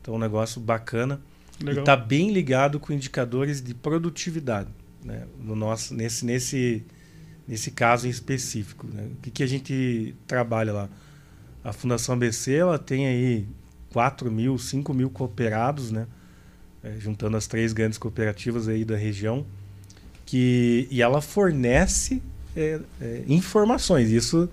Então, 0.00 0.14
um 0.14 0.18
negócio 0.18 0.58
bacana. 0.62 1.20
Legal. 1.60 1.76
E 1.76 1.78
está 1.80 1.96
bem 1.96 2.30
ligado 2.30 2.80
com 2.80 2.92
indicadores 2.92 3.62
de 3.62 3.74
produtividade. 3.74 4.68
Né? 5.04 5.26
No 5.38 5.54
nosso, 5.54 5.94
nesse, 5.94 6.24
nesse, 6.24 6.84
nesse 7.46 7.70
caso 7.70 8.06
em 8.06 8.10
específico. 8.10 8.86
Né? 8.92 9.08
O 9.12 9.22
que, 9.22 9.30
que 9.30 9.42
a 9.42 9.46
gente 9.46 10.14
trabalha 10.26 10.72
lá? 10.72 10.88
A 11.62 11.72
Fundação 11.72 12.14
ABC 12.14 12.54
ela 12.54 12.78
tem 12.78 13.06
aí 13.06 13.46
4 13.92 14.30
mil, 14.30 14.58
5 14.58 14.92
mil 14.92 15.08
cooperados, 15.08 15.90
né? 15.90 16.06
É, 16.82 16.96
juntando 16.98 17.36
as 17.36 17.46
três 17.46 17.72
grandes 17.72 17.96
cooperativas 17.96 18.68
aí 18.68 18.84
da 18.84 18.94
região, 18.94 19.46
que, 20.26 20.86
e 20.90 21.00
ela 21.00 21.22
fornece 21.22 22.20
é, 22.54 22.78
é, 23.00 23.22
informações. 23.26 24.10
Isso 24.10 24.50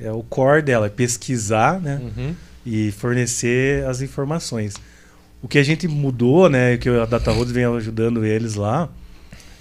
é 0.00 0.10
o 0.10 0.22
core 0.22 0.62
dela, 0.62 0.86
é 0.86 0.88
pesquisar 0.88 1.78
né? 1.78 2.00
Uhum. 2.02 2.34
e 2.64 2.92
fornecer 2.92 3.84
as 3.86 4.00
informações. 4.00 4.76
O 5.46 5.48
que 5.48 5.58
a 5.58 5.62
gente 5.62 5.86
mudou, 5.86 6.50
né, 6.50 6.76
que 6.76 6.88
a 6.88 7.04
DataRoads 7.04 7.52
vem 7.52 7.64
ajudando 7.66 8.24
eles 8.24 8.56
lá, 8.56 8.88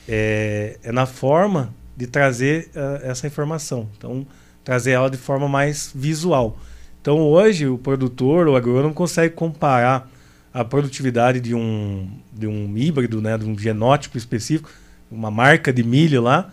é, 0.10 0.80
é 0.82 0.91
na 0.91 1.06
forma 1.06 1.71
de 1.95 2.08
trazer 2.08 2.71
uh, 2.76 3.06
essa 3.06 3.28
informação. 3.28 3.88
Então, 3.95 4.26
trazer 4.63 4.93
ela 4.93 5.12
de 5.12 5.17
forma 5.17 5.48
mais 5.48 5.91
visual. 5.93 6.58
Então 7.00 7.19
hoje 7.19 7.67
o 7.67 7.78
produtor, 7.78 8.48
o 8.48 8.56
agrônomo 8.56 8.95
consegue 8.95 9.36
comparar 9.36 10.10
a 10.52 10.65
produtividade 10.65 11.39
de 11.39 11.54
um, 11.54 12.10
de 12.34 12.48
um 12.48 12.76
híbrido, 12.76 13.21
né, 13.21 13.38
de 13.38 13.45
um 13.45 13.56
genótipo 13.56 14.17
específico, 14.17 14.71
uma 15.12 15.30
marca 15.30 15.71
de 15.71 15.84
milho 15.84 16.19
lá, 16.19 16.52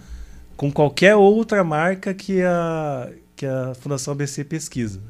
com 0.58 0.70
qualquer 0.70 1.16
outra 1.16 1.64
marca 1.64 2.12
que 2.12 2.42
a, 2.42 3.08
que 3.34 3.46
a 3.46 3.72
Fundação 3.80 4.12
ABC 4.12 4.44
pesquisa. 4.44 5.00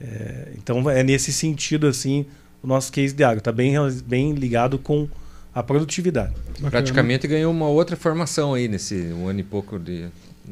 É, 0.00 0.48
então 0.58 0.90
é 0.90 1.04
nesse 1.04 1.32
sentido 1.32 1.86
assim 1.86 2.26
o 2.62 2.66
nosso 2.66 2.92
case 2.92 3.14
de 3.14 3.24
água 3.24 3.38
está 3.38 3.52
bem, 3.52 3.74
bem 4.04 4.32
ligado 4.32 4.78
com 4.78 5.08
a 5.54 5.62
produtividade. 5.62 6.32
Praticamente 6.70 7.26
ganhou 7.26 7.52
uma 7.52 7.68
outra 7.68 7.96
formação 7.96 8.54
aí 8.54 8.68
nesse 8.68 8.94
um 9.12 9.28
ano 9.28 9.40
e 9.40 9.42
pouco 9.42 9.78
de. 9.78 10.08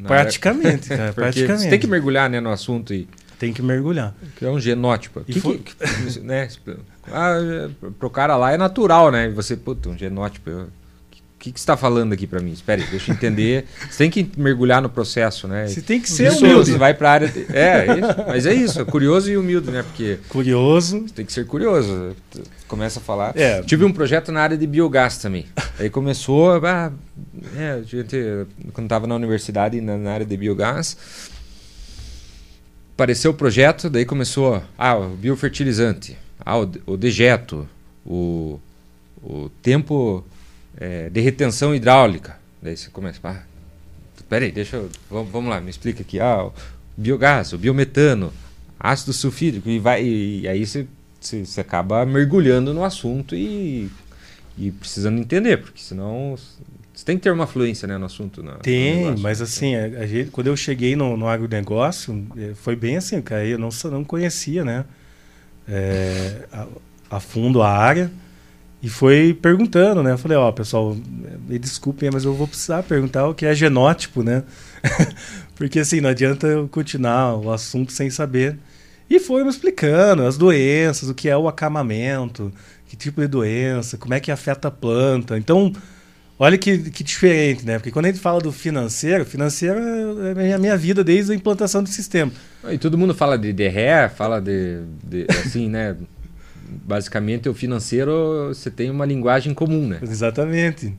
Praticamente, 0.06 0.88
cara, 0.88 1.12
praticamente. 1.14 1.62
Você 1.62 1.70
tem 1.70 1.78
que 1.78 1.86
mergulhar 1.86 2.28
né, 2.28 2.40
no 2.40 2.50
assunto 2.50 2.92
e 2.92 3.08
tem 3.38 3.52
que 3.52 3.62
mergulhar. 3.62 4.14
Que 4.36 4.44
é 4.44 4.50
um 4.50 4.60
genótipo. 4.60 5.24
Que, 5.24 5.40
foi... 5.40 5.58
que, 5.58 5.74
né, 6.20 6.48
ah, 7.08 7.68
pro 7.98 8.10
cara 8.10 8.36
lá 8.36 8.52
é 8.52 8.58
natural, 8.58 9.10
né? 9.10 9.30
Você, 9.30 9.56
puta, 9.56 9.88
um 9.88 9.96
genótipo. 9.96 10.50
Eu, 10.50 10.68
que, 11.40 11.50
que 11.50 11.58
você 11.58 11.62
está 11.62 11.76
falando 11.76 12.12
aqui 12.12 12.26
para 12.26 12.38
mim? 12.38 12.52
Espere, 12.52 12.84
deixa 12.84 13.10
eu 13.10 13.16
entender. 13.16 13.64
Você 13.90 13.96
tem 13.96 14.10
que 14.10 14.30
mergulhar 14.38 14.82
no 14.82 14.90
processo, 14.90 15.48
né? 15.48 15.66
Você 15.66 15.80
tem 15.80 15.98
que 15.98 16.08
ser 16.08 16.30
humilde. 16.32 16.72
Você 16.72 16.78
vai 16.78 16.92
para 16.92 17.08
a 17.08 17.12
área. 17.12 17.28
De... 17.28 17.46
É, 17.48 17.86
é, 17.86 17.98
isso. 17.98 18.24
mas 18.28 18.46
é 18.46 18.52
isso, 18.52 18.84
curioso 18.84 19.30
e 19.30 19.38
humilde, 19.38 19.70
né? 19.70 19.82
Porque. 19.82 20.18
Curioso. 20.28 21.06
Tem 21.14 21.24
que 21.24 21.32
ser 21.32 21.46
curioso. 21.46 22.14
Começa 22.68 23.00
a 23.00 23.02
falar. 23.02 23.32
É. 23.34 23.62
Tive 23.62 23.86
um 23.86 23.92
projeto 23.92 24.30
na 24.30 24.42
área 24.42 24.56
de 24.56 24.66
biogás 24.66 25.16
também. 25.16 25.46
Aí 25.78 25.88
começou. 25.88 26.60
Ah, 26.66 26.92
é, 27.56 27.82
gente, 27.84 28.16
quando 28.74 28.84
estava 28.84 29.06
na 29.06 29.14
universidade, 29.14 29.80
na, 29.80 29.96
na 29.96 30.12
área 30.12 30.26
de 30.26 30.36
biogás, 30.36 30.94
apareceu 32.92 33.30
o 33.30 33.34
projeto, 33.34 33.88
daí 33.88 34.04
começou. 34.04 34.62
Ah, 34.76 34.94
o 34.94 35.08
biofertilizante, 35.16 36.18
ah, 36.38 36.58
o, 36.58 36.70
o 36.84 36.96
dejeto, 36.98 37.66
o, 38.04 38.60
o 39.22 39.50
tempo 39.62 40.22
é, 40.76 41.08
de 41.08 41.20
retenção 41.20 41.74
hidráulica. 41.74 42.38
Daí 42.62 42.76
você 42.76 42.90
começa, 42.90 43.18
ah, 43.24 43.42
peraí, 44.28 44.52
deixa 44.52 44.76
eu, 44.76 44.90
vamos, 45.10 45.30
vamos 45.30 45.50
lá, 45.50 45.60
me 45.60 45.70
explica 45.70 46.02
aqui. 46.02 46.20
Ah, 46.20 46.44
o 46.44 46.52
biogás, 46.96 47.52
o 47.52 47.58
biometano, 47.58 48.32
ácido 48.78 49.12
sulfídrico, 49.12 49.68
e, 49.68 49.78
vai, 49.78 50.02
e, 50.02 50.40
e 50.40 50.48
aí 50.48 50.66
você, 50.66 50.86
você, 51.20 51.44
você, 51.44 51.60
acaba 51.60 52.04
mergulhando 52.04 52.74
no 52.74 52.84
assunto 52.84 53.34
e, 53.34 53.90
e 54.58 54.70
precisando 54.70 55.18
entender, 55.18 55.58
porque 55.58 55.80
senão 55.80 56.36
você 57.00 57.04
tem 57.04 57.16
que 57.16 57.22
ter 57.22 57.30
uma 57.30 57.46
fluência 57.46 57.88
né, 57.88 57.96
no 57.96 58.04
assunto. 58.04 58.42
No, 58.42 58.58
tem, 58.58 59.10
no 59.10 59.18
mas 59.18 59.40
assim, 59.40 59.74
a, 59.74 59.84
a 59.84 60.06
gente, 60.06 60.30
quando 60.30 60.48
eu 60.48 60.56
cheguei 60.56 60.94
no, 60.94 61.16
no 61.16 61.26
agronegócio, 61.26 62.26
é, 62.36 62.54
foi 62.54 62.76
bem 62.76 62.98
assim, 62.98 63.20
cara, 63.22 63.44
eu 63.44 63.58
não, 63.58 63.70
não 63.90 64.04
conhecia 64.04 64.64
né, 64.64 64.84
é, 65.66 66.46
a, 66.52 66.66
a 67.10 67.20
fundo 67.20 67.62
a 67.62 67.70
área. 67.70 68.10
E 68.82 68.88
foi 68.88 69.34
perguntando, 69.34 70.02
né? 70.02 70.12
Eu 70.12 70.18
falei, 70.18 70.38
ó, 70.38 70.48
oh, 70.48 70.52
pessoal, 70.52 70.96
me 71.46 71.58
desculpem, 71.58 72.10
mas 72.10 72.24
eu 72.24 72.32
vou 72.32 72.48
precisar 72.48 72.82
perguntar 72.82 73.28
o 73.28 73.34
que 73.34 73.44
é 73.44 73.54
genótipo, 73.54 74.22
né? 74.22 74.42
Porque 75.54 75.80
assim, 75.80 76.00
não 76.00 76.08
adianta 76.08 76.46
eu 76.46 76.66
continuar 76.68 77.36
o 77.36 77.52
assunto 77.52 77.92
sem 77.92 78.08
saber. 78.08 78.56
E 79.08 79.18
foi 79.18 79.44
me 79.44 79.50
explicando 79.50 80.24
as 80.24 80.38
doenças, 80.38 81.10
o 81.10 81.14
que 81.14 81.28
é 81.28 81.36
o 81.36 81.48
acamamento, 81.48 82.50
que 82.88 82.96
tipo 82.96 83.20
de 83.20 83.26
doença, 83.26 83.98
como 83.98 84.14
é 84.14 84.20
que 84.20 84.30
afeta 84.30 84.68
a 84.68 84.70
planta. 84.70 85.36
Então, 85.36 85.72
olha 86.38 86.56
que, 86.56 86.78
que 86.90 87.04
diferente, 87.04 87.66
né? 87.66 87.78
Porque 87.78 87.90
quando 87.90 88.06
a 88.06 88.08
gente 88.08 88.20
fala 88.20 88.40
do 88.40 88.50
financeiro, 88.50 89.26
financeiro 89.26 89.78
é 90.38 90.54
a 90.54 90.58
minha 90.58 90.76
vida 90.76 91.04
desde 91.04 91.32
a 91.32 91.34
implantação 91.34 91.82
do 91.82 91.88
sistema. 91.90 92.32
E 92.70 92.78
todo 92.78 92.96
mundo 92.96 93.12
fala 93.12 93.36
de 93.36 93.52
DRE, 93.52 94.08
fala 94.16 94.40
de, 94.40 94.80
de 95.04 95.26
assim, 95.44 95.68
né? 95.68 95.96
Basicamente 96.70 97.48
o 97.48 97.54
financeiro 97.54 98.48
você 98.48 98.70
tem 98.70 98.90
uma 98.90 99.04
linguagem 99.04 99.52
comum, 99.52 99.86
né? 99.86 99.98
Exatamente. 100.02 100.94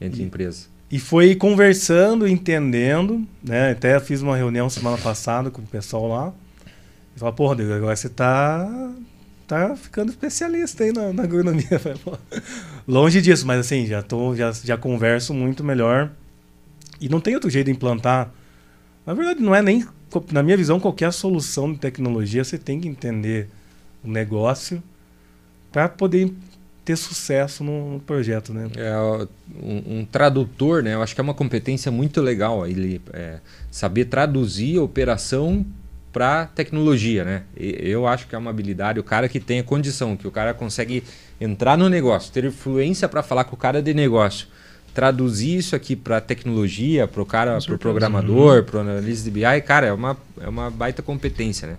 Entre 0.00 0.22
e, 0.22 0.24
empresas. 0.24 0.68
E 0.90 0.98
foi 0.98 1.34
conversando, 1.34 2.28
entendendo, 2.28 3.26
né? 3.42 3.72
Até 3.72 3.98
fiz 3.98 4.22
uma 4.22 4.36
reunião 4.36 4.70
semana 4.70 4.96
passada 4.98 5.50
com 5.50 5.60
o 5.60 5.66
pessoal 5.66 6.08
lá. 6.08 6.32
E 7.14 7.18
falou, 7.18 7.34
porra, 7.34 7.48
Rodrigo, 7.50 7.72
agora 7.72 7.96
você 7.96 8.08
tá, 8.08 8.92
tá 9.46 9.74
ficando 9.74 10.10
especialista 10.10 10.84
aí 10.84 10.92
na, 10.92 11.12
na 11.12 11.24
agronomia. 11.24 11.80
Longe 12.86 13.20
disso, 13.20 13.46
mas 13.46 13.60
assim, 13.60 13.86
já, 13.86 14.02
tô, 14.02 14.36
já, 14.36 14.52
já 14.52 14.76
converso 14.76 15.34
muito 15.34 15.64
melhor. 15.64 16.10
E 17.00 17.08
não 17.08 17.20
tem 17.20 17.34
outro 17.34 17.50
jeito 17.50 17.66
de 17.66 17.72
implantar. 17.72 18.30
Na 19.04 19.14
verdade, 19.14 19.40
não 19.40 19.54
é 19.54 19.62
nem, 19.62 19.86
na 20.30 20.42
minha 20.42 20.56
visão, 20.56 20.78
qualquer 20.78 21.12
solução 21.12 21.72
de 21.72 21.78
tecnologia, 21.78 22.44
você 22.44 22.58
tem 22.58 22.80
que 22.80 22.88
entender 22.88 23.48
o 24.04 24.08
negócio 24.08 24.82
para 25.72 25.88
poder 25.88 26.32
ter 26.86 26.96
sucesso 26.96 27.64
no, 27.64 28.00
projeto, 28.06 28.54
né? 28.54 28.70
É, 28.76 28.96
um, 29.60 29.98
um, 29.98 30.04
tradutor, 30.04 30.84
né? 30.84 30.94
Eu 30.94 31.02
acho 31.02 31.16
que 31.16 31.20
é 31.20 31.24
uma 31.24 31.34
competência 31.34 31.90
muito 31.90 32.22
legal 32.22 32.64
ele 32.64 33.02
é, 33.12 33.38
saber 33.72 34.04
traduzir 34.04 34.78
a 34.78 34.82
operação 34.82 35.66
para 36.12 36.46
tecnologia, 36.46 37.24
né? 37.24 37.42
E, 37.58 37.76
eu 37.80 38.06
acho 38.06 38.28
que 38.28 38.36
é 38.36 38.38
uma 38.38 38.50
habilidade 38.50 39.00
o 39.00 39.02
cara 39.02 39.28
que 39.28 39.40
tem 39.40 39.58
a 39.58 39.64
condição, 39.64 40.16
que 40.16 40.28
o 40.28 40.30
cara 40.30 40.54
consegue 40.54 41.02
entrar 41.40 41.76
no 41.76 41.88
negócio, 41.88 42.32
ter 42.32 42.44
influência 42.44 43.08
para 43.08 43.20
falar 43.20 43.44
com 43.44 43.56
o 43.56 43.58
cara 43.58 43.82
de 43.82 43.92
negócio, 43.92 44.46
traduzir 44.94 45.58
isso 45.58 45.74
aqui 45.74 45.96
para 45.96 46.20
tecnologia, 46.20 47.08
para 47.08 47.20
o 47.20 47.26
cara, 47.26 47.58
para 47.60 47.74
o 47.74 47.78
programador, 47.78 48.62
para 48.62 48.76
o 48.76 48.80
analista 48.80 49.24
de 49.24 49.30
BI, 49.32 49.60
cara, 49.66 49.88
é 49.88 49.92
uma 49.92 50.16
é 50.40 50.48
uma 50.48 50.70
baita 50.70 51.02
competência, 51.02 51.66
né? 51.66 51.76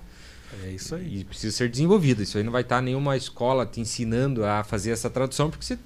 É 0.64 0.70
isso 0.70 0.95
aí. 0.95 1.20
E 1.20 1.24
precisa 1.24 1.56
ser 1.56 1.70
desenvolvido. 1.70 2.24
Isso 2.24 2.38
aí 2.38 2.43
não 2.43 2.52
vai 2.52 2.62
estar 2.62 2.82
nenhuma 2.82 3.18
escola 3.18 3.66
te 3.66 3.80
ensinando 3.80 4.45
a 4.45 4.64
fazer 4.64 4.91
essa 4.91 5.10
tradução, 5.10 5.50
porque 5.50 5.66
você. 5.66 5.78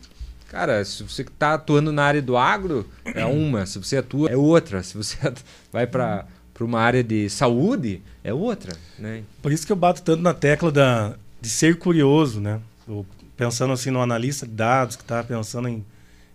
Cara, 0.49 0.83
se 0.83 1.01
você 1.03 1.21
está 1.21 1.53
atuando 1.53 1.93
na 1.93 2.03
área 2.03 2.21
do 2.21 2.35
agro, 2.35 2.85
é 3.05 3.23
uma. 3.25 3.65
Se 3.65 3.79
você 3.79 3.97
atua, 3.97 4.29
é 4.29 4.35
outra. 4.35 4.83
Se 4.83 4.95
você 4.95 5.17
vai 5.71 5.87
para 5.87 6.27
para 6.61 6.65
uma 6.65 6.79
área 6.79 7.03
de 7.03 7.27
saúde, 7.27 8.01
é 8.23 8.31
outra. 8.31 8.77
Né? 8.99 9.23
Por 9.41 9.51
isso 9.51 9.65
que 9.65 9.71
eu 9.71 9.75
bato 9.75 10.03
tanto 10.03 10.21
na 10.21 10.33
tecla 10.33 10.71
da, 10.71 11.15
de 11.41 11.49
ser 11.49 11.77
curioso, 11.77 12.39
né? 12.39 12.59
Eu, 12.87 13.03
pensando 13.35 13.73
assim 13.73 13.89
no 13.89 13.99
analista 13.99 14.45
de 14.45 14.53
dados 14.53 14.95
que 14.95 15.01
está 15.01 15.23
pensando 15.23 15.67
em, 15.67 15.83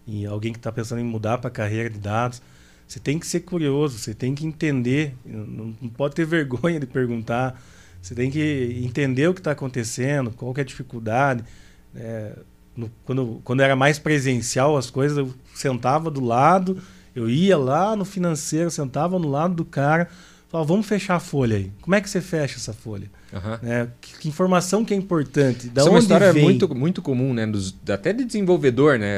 em, 0.07 0.27
alguém 0.27 0.53
que 0.53 0.59
está 0.59 0.73
pensando 0.73 1.01
em 1.01 1.05
mudar 1.05 1.39
para 1.39 1.47
a 1.47 1.51
carreira 1.53 1.89
de 1.89 1.99
dados. 1.99 2.43
Você 2.89 2.99
tem 2.99 3.19
que 3.19 3.27
ser 3.27 3.41
curioso, 3.41 3.99
você 3.99 4.15
tem 4.15 4.35
que 4.35 4.45
entender, 4.45 5.15
não, 5.25 5.75
não 5.81 5.89
pode 5.89 6.17
ter 6.17 6.25
vergonha 6.27 6.81
de 6.81 6.87
perguntar. 6.87 7.61
Você 8.07 8.15
tem 8.15 8.31
que 8.31 8.81
entender 8.85 9.27
o 9.27 9.35
que 9.35 9.41
está 9.41 9.51
acontecendo, 9.51 10.31
qual 10.31 10.55
é 10.57 10.61
a 10.61 10.65
dificuldade. 10.65 11.43
É, 11.93 12.35
no, 12.77 12.89
quando, 13.05 13.41
quando 13.43 13.63
era 13.63 13.75
mais 13.75 13.99
presencial 13.99 14.77
as 14.77 14.89
coisas, 14.89 15.19
eu 15.19 15.35
sentava 15.53 16.09
do 16.09 16.25
lado, 16.25 16.81
eu 17.17 17.29
ia 17.29 17.59
lá 17.59 17.97
no 17.97 18.05
financeiro, 18.05 18.71
sentava 18.71 19.19
no 19.19 19.29
lado 19.29 19.57
do 19.57 19.65
cara, 19.65 20.09
falava, 20.49 20.69
vamos 20.69 20.87
fechar 20.87 21.17
a 21.17 21.21
folha 21.21 21.57
aí. 21.57 21.73
Como 21.81 21.97
é 21.97 22.01
que 22.01 22.09
você 22.09 22.21
fecha 22.21 22.59
essa 22.59 22.73
folha? 22.73 23.11
Uhum. 23.33 23.69
É, 23.69 23.89
que, 24.01 24.19
que, 24.21 24.29
informação 24.29 24.85
que 24.85 24.95
é 24.95 24.97
importante? 24.97 25.69
Da 25.69 25.81
Isso 25.81 25.89
é 25.89 25.91
uma 25.91 25.99
história 25.99 26.33
vem? 26.33 26.45
muito, 26.45 26.73
muito 26.77 27.03
comum, 27.03 27.35
né? 27.35 27.43
Até 27.93 28.13
de 28.13 28.25
desenvolvedor, 28.25 29.01
né? 29.01 29.17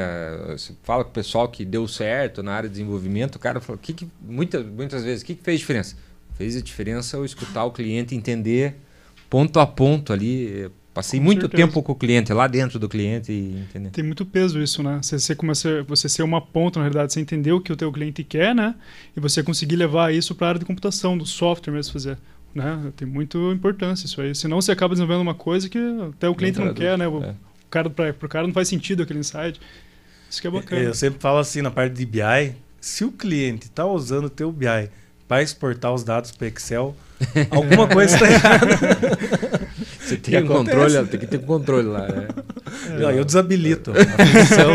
Você 0.57 0.73
fala 0.81 1.03
com 1.03 1.11
o 1.11 1.13
pessoal 1.13 1.47
que 1.47 1.63
deu 1.63 1.87
certo 1.87 2.41
na 2.41 2.53
área 2.53 2.67
de 2.67 2.73
desenvolvimento, 2.73 3.35
o 3.35 3.39
cara 3.39 3.61
fala, 3.61 3.77
que, 3.79 3.93
que 3.93 4.07
muitas, 4.19 4.65
muitas 4.65 5.03
vezes, 5.03 5.21
o 5.21 5.25
que, 5.27 5.35
que 5.35 5.43
fez 5.43 5.59
diferença? 5.59 5.95
Fez 6.39 6.55
a 6.55 6.61
diferença 6.61 7.17
eu 7.17 7.25
escutar 7.25 7.65
o 7.65 7.71
cliente, 7.71 8.15
entender 8.15 8.77
ponto 9.29 9.59
a 9.59 9.67
ponto 9.67 10.13
ali. 10.13 10.71
Passei 10.93 11.19
com 11.19 11.25
muito 11.25 11.41
certeza. 11.41 11.67
tempo 11.67 11.83
com 11.83 11.91
o 11.91 11.95
cliente, 11.95 12.31
lá 12.31 12.47
dentro 12.47 12.79
do 12.79 12.87
cliente. 12.87 13.29
E, 13.29 13.59
entender. 13.59 13.89
Tem 13.89 14.05
muito 14.05 14.25
peso 14.25 14.57
isso, 14.61 14.81
né? 14.81 15.01
Você, 15.03 15.19
você 15.19 15.35
começa 15.35 15.83
você 15.83 16.07
ser 16.07 16.23
uma 16.23 16.39
ponta, 16.39 16.79
na 16.79 16.85
realidade, 16.85 17.11
você 17.11 17.19
entender 17.19 17.51
o 17.51 17.59
que 17.59 17.73
o 17.73 17.75
teu 17.75 17.91
cliente 17.91 18.23
quer, 18.23 18.55
né? 18.55 18.73
E 19.17 19.19
você 19.19 19.43
conseguir 19.43 19.75
levar 19.75 20.13
isso 20.13 20.33
para 20.33 20.47
a 20.47 20.49
área 20.51 20.59
de 20.59 20.65
computação, 20.65 21.17
do 21.17 21.25
software 21.25 21.73
mesmo 21.73 21.91
fazer. 21.91 22.17
Né? 22.55 22.89
Tem 22.95 23.05
muita 23.05 23.37
importância 23.37 24.05
isso 24.05 24.21
aí. 24.21 24.33
Senão 24.33 24.61
você 24.61 24.71
acaba 24.71 24.93
desenvolvendo 24.93 25.21
uma 25.21 25.35
coisa 25.35 25.67
que 25.67 25.77
até 26.15 26.29
o 26.29 26.35
cliente 26.35 26.57
não, 26.57 26.73
quer, 26.73 26.97
né? 26.97 27.05
O, 27.05 27.21
é. 27.21 27.35
cara, 27.69 27.89
para 27.89 28.11
o 28.11 28.29
cara 28.29 28.47
não 28.47 28.53
faz 28.53 28.69
sentido 28.69 29.03
aquele 29.03 29.19
insight. 29.19 29.59
Isso 30.29 30.39
que 30.39 30.47
é 30.47 30.51
bacana. 30.51 30.81
Eu 30.83 30.93
sempre 30.93 31.19
falo 31.19 31.39
assim 31.39 31.61
na 31.61 31.69
parte 31.69 31.95
de 31.95 32.05
BI, 32.05 32.55
se 32.79 33.03
o 33.03 33.11
cliente 33.11 33.65
está 33.65 33.85
usando 33.85 34.25
o 34.25 34.29
teu 34.29 34.53
BI 34.53 34.89
para 35.29 35.43
exportar 35.43 35.93
os 35.93 36.03
dados 36.03 36.31
para 36.31 36.47
Excel, 36.47 36.95
alguma 37.51 37.87
coisa 37.87 38.15
está 38.15 38.31
errada. 38.31 38.65
Você 40.01 40.17
tem 40.17 40.43
um 40.43 40.47
controle, 40.47 41.05
tem 41.05 41.19
que 41.19 41.27
ter 41.27 41.37
um 41.37 41.43
controle 41.43 41.87
lá, 41.87 42.07
né? 42.07 42.27
Não, 42.99 43.11
eu 43.11 43.23
desabilito 43.23 43.91
a 43.91 43.93
função. 44.25 44.71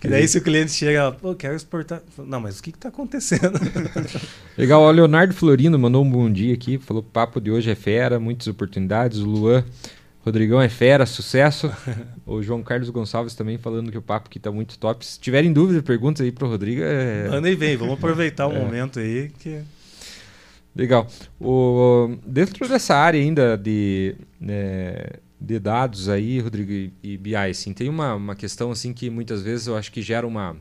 que 0.00 0.08
daí 0.08 0.26
se 0.26 0.38
o 0.38 0.42
cliente 0.42 0.72
chega, 0.72 1.12
pô, 1.12 1.34
quero 1.34 1.54
exportar. 1.54 2.00
Não, 2.16 2.40
mas 2.40 2.58
o 2.58 2.62
que 2.62 2.70
está 2.70 2.88
acontecendo? 2.88 3.60
Legal, 4.56 4.80
o 4.80 4.90
Leonardo 4.90 5.34
Florino 5.34 5.78
mandou 5.78 6.02
um 6.02 6.10
bom 6.10 6.32
dia 6.32 6.54
aqui, 6.54 6.78
falou 6.78 7.02
que 7.02 7.10
o 7.10 7.12
papo 7.12 7.38
de 7.38 7.50
hoje 7.50 7.70
é 7.70 7.74
fera, 7.74 8.18
muitas 8.18 8.46
oportunidades. 8.46 9.18
O 9.18 9.26
Luan 9.26 9.62
Rodrigão 10.24 10.60
é 10.60 10.68
fera, 10.68 11.06
sucesso. 11.06 11.70
o 12.26 12.42
João 12.42 12.62
Carlos 12.62 12.90
Gonçalves 12.90 13.34
também 13.34 13.56
falando 13.56 13.90
que 13.90 13.98
o 13.98 14.02
papo 14.02 14.28
aqui 14.28 14.38
tá 14.38 14.50
muito 14.50 14.78
top. 14.78 15.04
Se 15.04 15.18
tiverem 15.18 15.52
dúvidas, 15.52 15.82
perguntas 15.82 16.24
aí 16.24 16.30
pro 16.30 16.48
Rodrigo. 16.48 16.82
É... 16.82 17.28
Manda 17.28 17.50
e 17.50 17.54
vem, 17.54 17.76
vamos 17.76 17.94
aproveitar 17.94 18.46
o 18.46 18.52
é. 18.56 18.58
momento 18.58 18.98
aí 18.98 19.30
que. 19.38 19.62
Legal. 20.76 21.06
O, 21.40 22.16
dentro 22.24 22.68
dessa 22.68 22.94
área 22.94 23.20
ainda 23.20 23.56
de, 23.56 24.14
né, 24.40 24.94
de 25.40 25.58
dados 25.58 26.08
aí, 26.08 26.38
Rodrigo 26.38 26.94
e 27.02 27.16
BI, 27.16 27.34
assim, 27.34 27.72
tem 27.72 27.88
uma, 27.88 28.14
uma 28.14 28.36
questão 28.36 28.70
assim 28.70 28.92
que 28.92 29.10
muitas 29.10 29.42
vezes 29.42 29.66
eu 29.66 29.76
acho 29.76 29.90
que 29.90 30.02
gera 30.02 30.26
uma. 30.26 30.56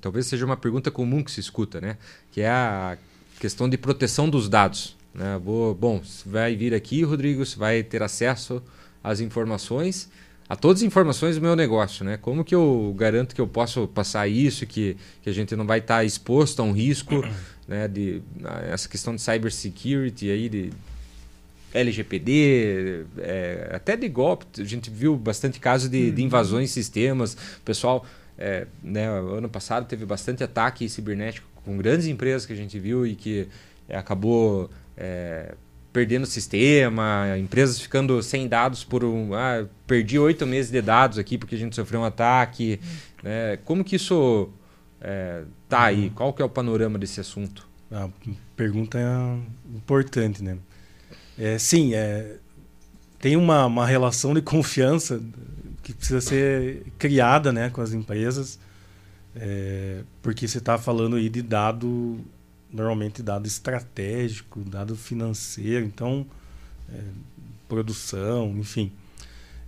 Talvez 0.00 0.26
seja 0.26 0.44
uma 0.44 0.56
pergunta 0.56 0.90
comum 0.90 1.24
que 1.24 1.30
se 1.32 1.40
escuta, 1.40 1.80
né? 1.80 1.96
Que 2.30 2.42
é 2.42 2.48
a 2.48 2.96
questão 3.40 3.68
de 3.68 3.76
proteção 3.76 4.28
dos 4.28 4.48
dados. 4.48 4.97
Né? 5.18 5.38
Vou, 5.42 5.74
bom, 5.74 5.98
você 5.98 6.28
vai 6.28 6.54
vir 6.54 6.72
aqui, 6.72 7.02
Rodrigo, 7.02 7.44
você 7.44 7.58
vai 7.58 7.82
ter 7.82 8.02
acesso 8.02 8.62
às 9.02 9.18
informações, 9.18 10.08
a 10.48 10.54
todas 10.54 10.80
as 10.80 10.86
informações 10.86 11.34
do 11.34 11.42
meu 11.42 11.56
negócio. 11.56 12.04
Né? 12.04 12.16
Como 12.16 12.44
que 12.44 12.54
eu 12.54 12.94
garanto 12.96 13.34
que 13.34 13.40
eu 13.40 13.48
posso 13.48 13.88
passar 13.88 14.28
isso, 14.28 14.64
que, 14.64 14.96
que 15.20 15.28
a 15.28 15.32
gente 15.32 15.56
não 15.56 15.66
vai 15.66 15.80
estar 15.80 16.04
exposto 16.04 16.60
a 16.60 16.62
um 16.62 16.72
risco, 16.72 17.24
né? 17.66 17.88
de, 17.88 18.22
essa 18.70 18.88
questão 18.88 19.14
de 19.14 19.20
cybersecurity 19.20 20.30
aí, 20.30 20.48
de 20.48 20.70
LGPD, 21.74 23.04
é, 23.18 23.70
até 23.74 23.96
de 23.96 24.08
golpe. 24.08 24.46
A 24.58 24.64
gente 24.64 24.88
viu 24.88 25.16
bastante 25.16 25.58
casos 25.58 25.90
de, 25.90 26.12
de 26.12 26.22
invasões 26.22 26.70
em 26.70 26.72
sistemas, 26.72 27.36
pessoal 27.64 28.06
é, 28.38 28.68
né, 28.80 29.08
ano 29.08 29.48
passado 29.48 29.84
teve 29.86 30.06
bastante 30.06 30.44
ataque 30.44 30.88
cibernético 30.88 31.48
com 31.64 31.76
grandes 31.76 32.06
empresas 32.06 32.46
que 32.46 32.52
a 32.52 32.56
gente 32.56 32.78
viu 32.78 33.04
e 33.04 33.16
que 33.16 33.48
é, 33.88 33.98
acabou 33.98 34.70
é, 34.98 35.54
perdendo 35.92 36.24
o 36.24 36.26
sistema, 36.26 37.36
empresas 37.38 37.80
ficando 37.80 38.22
sem 38.22 38.48
dados 38.48 38.84
por 38.84 39.04
um. 39.04 39.32
Ah, 39.34 39.64
perdi 39.86 40.18
oito 40.18 40.46
meses 40.46 40.70
de 40.70 40.82
dados 40.82 41.18
aqui 41.18 41.38
porque 41.38 41.54
a 41.54 41.58
gente 41.58 41.76
sofreu 41.76 42.00
um 42.00 42.04
ataque. 42.04 42.80
Né? 43.22 43.56
Como 43.64 43.84
que 43.84 43.96
isso 43.96 44.50
é, 45.00 45.44
tá 45.68 45.84
aí? 45.84 46.04
Uhum. 46.04 46.10
Qual 46.10 46.32
que 46.32 46.42
é 46.42 46.44
o 46.44 46.48
panorama 46.48 46.98
desse 46.98 47.20
assunto? 47.20 47.66
A 47.90 48.08
pergunta 48.56 48.98
é 48.98 49.74
importante, 49.74 50.42
né? 50.42 50.58
É, 51.38 51.56
sim, 51.56 51.94
é, 51.94 52.36
tem 53.20 53.36
uma, 53.36 53.64
uma 53.66 53.86
relação 53.86 54.34
de 54.34 54.42
confiança 54.42 55.22
que 55.82 55.94
precisa 55.94 56.20
ser 56.20 56.82
criada 56.98 57.52
né, 57.52 57.70
com 57.70 57.80
as 57.80 57.92
empresas, 57.92 58.58
é, 59.34 60.02
porque 60.20 60.46
você 60.46 60.58
está 60.58 60.76
falando 60.76 61.16
aí 61.16 61.28
de 61.28 61.40
dado, 61.40 62.18
normalmente 62.72 63.22
dado 63.22 63.46
estratégico, 63.46 64.60
dado 64.60 64.96
financeiro, 64.96 65.84
então, 65.84 66.26
é, 66.92 67.00
produção, 67.68 68.54
enfim. 68.58 68.92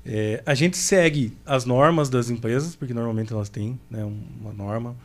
É, 0.05 0.43
a 0.47 0.55
gente 0.55 0.77
segue 0.77 1.37
as 1.45 1.65
normas 1.65 2.09
das 2.09 2.31
empresas, 2.31 2.75
porque 2.75 2.95
normalmente 2.95 3.33
elas 3.33 3.49
têm 3.49 3.79
né, 3.91 4.05
uma 4.05 4.53
norma. 4.53 4.97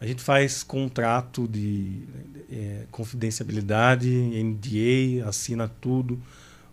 A 0.00 0.06
gente 0.06 0.22
faz 0.22 0.62
contrato 0.62 1.48
de 1.48 2.02
é, 2.50 2.84
confidencialidade, 2.90 4.08
NDA, 4.10 5.26
assina 5.28 5.68
tudo, 5.68 6.20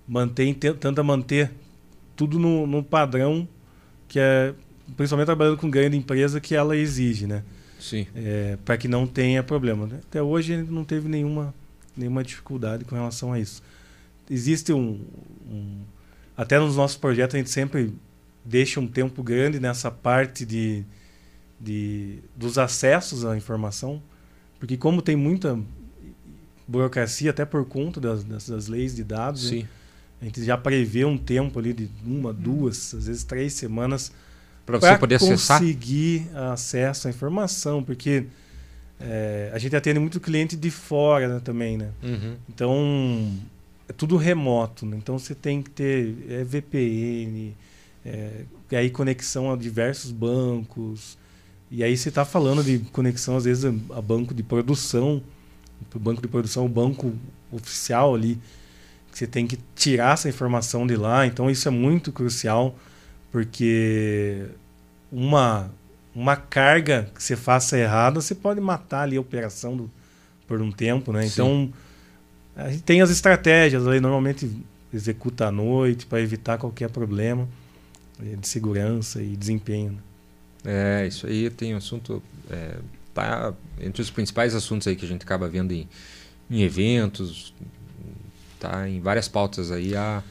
mantém, 0.07 0.53
tenta 0.53 1.03
manter 1.03 1.51
tudo 2.15 2.37
no, 2.37 2.67
no 2.67 2.83
padrão 2.83 3.47
que 4.07 4.19
é 4.19 4.53
principalmente 4.95 5.25
trabalhando 5.25 5.57
com 5.57 5.69
grande 5.69 5.97
empresa 5.97 6.39
que 6.39 6.53
ela 6.53 6.77
exige, 6.77 7.25
né? 7.25 7.43
Sim. 7.83 8.07
É, 8.15 8.57
para 8.63 8.77
que 8.77 8.87
não 8.87 9.05
tenha 9.05 9.43
problema. 9.43 9.85
Né? 9.85 9.99
Até 10.07 10.21
hoje 10.21 10.55
não 10.63 10.85
teve 10.85 11.09
nenhuma 11.09 11.53
nenhuma 11.95 12.23
dificuldade 12.23 12.85
com 12.85 12.95
relação 12.95 13.33
a 13.33 13.39
isso. 13.39 13.61
Existe 14.29 14.71
um, 14.71 15.01
um 15.47 15.81
até 16.35 16.57
nos 16.57 16.77
nossos 16.77 16.97
projetos 16.97 17.35
a 17.35 17.37
gente 17.37 17.49
sempre 17.49 17.93
deixa 18.43 18.79
um 18.79 18.87
tempo 18.87 19.21
grande 19.21 19.59
nessa 19.59 19.91
parte 19.91 20.45
de, 20.45 20.83
de 21.59 22.19
dos 22.35 22.57
acessos 22.57 23.25
à 23.25 23.37
informação, 23.37 24.01
porque 24.59 24.75
como 24.75 25.01
tem 25.01 25.15
muita 25.15 25.59
burocracia 26.67 27.31
até 27.31 27.45
por 27.45 27.65
conta 27.65 27.99
das, 27.99 28.23
das, 28.23 28.67
leis 28.67 28.95
de 28.95 29.03
dados. 29.03 29.51
Né? 29.51 29.67
A 30.21 30.25
gente 30.25 30.43
já 30.43 30.57
prevê 30.57 31.03
um 31.03 31.17
tempo 31.17 31.59
ali 31.59 31.73
de 31.73 31.89
uma, 32.05 32.33
duas, 32.33 32.93
às 32.93 33.07
vezes 33.07 33.23
três 33.23 33.53
semanas 33.53 34.11
para 34.65 34.79
você 34.79 34.97
poder 34.97 35.15
acessar. 35.15 35.59
conseguir 35.59 36.27
acesso 36.51 37.07
à 37.07 37.11
informação, 37.11 37.83
porque 37.83 38.25
é, 38.99 39.51
a 39.53 39.57
gente 39.57 39.75
atende 39.75 39.99
muito 39.99 40.19
cliente 40.19 40.55
de 40.55 40.71
fora 40.71 41.27
né, 41.27 41.41
também, 41.43 41.77
né? 41.77 41.89
Uhum. 42.01 42.35
Então 42.47 43.31
é 43.87 43.93
tudo 43.93 44.15
remoto, 44.15 44.85
né? 44.85 44.97
então 44.97 45.19
você 45.19 45.35
tem 45.35 45.61
que 45.61 45.69
ter 45.69 46.15
é, 46.29 46.43
VPN, 46.43 47.53
é, 48.05 48.45
aí 48.71 48.89
conexão 48.89 49.51
a 49.51 49.57
diversos 49.57 50.11
bancos. 50.11 51.17
E 51.69 51.83
aí 51.83 51.97
você 51.97 52.09
está 52.09 52.23
falando 52.23 52.63
de 52.63 52.79
conexão 52.91 53.35
às 53.35 53.45
vezes 53.45 53.65
a 53.65 54.01
banco 54.01 54.33
de 54.33 54.43
produção, 54.43 55.21
o 55.93 55.99
banco 55.99 56.21
de 56.21 56.27
produção, 56.27 56.65
o 56.65 56.69
banco 56.69 57.13
oficial 57.51 58.15
ali 58.15 58.39
você 59.13 59.27
tem 59.27 59.45
que 59.45 59.59
tirar 59.75 60.13
essa 60.13 60.27
informação 60.27 60.87
de 60.87 60.95
lá. 60.95 61.25
Então 61.25 61.49
isso 61.49 61.67
é 61.67 61.71
muito 61.71 62.11
crucial, 62.11 62.75
porque 63.33 64.45
uma, 65.11 65.69
uma 66.15 66.37
carga 66.37 67.11
que 67.13 67.21
você 67.21 67.35
faça 67.35 67.77
errada, 67.77 68.21
você 68.21 68.33
pode 68.33 68.61
matar 68.61 69.01
ali 69.01 69.17
a 69.17 69.21
operação 69.21 69.75
do, 69.75 69.91
por 70.47 70.61
um 70.61 70.71
tempo. 70.71 71.11
Né? 71.11 71.25
Então 71.25 71.73
a 72.55 72.69
gente 72.69 72.83
tem 72.83 73.01
as 73.01 73.09
estratégias 73.09 73.85
aí, 73.85 73.99
normalmente 73.99 74.49
executa 74.93 75.47
à 75.47 75.51
noite 75.51 76.05
para 76.05 76.21
evitar 76.21 76.57
qualquer 76.57 76.89
problema 76.89 77.49
de 78.17 78.47
segurança 78.47 79.21
e 79.21 79.35
desempenho. 79.35 79.93
Né? 80.63 81.01
É, 81.03 81.07
isso 81.07 81.27
aí 81.27 81.49
tem 81.49 81.73
um 81.73 81.77
assunto. 81.77 82.23
É, 82.49 82.77
tá 83.13 83.53
entre 83.81 84.01
os 84.01 84.09
principais 84.09 84.55
assuntos 84.55 84.87
aí 84.87 84.95
que 84.95 85.03
a 85.03 85.07
gente 85.07 85.23
acaba 85.23 85.49
vendo 85.49 85.73
em, 85.73 85.89
em 86.49 86.61
eventos, 86.61 87.53
Tá 88.63 88.87
em 88.87 89.01
várias 89.01 89.27
pautas 89.27 89.71
aí 89.73 89.93
a, 89.93 90.23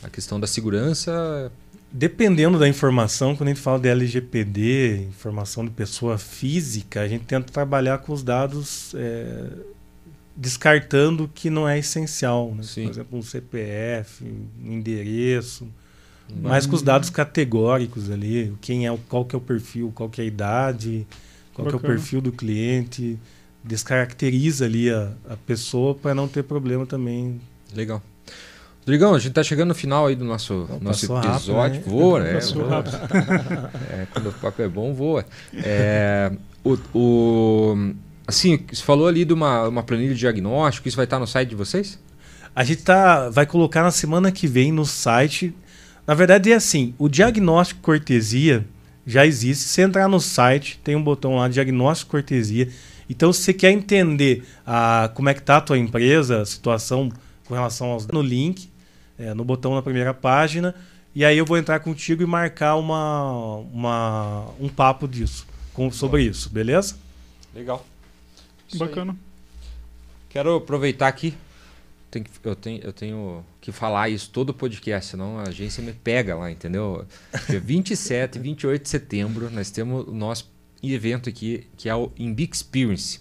a 0.00 0.08
questão 0.08 0.38
da 0.38 0.46
segurança. 0.46 1.50
Dependendo 1.92 2.58
da 2.58 2.68
informação, 2.68 3.34
quando 3.34 3.48
a 3.48 3.52
gente 3.52 3.62
fala 3.62 3.78
de 3.78 3.88
LGPD, 3.88 5.06
informação 5.08 5.64
de 5.64 5.70
pessoa 5.70 6.16
física, 6.18 7.00
a 7.00 7.08
gente 7.08 7.24
tenta 7.24 7.50
trabalhar 7.52 7.98
com 7.98 8.12
os 8.12 8.22
dados 8.22 8.94
é, 8.94 9.48
descartando 10.36 11.24
o 11.24 11.28
que 11.28 11.50
não 11.50 11.68
é 11.68 11.78
essencial. 11.78 12.54
Né? 12.54 12.62
Por 12.62 12.90
exemplo, 12.90 13.18
um 13.18 13.22
CPF, 13.22 14.24
um 14.24 14.72
endereço, 14.72 15.66
mas, 16.28 16.42
mas 16.42 16.66
com 16.66 16.76
os 16.76 16.82
dados 16.82 17.10
categóricos 17.10 18.08
ali, 18.08 18.54
quem 18.60 18.86
é, 18.86 18.98
qual 19.08 19.24
que 19.24 19.34
é 19.34 19.38
o 19.38 19.40
perfil, 19.40 19.90
qual 19.92 20.08
que 20.08 20.20
é 20.20 20.24
a 20.24 20.26
idade, 20.26 21.06
qual 21.52 21.66
que 21.66 21.74
é 21.74 21.76
o 21.76 21.80
perfil 21.80 22.20
do 22.20 22.30
cliente, 22.30 23.18
descaracteriza 23.64 24.64
ali 24.64 24.90
a, 24.90 25.12
a 25.28 25.36
pessoa 25.36 25.92
para 25.94 26.14
não 26.14 26.28
ter 26.28 26.44
problema 26.44 26.86
também 26.86 27.40
Legal. 27.74 28.02
Rodrigão, 28.80 29.14
a 29.14 29.18
gente 29.18 29.28
está 29.28 29.42
chegando 29.42 29.68
no 29.68 29.74
final 29.74 30.06
aí 30.06 30.16
do 30.16 30.24
nosso, 30.24 30.66
nosso 30.80 31.04
episódio. 31.04 31.54
Rápido, 31.54 31.76
né? 31.76 31.82
Voa, 31.86 32.20
né? 32.24 32.40
Voa. 32.40 32.84
é, 33.90 34.06
quando 34.12 34.28
o 34.30 34.32
papo 34.32 34.62
é 34.62 34.68
bom, 34.68 34.94
voa. 34.94 35.24
É, 35.54 36.32
o, 36.64 36.78
o, 36.94 37.94
assim, 38.26 38.58
você 38.70 38.82
falou 38.82 39.06
ali 39.06 39.24
de 39.24 39.34
uma, 39.34 39.68
uma 39.68 39.82
planilha 39.82 40.14
de 40.14 40.20
diagnóstico, 40.20 40.88
isso 40.88 40.96
vai 40.96 41.04
estar 41.04 41.18
no 41.18 41.26
site 41.26 41.50
de 41.50 41.54
vocês? 41.54 41.98
A 42.56 42.64
gente 42.64 42.82
tá, 42.82 43.28
vai 43.28 43.46
colocar 43.46 43.82
na 43.82 43.90
semana 43.90 44.32
que 44.32 44.46
vem 44.46 44.72
no 44.72 44.86
site. 44.86 45.54
Na 46.06 46.14
verdade 46.14 46.50
é 46.50 46.54
assim, 46.54 46.94
o 46.98 47.08
diagnóstico 47.08 47.80
cortesia 47.82 48.66
já 49.06 49.26
existe. 49.26 49.64
Se 49.64 49.82
entrar 49.82 50.08
no 50.08 50.20
site, 50.20 50.80
tem 50.82 50.96
um 50.96 51.02
botão 51.02 51.36
lá, 51.36 51.48
diagnóstico 51.48 52.12
cortesia. 52.12 52.68
Então, 53.08 53.32
se 53.32 53.42
você 53.42 53.52
quer 53.52 53.72
entender 53.72 54.44
a, 54.66 55.10
como 55.14 55.28
é 55.28 55.34
que 55.34 55.40
está 55.40 55.56
a 55.56 55.60
tua 55.60 55.78
empresa, 55.78 56.42
a 56.42 56.46
situação 56.46 57.10
com 57.50 57.54
relação 57.56 57.88
aos 57.88 58.06
no 58.06 58.22
link, 58.22 58.70
é, 59.18 59.34
no 59.34 59.44
botão 59.44 59.74
na 59.74 59.82
primeira 59.82 60.14
página, 60.14 60.72
e 61.12 61.24
aí 61.24 61.36
eu 61.36 61.44
vou 61.44 61.58
entrar 61.58 61.80
contigo 61.80 62.22
e 62.22 62.26
marcar 62.26 62.76
uma, 62.76 63.56
uma 63.72 64.46
um 64.60 64.68
papo 64.68 65.08
disso, 65.08 65.44
com, 65.74 65.90
sobre 65.90 66.22
isso, 66.22 66.48
beleza? 66.48 66.96
Legal. 67.52 67.84
Isso 68.68 68.78
Bacana. 68.78 69.12
Aí. 69.12 69.18
Quero 70.28 70.54
aproveitar 70.54 71.08
aqui. 71.08 71.34
Tem, 72.08 72.24
eu, 72.44 72.54
tenho, 72.54 72.82
eu 72.84 72.92
tenho 72.92 73.44
que 73.60 73.72
falar 73.72 74.08
isso 74.08 74.30
todo 74.30 74.50
o 74.50 74.54
podcast, 74.54 75.10
senão 75.10 75.40
a 75.40 75.48
agência 75.48 75.82
me 75.82 75.92
pega 75.92 76.36
lá, 76.36 76.52
entendeu? 76.52 77.04
Dia 77.48 77.58
27 77.58 78.36
e 78.36 78.40
28 78.40 78.80
de 78.80 78.88
setembro, 78.88 79.50
nós 79.50 79.72
temos 79.72 80.06
o 80.06 80.12
nosso 80.12 80.48
evento 80.80 81.28
aqui, 81.28 81.66
que 81.76 81.88
é 81.88 81.94
o 81.96 82.12
Imbi 82.16 82.48
Experience 82.52 83.18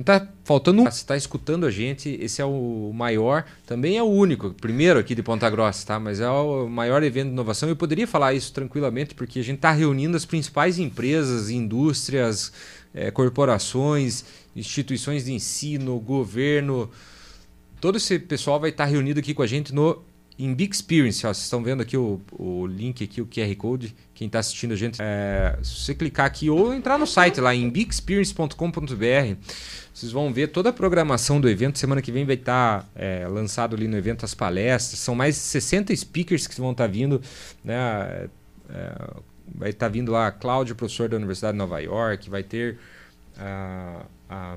gente 0.00 0.06
tá 0.06 0.28
faltando 0.44 0.82
um. 0.82 0.84
Você 0.84 0.98
está 0.98 1.16
escutando 1.16 1.64
a 1.64 1.70
gente, 1.70 2.18
esse 2.20 2.42
é 2.42 2.44
o 2.44 2.92
maior, 2.94 3.44
também 3.66 3.96
é 3.96 4.02
o 4.02 4.06
único, 4.06 4.50
primeiro 4.50 4.98
aqui 4.98 5.14
de 5.14 5.22
Ponta 5.22 5.48
Grossa, 5.48 5.86
tá? 5.86 5.98
Mas 5.98 6.20
é 6.20 6.28
o 6.28 6.68
maior 6.68 7.02
evento 7.02 7.28
de 7.28 7.32
inovação. 7.32 7.68
Eu 7.68 7.76
poderia 7.76 8.06
falar 8.06 8.34
isso 8.34 8.52
tranquilamente, 8.52 9.14
porque 9.14 9.38
a 9.38 9.44
gente 9.44 9.56
está 9.56 9.72
reunindo 9.72 10.16
as 10.16 10.24
principais 10.24 10.78
empresas, 10.78 11.48
indústrias, 11.48 12.52
é, 12.94 13.10
corporações, 13.10 14.24
instituições 14.54 15.24
de 15.24 15.32
ensino, 15.32 15.98
governo. 15.98 16.90
Todo 17.80 17.96
esse 17.96 18.18
pessoal 18.18 18.60
vai 18.60 18.70
estar 18.70 18.84
tá 18.84 18.90
reunido 18.90 19.20
aqui 19.20 19.32
com 19.32 19.42
a 19.42 19.46
gente 19.46 19.74
no 19.74 20.02
em 20.38 20.52
Big 20.52 20.74
Experience, 20.74 21.26
ó, 21.26 21.32
vocês 21.32 21.44
estão 21.44 21.62
vendo 21.62 21.80
aqui 21.80 21.96
o, 21.96 22.20
o 22.32 22.66
link 22.66 23.02
aqui, 23.02 23.22
o 23.22 23.26
QR 23.26 23.54
Code, 23.56 23.94
quem 24.16 24.28
está 24.28 24.38
assistindo 24.38 24.72
a 24.72 24.76
gente, 24.76 24.98
é, 24.98 25.58
se 25.62 25.78
você 25.78 25.94
clicar 25.94 26.24
aqui 26.24 26.48
ou 26.48 26.72
entrar 26.72 26.98
no 26.98 27.06
site 27.06 27.38
lá 27.38 27.54
em 27.54 27.68
bigexperience.com.br, 27.68 29.36
vocês 29.92 30.10
vão 30.10 30.32
ver 30.32 30.48
toda 30.48 30.70
a 30.70 30.72
programação 30.72 31.38
do 31.38 31.46
evento. 31.50 31.78
Semana 31.78 32.00
que 32.00 32.10
vem 32.10 32.24
vai 32.24 32.34
estar 32.34 32.80
tá, 32.80 32.88
é, 32.94 33.28
lançado 33.28 33.76
ali 33.76 33.86
no 33.86 33.94
evento 33.94 34.24
as 34.24 34.34
palestras. 34.34 35.00
São 35.00 35.14
mais 35.14 35.34
de 35.34 35.42
60 35.42 35.94
speakers 35.94 36.46
que 36.46 36.58
vão 36.58 36.72
estar 36.72 36.84
tá 36.84 36.90
vindo. 36.90 37.20
Né? 37.62 38.30
É, 38.70 38.92
vai 39.54 39.68
estar 39.68 39.84
tá 39.86 39.92
vindo 39.92 40.10
lá 40.10 40.32
Cláudio, 40.32 40.74
professor 40.74 41.10
da 41.10 41.18
Universidade 41.18 41.52
de 41.52 41.58
Nova 41.58 41.78
York. 41.78 42.30
Vai 42.30 42.42
ter 42.42 42.78
a, 43.38 44.06
a 44.30 44.56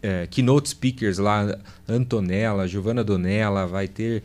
é, 0.00 0.28
keynote 0.28 0.68
speakers 0.68 1.18
lá, 1.18 1.58
Antonella, 1.88 2.68
Giovana 2.68 3.02
Donella. 3.02 3.66
Vai 3.66 3.88
ter 3.88 4.22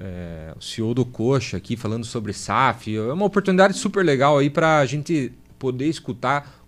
é, 0.00 0.54
o 0.56 0.62
CEO 0.62 0.94
do 0.94 1.04
Coxa 1.04 1.58
aqui 1.58 1.76
falando 1.76 2.04
sobre 2.04 2.32
SAF. 2.32 2.96
É 2.96 3.12
uma 3.12 3.26
oportunidade 3.26 3.76
super 3.76 4.04
legal 4.04 4.38
aí 4.38 4.48
para 4.48 4.78
a 4.78 4.86
gente 4.86 5.32
poder 5.58 5.86
escutar 5.86 6.58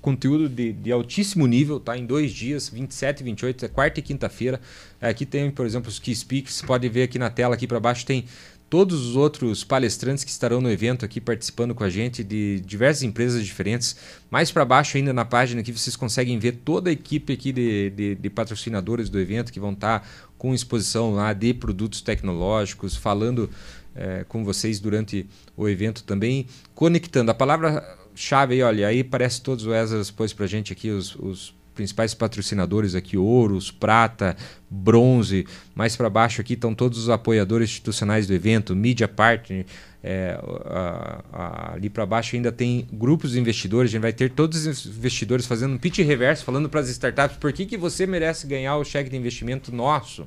conteúdo 0.00 0.48
de, 0.48 0.72
de, 0.72 0.90
altíssimo 0.90 1.46
nível, 1.46 1.78
tá? 1.78 1.96
Em 1.96 2.04
dois 2.04 2.32
dias, 2.32 2.68
27 2.68 3.20
e 3.20 3.24
28, 3.24 3.64
é 3.66 3.68
quarta 3.68 4.00
e 4.00 4.02
quinta-feira. 4.02 4.60
Aqui 5.00 5.24
tem, 5.24 5.48
por 5.48 5.64
exemplo, 5.64 5.88
os 5.88 6.00
Key 6.00 6.14
Speaks, 6.14 6.60
pode 6.62 6.88
ver 6.88 7.04
aqui 7.04 7.20
na 7.20 7.30
tela, 7.30 7.54
aqui 7.54 7.68
para 7.68 7.78
baixo 7.78 8.04
tem 8.04 8.24
todos 8.72 9.06
os 9.06 9.16
outros 9.16 9.64
palestrantes 9.64 10.24
que 10.24 10.30
estarão 10.30 10.58
no 10.58 10.70
evento 10.70 11.04
aqui 11.04 11.20
participando 11.20 11.74
com 11.74 11.84
a 11.84 11.90
gente 11.90 12.24
de 12.24 12.58
diversas 12.60 13.02
empresas 13.02 13.44
diferentes. 13.44 13.94
Mais 14.30 14.50
para 14.50 14.64
baixo 14.64 14.96
ainda 14.96 15.12
na 15.12 15.26
página 15.26 15.60
aqui 15.60 15.70
vocês 15.70 15.94
conseguem 15.94 16.38
ver 16.38 16.52
toda 16.64 16.88
a 16.88 16.92
equipe 16.94 17.34
aqui 17.34 17.52
de, 17.52 17.90
de, 17.90 18.14
de 18.14 18.30
patrocinadores 18.30 19.10
do 19.10 19.20
evento 19.20 19.52
que 19.52 19.60
vão 19.60 19.72
estar 19.74 20.00
tá 20.00 20.06
com 20.38 20.54
exposição 20.54 21.12
lá 21.12 21.34
de 21.34 21.52
produtos 21.52 22.00
tecnológicos, 22.00 22.96
falando 22.96 23.50
é, 23.94 24.24
com 24.24 24.42
vocês 24.42 24.80
durante 24.80 25.26
o 25.54 25.68
evento 25.68 26.02
também, 26.02 26.46
conectando. 26.74 27.30
A 27.30 27.34
palavra-chave 27.34 28.54
aí, 28.54 28.62
olha, 28.62 28.88
aí 28.88 29.04
parece 29.04 29.42
todos 29.42 29.66
o 29.66 29.74
Ezra 29.74 30.00
pôs 30.16 30.32
para 30.32 30.46
a 30.46 30.48
gente 30.48 30.72
aqui 30.72 30.88
os, 30.88 31.14
os 31.16 31.54
principais 31.74 32.14
patrocinadores 32.14 32.94
aqui, 32.94 33.16
ouros, 33.16 33.70
prata, 33.70 34.36
bronze. 34.68 35.46
Mais 35.74 35.96
para 35.96 36.08
baixo 36.08 36.40
aqui 36.40 36.54
estão 36.54 36.74
todos 36.74 36.98
os 36.98 37.08
apoiadores 37.08 37.70
institucionais 37.70 38.26
do 38.26 38.34
evento, 38.34 38.74
Media 38.74 39.08
Partner. 39.08 39.66
É, 40.04 40.36
a, 40.64 41.22
a, 41.32 41.74
ali 41.74 41.88
para 41.88 42.04
baixo 42.04 42.34
ainda 42.34 42.50
tem 42.50 42.88
grupos 42.92 43.32
de 43.32 43.40
investidores. 43.40 43.90
A 43.90 43.92
gente 43.92 44.02
vai 44.02 44.12
ter 44.12 44.30
todos 44.30 44.66
os 44.66 44.86
investidores 44.86 45.46
fazendo 45.46 45.74
um 45.74 45.78
pitch 45.78 45.98
reverso, 45.98 46.44
falando 46.44 46.68
para 46.68 46.80
as 46.80 46.88
startups 46.88 47.36
por 47.36 47.52
que, 47.52 47.64
que 47.64 47.76
você 47.76 48.06
merece 48.06 48.46
ganhar 48.46 48.76
o 48.76 48.84
cheque 48.84 49.08
de 49.08 49.16
investimento 49.16 49.72
nosso. 49.74 50.26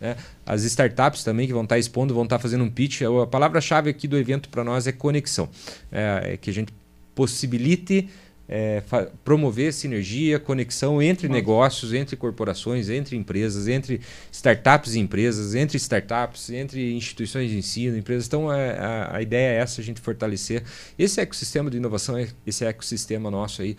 Né? 0.00 0.16
As 0.44 0.62
startups 0.64 1.24
também 1.24 1.46
que 1.46 1.52
vão 1.52 1.62
estar 1.62 1.76
tá 1.76 1.78
expondo, 1.78 2.12
vão 2.12 2.24
estar 2.24 2.36
tá 2.36 2.42
fazendo 2.42 2.64
um 2.64 2.70
pitch. 2.70 3.02
A 3.02 3.26
palavra-chave 3.26 3.88
aqui 3.88 4.06
do 4.06 4.18
evento 4.18 4.48
para 4.50 4.62
nós 4.62 4.86
é 4.86 4.92
conexão. 4.92 5.48
É, 5.90 6.32
é 6.34 6.36
que 6.36 6.50
a 6.50 6.52
gente 6.52 6.72
possibilite 7.14 8.08
é, 8.48 8.82
promover 9.24 9.72
sinergia, 9.72 10.38
conexão 10.38 11.00
entre 11.00 11.26
Nossa. 11.26 11.38
negócios, 11.38 11.92
entre 11.92 12.16
corporações, 12.16 12.90
entre 12.90 13.16
empresas, 13.16 13.68
entre 13.68 14.00
startups 14.30 14.94
e 14.94 15.00
empresas, 15.00 15.54
entre 15.54 15.76
startups, 15.78 16.50
entre 16.50 16.92
instituições 16.92 17.50
de 17.50 17.56
ensino, 17.56 17.96
empresas. 17.96 18.26
Então, 18.26 18.50
a, 18.50 18.58
é, 18.58 18.78
a, 18.78 19.16
a 19.16 19.22
ideia 19.22 19.54
é 19.54 19.56
essa, 19.56 19.80
a 19.80 19.84
gente 19.84 20.00
fortalecer 20.00 20.62
esse 20.98 21.20
ecossistema 21.20 21.70
de 21.70 21.78
inovação, 21.78 22.16
esse 22.46 22.64
ecossistema 22.64 23.30
nosso 23.30 23.62
aí 23.62 23.76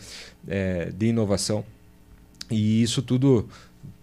é, 0.48 0.92
de 0.92 1.08
inovação. 1.08 1.64
E 2.50 2.82
isso 2.82 3.02
tudo 3.02 3.48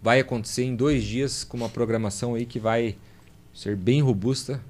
vai 0.00 0.20
acontecer 0.20 0.64
em 0.64 0.74
dois 0.74 1.02
dias 1.02 1.44
com 1.44 1.56
uma 1.56 1.68
programação 1.68 2.34
aí 2.34 2.46
que 2.46 2.58
vai 2.58 2.96
ser 3.54 3.76
bem 3.76 4.00
robusta, 4.00 4.60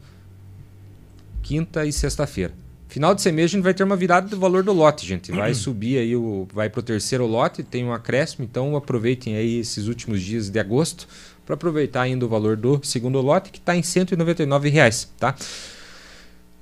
quinta 1.43 1.85
e 1.85 1.93
sexta-feira. 1.93 2.55
Final 2.93 3.15
de 3.15 3.23
semestre 3.23 3.57
a 3.57 3.57
gente 3.57 3.65
vai 3.65 3.73
ter 3.73 3.85
uma 3.85 3.97
virada 3.97 4.29
do 4.29 4.39
valor 4.39 4.63
do 4.63 4.71
lote, 4.71 5.07
gente. 5.07 5.33
Vai 5.33 5.49
uhum. 5.49 5.55
subir 5.55 5.97
aí, 5.97 6.15
o, 6.15 6.47
vai 6.53 6.69
para 6.69 6.81
o 6.81 6.83
terceiro 6.83 7.27
lote, 7.27 7.63
tem 7.63 7.83
um 7.83 7.91
acréscimo, 7.91 8.45
então 8.45 8.77
aproveitem 8.77 9.35
aí 9.35 9.61
esses 9.61 9.87
últimos 9.89 10.21
dias 10.21 10.51
de 10.51 10.59
agosto 10.59 11.09
para 11.47 11.55
aproveitar 11.55 12.03
ainda 12.03 12.27
o 12.27 12.29
valor 12.29 12.55
do 12.55 12.85
segundo 12.85 13.19
lote, 13.23 13.51
que 13.51 13.57
está 13.57 13.75
em 13.75 13.83
199 13.83 14.69
reais, 14.69 15.11
tá? 15.19 15.35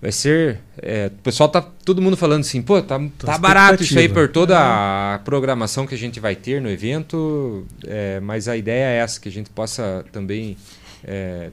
Vai 0.00 0.12
ser. 0.12 0.60
É, 0.80 1.08
o 1.08 1.22
pessoal 1.22 1.48
tá 1.48 1.60
todo 1.60 2.00
mundo 2.00 2.16
falando 2.16 2.42
assim, 2.42 2.62
pô, 2.62 2.80
tá, 2.80 3.00
tá 3.18 3.36
barato 3.36 3.82
isso 3.82 3.98
aí 3.98 4.08
por 4.08 4.28
toda 4.28 4.54
é. 4.54 4.56
a 4.56 5.20
programação 5.24 5.84
que 5.84 5.96
a 5.96 5.98
gente 5.98 6.20
vai 6.20 6.36
ter 6.36 6.62
no 6.62 6.70
evento. 6.70 7.66
É, 7.84 8.20
mas 8.20 8.46
a 8.46 8.56
ideia 8.56 8.84
é 8.84 8.96
essa, 8.98 9.18
que 9.18 9.28
a 9.28 9.32
gente 9.32 9.50
possa 9.50 10.04
também 10.12 10.56
é, 11.02 11.50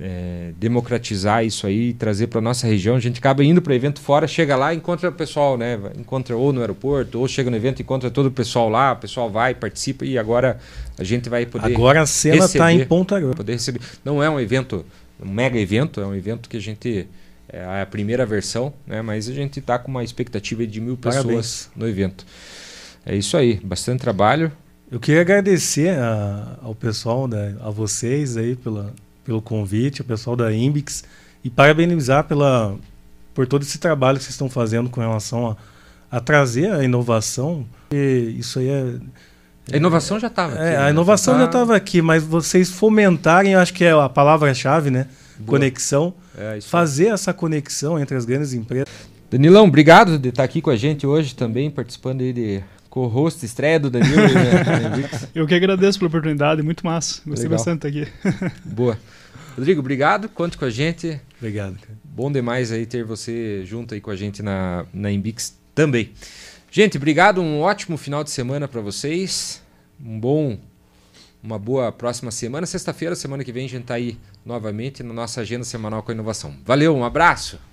é, 0.00 0.52
democratizar 0.58 1.44
isso 1.44 1.66
aí 1.66 1.90
e 1.90 1.94
trazer 1.94 2.28
para 2.28 2.40
nossa 2.40 2.66
região. 2.66 2.96
A 2.96 3.00
gente 3.00 3.18
acaba 3.18 3.44
indo 3.44 3.60
para 3.60 3.74
evento 3.74 4.00
fora, 4.00 4.26
chega 4.26 4.56
lá, 4.56 4.74
encontra 4.74 5.08
o 5.08 5.12
pessoal, 5.12 5.56
né? 5.56 5.78
Encontra 5.98 6.36
ou 6.36 6.52
no 6.52 6.60
aeroporto, 6.60 7.18
ou 7.18 7.28
chega 7.28 7.50
no 7.50 7.56
evento, 7.56 7.82
encontra 7.82 8.10
todo 8.10 8.26
o 8.26 8.30
pessoal 8.30 8.68
lá, 8.68 8.92
o 8.92 8.96
pessoal 8.96 9.30
vai, 9.30 9.54
participa 9.54 10.04
e 10.04 10.16
agora 10.18 10.58
a 10.98 11.04
gente 11.04 11.28
vai 11.28 11.46
poder. 11.46 11.74
Agora 11.74 12.02
a 12.02 12.06
cena 12.06 12.44
está 12.44 12.72
em 12.72 12.84
ponta 12.84 13.18
grossa. 13.18 13.36
Poder 13.36 13.52
receber. 13.52 13.80
Não 14.04 14.22
é 14.22 14.30
um 14.30 14.40
evento, 14.40 14.84
um 15.20 15.30
mega 15.30 15.58
evento, 15.58 16.00
é 16.00 16.06
um 16.06 16.14
evento 16.14 16.48
que 16.48 16.56
a 16.56 16.60
gente 16.60 17.06
é 17.48 17.82
a 17.82 17.86
primeira 17.86 18.24
versão, 18.24 18.72
né? 18.86 19.02
Mas 19.02 19.28
a 19.28 19.32
gente 19.32 19.58
está 19.58 19.78
com 19.78 19.90
uma 19.90 20.02
expectativa 20.02 20.66
de 20.66 20.80
mil 20.80 20.96
pessoas 20.96 21.24
Parabéns. 21.24 21.70
no 21.76 21.86
evento. 21.86 22.24
É 23.04 23.14
isso 23.14 23.36
aí, 23.36 23.60
bastante 23.62 24.00
trabalho. 24.00 24.50
Eu 24.90 25.00
queria 25.00 25.20
agradecer 25.20 25.98
a, 25.98 26.58
ao 26.62 26.74
pessoal, 26.74 27.26
né, 27.26 27.56
a 27.60 27.70
vocês 27.70 28.36
aí 28.36 28.54
pela, 28.54 28.94
pelo 29.24 29.40
convite, 29.40 30.00
o 30.00 30.04
pessoal 30.04 30.36
da 30.36 30.52
Imbix, 30.52 31.04
e 31.44 31.50
parabenizar 31.50 32.24
pela, 32.24 32.76
por 33.34 33.46
todo 33.46 33.62
esse 33.62 33.78
trabalho 33.78 34.18
que 34.18 34.24
vocês 34.24 34.34
estão 34.34 34.48
fazendo 34.48 34.90
com 34.90 35.00
relação 35.00 35.50
a, 35.50 36.16
a 36.16 36.20
trazer 36.20 36.72
a 36.72 36.84
inovação. 36.84 37.66
E 37.92 38.36
isso 38.38 38.58
aí 38.58 38.68
é. 38.68 38.94
A 39.72 39.76
inovação 39.76 40.18
já 40.18 40.26
estava 40.26 40.54
é, 40.54 40.56
aqui. 40.56 40.74
É, 40.74 40.76
a 40.78 40.90
inovação 40.90 41.38
já 41.38 41.44
estava 41.44 41.72
tá... 41.72 41.76
aqui, 41.76 42.02
mas 42.02 42.22
vocês 42.24 42.70
fomentarem, 42.70 43.54
acho 43.54 43.72
que 43.72 43.84
é 43.84 43.92
a 43.92 44.08
palavra-chave, 44.08 44.90
né? 44.90 45.06
Boa. 45.38 45.58
Conexão. 45.58 46.14
É, 46.36 46.60
fazer 46.60 47.08
essa 47.08 47.32
conexão 47.32 47.98
entre 47.98 48.16
as 48.16 48.24
grandes 48.24 48.52
empresas. 48.52 48.88
Danilão, 49.30 49.66
obrigado 49.66 50.18
de 50.18 50.28
estar 50.28 50.44
aqui 50.44 50.60
com 50.60 50.70
a 50.70 50.76
gente 50.76 51.06
hoje 51.06 51.34
também, 51.34 51.70
participando 51.70 52.20
aí 52.20 52.32
de 52.32 52.62
co-host, 52.92 53.42
estreia 53.46 53.80
do 53.80 53.88
Danilo. 53.88 54.16
né? 54.20 55.08
Eu 55.34 55.46
que 55.46 55.54
agradeço 55.54 55.98
pela 55.98 56.08
oportunidade, 56.08 56.60
muito 56.60 56.84
massa. 56.84 57.22
Gostei 57.24 57.48
Legal. 57.48 57.56
bastante 57.56 57.86
aqui. 57.86 58.06
Boa. 58.62 58.98
Rodrigo, 59.56 59.80
obrigado, 59.80 60.28
conte 60.28 60.58
com 60.58 60.66
a 60.66 60.70
gente. 60.70 61.18
Obrigado. 61.38 61.78
Cara. 61.78 61.98
Bom 62.04 62.30
demais 62.30 62.70
aí 62.70 62.84
ter 62.84 63.02
você 63.02 63.64
junto 63.64 63.94
aí 63.94 64.00
com 64.00 64.10
a 64.10 64.16
gente 64.16 64.42
na, 64.42 64.84
na 64.92 65.10
Imbix 65.10 65.58
também. 65.74 66.12
Gente, 66.70 66.98
obrigado, 66.98 67.40
um 67.40 67.60
ótimo 67.60 67.96
final 67.96 68.22
de 68.22 68.30
semana 68.30 68.68
para 68.68 68.82
vocês. 68.82 69.62
Um 69.98 70.20
bom, 70.20 70.58
uma 71.42 71.58
boa 71.58 71.90
próxima 71.90 72.30
semana. 72.30 72.66
Sexta-feira, 72.66 73.14
semana 73.14 73.42
que 73.42 73.52
vem, 73.52 73.64
a 73.64 73.68
gente 73.70 73.82
está 73.82 73.94
aí 73.94 74.18
novamente 74.44 75.02
na 75.02 75.14
nossa 75.14 75.40
agenda 75.40 75.64
semanal 75.64 76.02
com 76.02 76.10
a 76.10 76.14
inovação. 76.14 76.54
Valeu, 76.62 76.94
um 76.94 77.04
abraço! 77.04 77.71